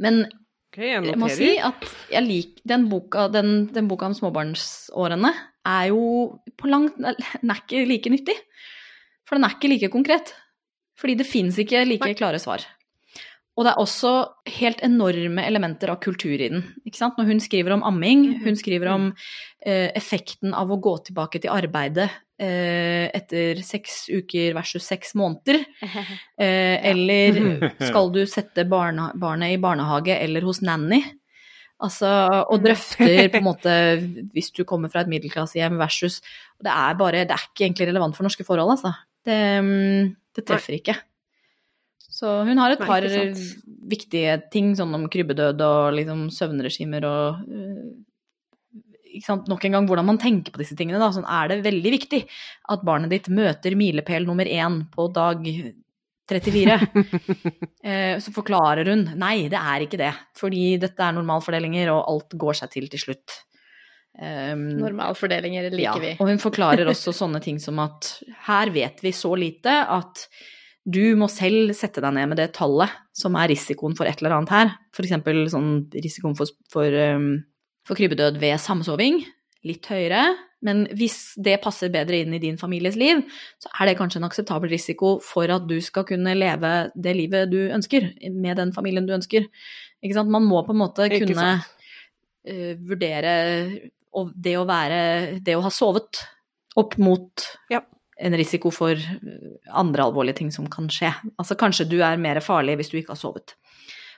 [0.00, 0.22] Men
[0.70, 5.32] okay, jeg jeg må si at jeg liker den boka, den, den boka om småbarnsårene
[5.68, 8.38] er jo på langt Den er ikke like nyttig.
[9.28, 10.32] For den er ikke like konkret.
[10.98, 12.16] Fordi det fins ikke like Nei.
[12.18, 12.64] klare svar.
[13.52, 14.12] Og det er også
[14.48, 16.62] helt enorme elementer av kultur i den.
[16.88, 17.18] Ikke sant?
[17.20, 21.52] Når hun skriver om amming, hun skriver om eh, effekten av å gå tilbake til
[21.52, 22.08] arbeidet
[22.40, 25.64] eh, etter seks uker versus seks måneder.
[26.42, 27.36] Eh, eller
[27.88, 31.02] skal du sette barna, barnet i barnehage eller hos nanny?
[31.82, 32.08] Altså,
[32.50, 33.76] og drøfter på en måte
[34.32, 36.20] hvis du kommer fra et middelklassehjem versus
[36.62, 38.94] Det er bare Det er ikke egentlig relevant for norske forhold, altså.
[39.22, 40.96] Det, mm, det treffer ikke.
[42.22, 43.02] Så hun har et par
[43.90, 47.88] viktige ting, sånn om krybbedød og liksom søvnregimer og øh,
[49.12, 51.00] ikke sant, nok en gang hvordan man tenker på disse tingene.
[51.02, 51.10] Da.
[51.14, 52.22] Sånn er det veldig viktig
[52.72, 55.42] at barnet ditt møter milepæl nummer én på dag
[56.30, 56.78] 34.
[57.90, 60.12] eh, så forklarer hun nei, det er ikke det.
[60.38, 63.42] Fordi dette er normalfordelinger, og alt går seg til til slutt.
[64.12, 66.10] Um, Normalfordelinger liker ja, vi.
[66.20, 68.10] og hun forklarer også sånne ting som at
[68.46, 70.26] her vet vi så lite at
[70.82, 74.36] du må selv sette deg ned med det tallet som er risikoen for et eller
[74.38, 74.72] annet her.
[74.98, 77.36] Eksempel sånn risikoen for, for, um,
[77.86, 79.20] for krybbedød ved samsoving.
[79.66, 80.24] Litt høyere.
[80.66, 83.22] Men hvis det passer bedre inn i din families liv,
[83.62, 87.50] så er det kanskje en akseptabel risiko for at du skal kunne leve det livet
[87.50, 89.48] du ønsker, med den familien du ønsker.
[90.02, 90.30] Ikke sant?
[90.34, 91.48] Man må på en måte kunne
[92.46, 93.34] eh, vurdere
[94.12, 94.98] og det å være
[95.40, 96.20] Det å ha sovet
[96.78, 97.82] opp mot Ja.
[98.22, 101.12] En risiko for eh, andre alvorlige ting som kan skje.
[101.36, 103.56] Altså kanskje du er mer farlig hvis du ikke har sovet.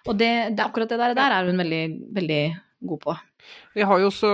[0.05, 2.43] Og det, det akkurat det der, der er hun veldig, veldig
[2.85, 3.15] god på.
[3.75, 4.31] Det har jo også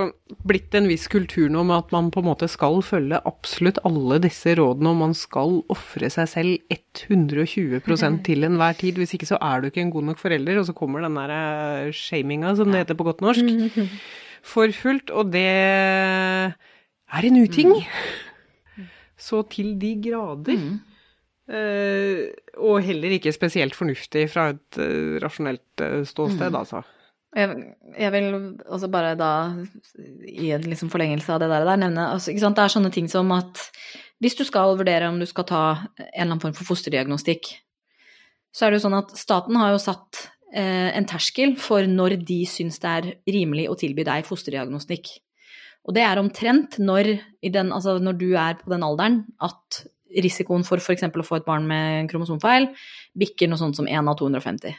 [0.47, 4.21] blitt en viss kultur nå med at man på en måte skal følge absolutt alle
[4.23, 9.01] disse rådene, og man skal ofre seg selv 120% til enhver tid.
[9.01, 11.35] Hvis ikke så er du ikke en god nok forelder, og så kommer den der
[11.37, 13.79] eh, shaminga, som det heter på godt norsk,
[14.55, 15.11] for fullt.
[15.11, 17.75] Og det er en uting.
[19.21, 20.57] Så til de grader.
[20.57, 20.79] Mm.
[21.51, 22.31] Uh,
[22.63, 26.59] og heller ikke spesielt fornuftig fra et uh, rasjonelt uh, ståsted, Mm.
[26.61, 26.83] altså.
[27.35, 27.57] Jeg,
[27.99, 28.29] jeg vil
[28.67, 29.31] også bare da,
[30.27, 32.33] i en liksom forlengelse av det der, der nevne altså?
[32.35, 33.61] Det er sånne ting som at
[34.19, 37.53] hvis du skal vurdere om du skal ta en eller annen form for fosterdiagnostikk,
[38.51, 42.41] så er det jo sånn at staten har jo satt en terskel for når de
[42.51, 45.13] syns det er rimelig å tilby deg fosterdiagnostikk.
[45.89, 49.83] Og det er omtrent når, i den, altså når du er på den alderen at
[50.25, 51.07] risikoen for f.eks.
[51.07, 52.69] å få et barn med en kromosomfeil
[53.19, 54.75] bikker noe sånt som 1 av 250.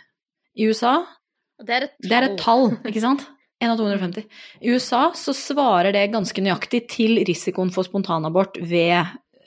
[0.59, 0.97] I USA
[1.61, 3.23] Det er et det er et tall, ikke sant?
[3.61, 4.25] 1 av 250.
[4.65, 8.97] I USA så svarer det ganske nøyaktig til risikoen for spontanabort ved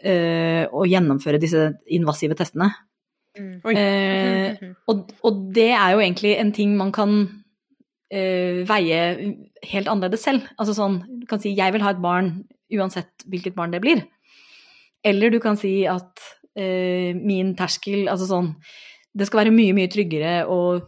[0.07, 2.71] øh, å gjennomføre disse invasive testene.
[3.35, 3.55] Mm.
[3.67, 3.75] Oi.
[3.75, 9.01] Eh, og, og det er jo egentlig en ting man kan øh, veie
[9.71, 10.47] helt annerledes selv.
[10.59, 14.05] Altså sånn, du kan si 'jeg vil ha et barn uansett hvilket barn det blir'.
[15.05, 16.21] Eller du kan si at
[16.57, 18.55] eh, min terskel Altså sånn
[19.15, 20.81] Det skal være mye, mye tryggere å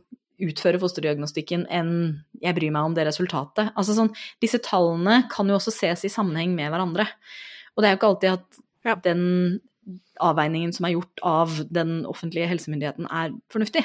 [0.43, 3.71] utføre fosterdiagnostikken enn jeg bryr meg om det resultatet.
[3.79, 4.11] Altså sånn,
[4.43, 7.07] disse tallene kan jo også ses i sammenheng med hverandre.
[7.77, 8.95] Og det er jo ikke alltid at Ja.
[8.97, 9.61] den
[10.21, 13.85] avveiningen som er gjort av den offentlige helsemyndigheten, er fornuftig.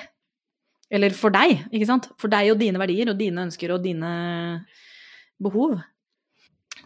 [0.91, 2.09] Eller for deg, ikke sant?
[2.19, 4.11] For deg og dine verdier og dine ønsker og dine
[5.41, 5.77] behov.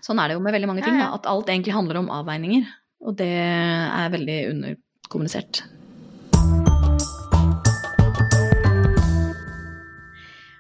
[0.06, 1.10] Sånn er det jo med veldig mange ting, da.
[1.18, 2.68] At alt egentlig handler om avveininger.
[3.06, 5.64] Og det er veldig underkommunisert.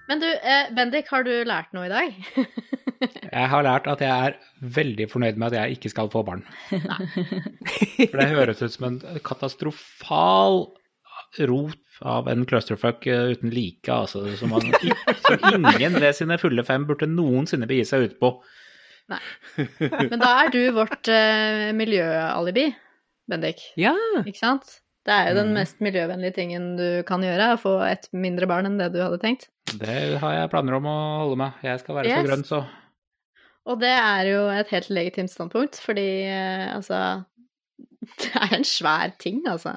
[0.05, 2.17] Men du, eh, Bendik, har du lært noe i dag?
[3.05, 4.35] Jeg har lært at jeg er
[4.75, 6.45] veldig fornøyd med at jeg ikke skal få barn.
[6.71, 10.61] For det høres ut som en katastrofal
[11.49, 14.61] rot av en clusterfuck eh, uten like, altså, som, man,
[15.25, 18.31] som ingen ved sine fulle fem burde noensinne begi seg ut på.
[19.11, 19.19] Nei.
[20.09, 22.69] Men da er du vårt eh, miljøalibi,
[23.29, 23.61] Bendik.
[23.79, 23.93] Ja.
[24.23, 24.79] Ikke sant?
[25.05, 25.57] Det er jo den Mm.
[25.59, 29.19] mest miljøvennlige tingen du kan gjøre, å få et mindre barn enn det du hadde
[29.21, 29.47] tenkt.
[29.77, 31.59] Det har jeg planer om å holde meg.
[31.65, 32.17] Jeg skal være Yes.
[32.23, 32.63] så grønn, så.
[33.69, 36.99] Og det er jo et helt legitimt standpunkt, fordi eh, altså
[38.21, 39.75] Det er en svær ting, altså.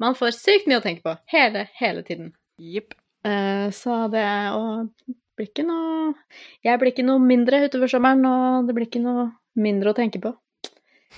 [0.00, 2.32] Man får sykt mye å tenke på hele, hele tiden.
[2.60, 2.94] Jepp.
[3.26, 4.24] Uh, så det
[4.56, 4.88] og
[5.36, 6.14] blir ikke noe
[6.64, 9.28] Jeg blir ikke noe mindre utover sommeren, og det blir ikke noe
[9.60, 10.32] mindre å tenke på.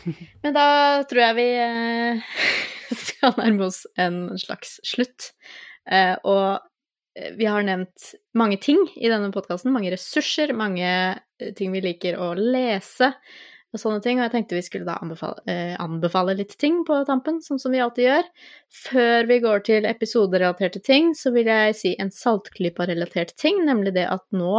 [0.42, 0.66] Men da
[1.08, 2.34] tror jeg vi uh,
[3.06, 5.32] skal nærme oss en slags slutt.
[5.86, 6.46] Uh, og
[7.18, 9.74] eh, vi har nevnt mange ting i denne podkasten.
[9.74, 13.12] Mange ressurser, mange eh, ting vi liker å lese
[13.72, 14.20] og sånne ting.
[14.20, 17.72] Og jeg tenkte vi skulle da anbefale, eh, anbefale litt ting på tampen, sånn som
[17.74, 18.30] vi alltid gjør.
[18.82, 24.06] Før vi går til episoderelaterte ting, så vil jeg si en saltklypa-relatert ting, nemlig det
[24.12, 24.56] at nå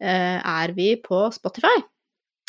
[0.00, 1.76] eh, er vi på Spotify.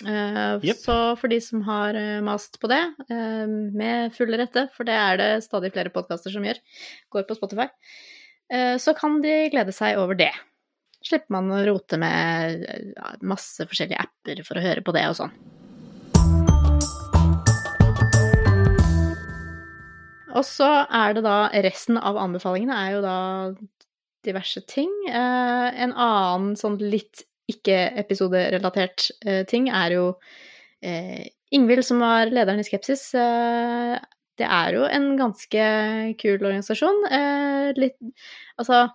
[0.07, 0.77] Eh, yep.
[0.81, 2.81] Så for de som har eh, mast på det,
[3.11, 6.61] eh, med full rette, for det er det stadig flere podkaster som gjør,
[7.13, 7.67] går på Spotify,
[8.53, 10.33] eh, så kan de glede seg over det.
[11.05, 12.67] Slipper man å rote med
[13.25, 15.33] masse forskjellige apper for å høre på det og sånn.
[20.37, 23.17] Og så er det da resten av anbefalingene er jo da
[24.25, 24.89] diverse ting.
[25.09, 30.07] Eh, en annen sånn litt ikke-episoderelatert eh, ting er jo
[30.85, 33.09] eh, Ingvild, som var lederen i Skepsis.
[33.17, 33.95] Eh,
[34.39, 35.65] det er jo en ganske
[36.21, 37.03] kul organisasjon.
[37.11, 37.97] Eh, litt
[38.61, 38.85] Altså,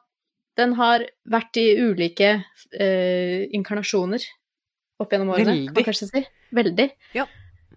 [0.56, 2.30] den har vært i ulike
[2.72, 4.22] eh, inkarnasjoner
[5.02, 5.74] opp gjennom årene, kan Veldig.
[5.76, 6.22] man kanskje si.
[6.56, 6.86] Veldig.
[7.18, 7.26] Ja.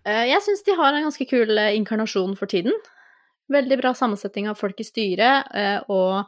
[0.06, 2.77] Eh, jeg syns de har en ganske kul inkarnasjon for tiden.
[3.50, 6.28] Veldig bra sammensetning av folk i styret, eh, og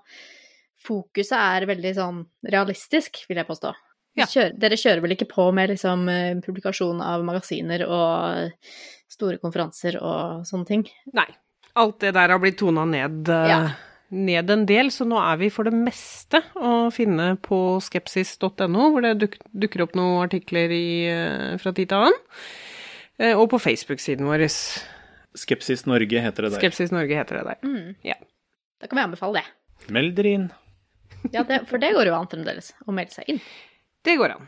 [0.82, 3.74] fokuset er veldig sånn realistisk, vil jeg påstå.
[4.18, 4.26] Ja.
[4.28, 8.50] Kjører, dere kjører vel ikke på med liksom eh, publikasjon av magasiner og
[9.12, 10.84] store konferanser og sånne ting?
[11.14, 11.30] Nei.
[11.80, 13.60] Alt det der har blitt tona ned, eh, Ja.
[14.12, 19.06] ned en del, så nå er vi for det meste å finne på skepsis.no, hvor
[19.06, 22.20] det duk, dukker opp noen artikler i, fra tid til annen.
[23.38, 24.48] Og på Facebook-siden vår.
[25.38, 26.60] Skepsis Norge heter det der.
[26.60, 27.62] Skepsis Norge heter det der.
[27.68, 27.96] Mm.
[28.08, 28.18] Ja.
[28.82, 29.92] Da kan vi anbefale det.
[29.94, 30.50] Meld dere inn.
[31.32, 33.42] Ja, det, for det går jo an fremdeles, å melde seg inn.
[34.06, 34.48] Det går an.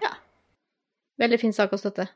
[1.21, 2.07] Veldig fin sak å støtte.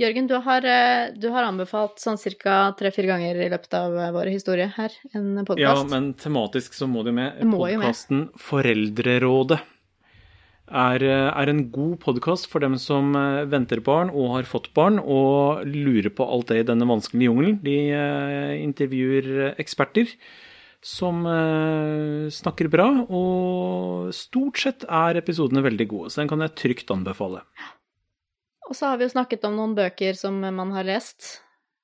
[0.00, 2.74] Jørgen, du har, eh, du har anbefalt sånn ca.
[2.76, 7.02] tre-fire ganger i løpet av eh, vår historie her en Ja, men tematisk så må
[7.02, 7.40] du med.
[7.40, 9.58] Podkasten Foreldrerådet
[10.72, 14.72] er, eh, er en god podkast for dem som eh, venter barn og har fått
[14.74, 17.60] barn og lurer på alt det i denne vanskelige jungelen.
[17.62, 20.10] De eh, intervjuer eksperter
[20.82, 26.56] som eh, snakker bra, og stort sett er episodene veldig gode, så den kan jeg
[26.58, 27.44] trygt anbefale.
[28.68, 31.42] Og så har vi jo snakket om noen bøker som man har lest.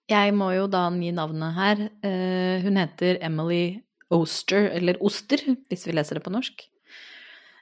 [0.09, 1.85] Jeg må jo da gi navnet her.
[2.06, 3.78] Eh, hun heter Emily
[4.10, 6.65] Oster, eller Oster, hvis vi leser det på norsk.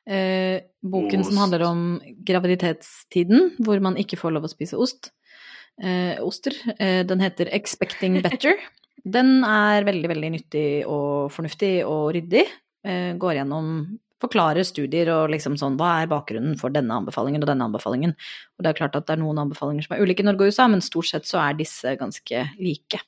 [0.06, 1.84] Eh, boken som handler om
[2.26, 5.10] graviditetstiden, hvor man ikke får lov å spise ost.
[5.82, 6.54] Eh, oster.
[6.78, 8.56] Eh, den heter Expecting Better.
[9.04, 12.46] Den er veldig, veldig nyttig og fornuftig og ryddig.
[12.86, 13.70] Eh, går gjennom
[14.16, 18.14] Forklarer studier og liksom sånn Hva er bakgrunnen for denne anbefalingen og denne anbefalingen?
[18.56, 20.54] Og det er klart at det er noen anbefalinger som er ulike i Norge og
[20.54, 23.02] USA, men stort sett så er disse ganske like.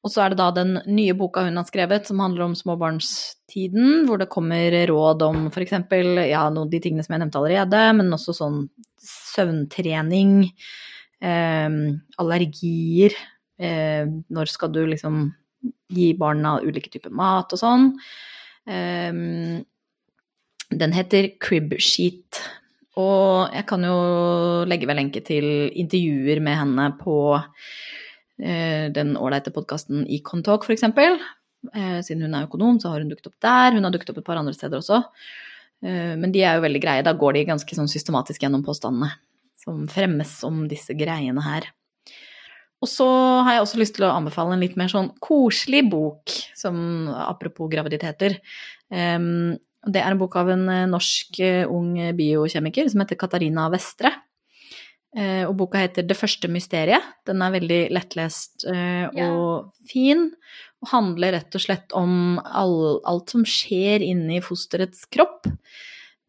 [0.00, 4.06] Og så er det da den nye boka hun har skrevet, som handler om småbarnstiden,
[4.08, 5.74] hvor det kommer råd om f.eks.
[5.76, 8.62] ja, noen av de tingene som jeg nevnte allerede, men også sånn
[9.04, 10.38] søvntrening,
[11.20, 11.76] eh,
[12.22, 13.16] allergier,
[13.60, 15.26] eh, når skal du liksom
[15.92, 17.90] gi barna ulike typer mat og sånn.
[18.64, 19.12] Eh,
[20.70, 22.40] den heter Crib Sheet.
[23.00, 23.98] Og jeg kan jo
[24.68, 25.44] legge ved lenke til
[25.78, 27.16] intervjuer med henne på
[28.40, 30.86] den ålreite podkasten Econ Talk, f.eks.
[31.74, 33.74] Eh, siden hun er økonom, så har hun dukket opp der.
[33.76, 35.02] Hun har dukket opp et par andre steder også.
[35.84, 37.04] Eh, men de er jo veldig greie.
[37.04, 39.12] Da går de ganske sånn systematisk gjennom påstandene
[39.60, 41.68] som fremmes om disse greiene her.
[42.80, 43.06] Og så
[43.44, 47.68] har jeg også lyst til å anbefale en litt mer sånn koselig bok, som apropos
[47.68, 48.38] graviditeter.
[48.88, 54.10] Det er en bok av en eh, norsk eh, ung biokjemiker som heter Katarina Vestre.
[55.16, 57.02] Eh, og boka heter Det første mysteriet.
[57.26, 60.28] Den er veldig lettlest eh, og fin.
[60.80, 65.50] Og handler rett og slett om all, alt som skjer inni fosterets kropp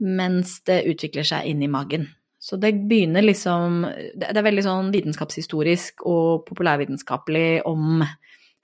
[0.02, 2.08] mens det utvikler seg inni magen.
[2.42, 8.02] Så det begynner liksom Det det er veldig sånn vitenskapshistorisk og populærvitenskapelig om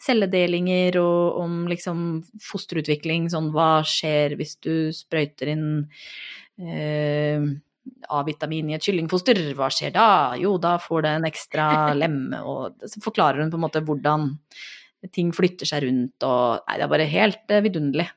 [0.01, 2.01] celledelinger og om liksom
[2.41, 5.67] fosterutvikling, sånn hva skjer hvis du sprøyter inn
[6.61, 7.47] eh,
[8.13, 10.07] A-vitamin i et kyllingfoster, hva skjer da?
[10.39, 11.67] Jo, da får det en ekstra
[12.01, 14.31] lem, og så forklarer hun på en måte hvordan
[15.13, 18.07] ting flytter seg rundt, og nei, det er bare helt eh, vidunderlig.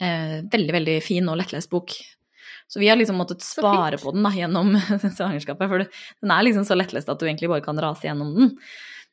[0.00, 1.96] Eh, veldig, veldig fin og lettlest bok.
[2.70, 4.72] Så vi har liksom måttet spare på den da, gjennom
[5.18, 8.52] svangerskapet, for den er liksom så lettlest at du egentlig bare kan rase gjennom den.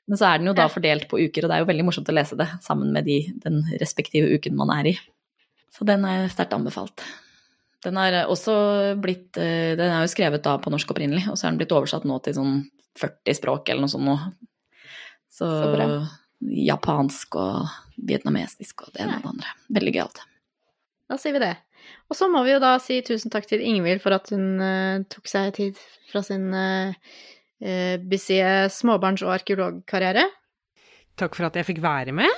[0.07, 2.11] Men så er den jo da fordelt på uker, og det er jo veldig morsomt
[2.11, 4.99] å lese det sammen med de, den respektive uken man er i.
[5.73, 7.03] Så den er sterkt anbefalt.
[7.85, 8.53] Den er også
[9.01, 11.75] blitt eh, Den er jo skrevet da på norsk opprinnelig, og så er den blitt
[11.75, 12.55] oversatt nå til sånn
[12.97, 14.15] 40 språk eller noe sånt nå.
[15.29, 15.85] Så, Så bra.
[16.41, 17.69] japansk og
[18.09, 19.53] vietnamesisk og det ene og det andre.
[19.77, 20.23] Veldig gøyalt.
[21.07, 21.53] Da sier vi det.
[22.09, 25.05] Og så må vi jo da si tusen takk til Ingvild for at hun uh,
[25.13, 25.79] tok seg tid
[26.09, 26.89] fra sin uh,
[28.09, 28.41] busy
[28.73, 30.25] småbarns- og arkeologkarriere.
[31.17, 32.33] Takk for at jeg fikk være med.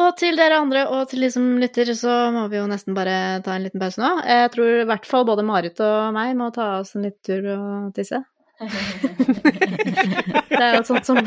[0.00, 3.40] Og til dere andre og til de som lytter, så må vi jo nesten bare
[3.44, 4.08] ta en liten pause nå.
[4.24, 7.50] Jeg tror i hvert fall både Marit og meg må ta oss en liten tur
[7.58, 8.22] og tisse.
[9.42, 11.18] Det er jo sånt som,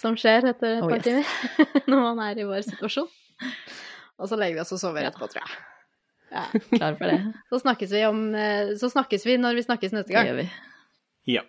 [0.00, 1.04] som skjer etter et Oh, par yes.
[1.04, 3.08] timer når man er i vår situasjon.
[4.22, 5.62] Og så legger vi oss og sover etterpå, tror jeg.
[6.34, 6.44] Ja.
[6.74, 7.18] Klar for det?
[7.52, 10.26] Så snakkes vi om eh, Så snakkes vi når vi snakkes neste Det gang.
[10.32, 10.46] gjør vi.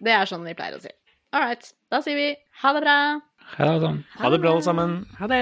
[0.05, 0.91] Det er sånn vi pleier å si.
[1.33, 1.71] All right.
[1.91, 2.27] Da sier vi
[2.61, 2.97] ha det bra.
[3.55, 4.03] Ha sånn.
[4.19, 4.93] Ha det bra, alle sammen.
[5.17, 5.41] Ha det.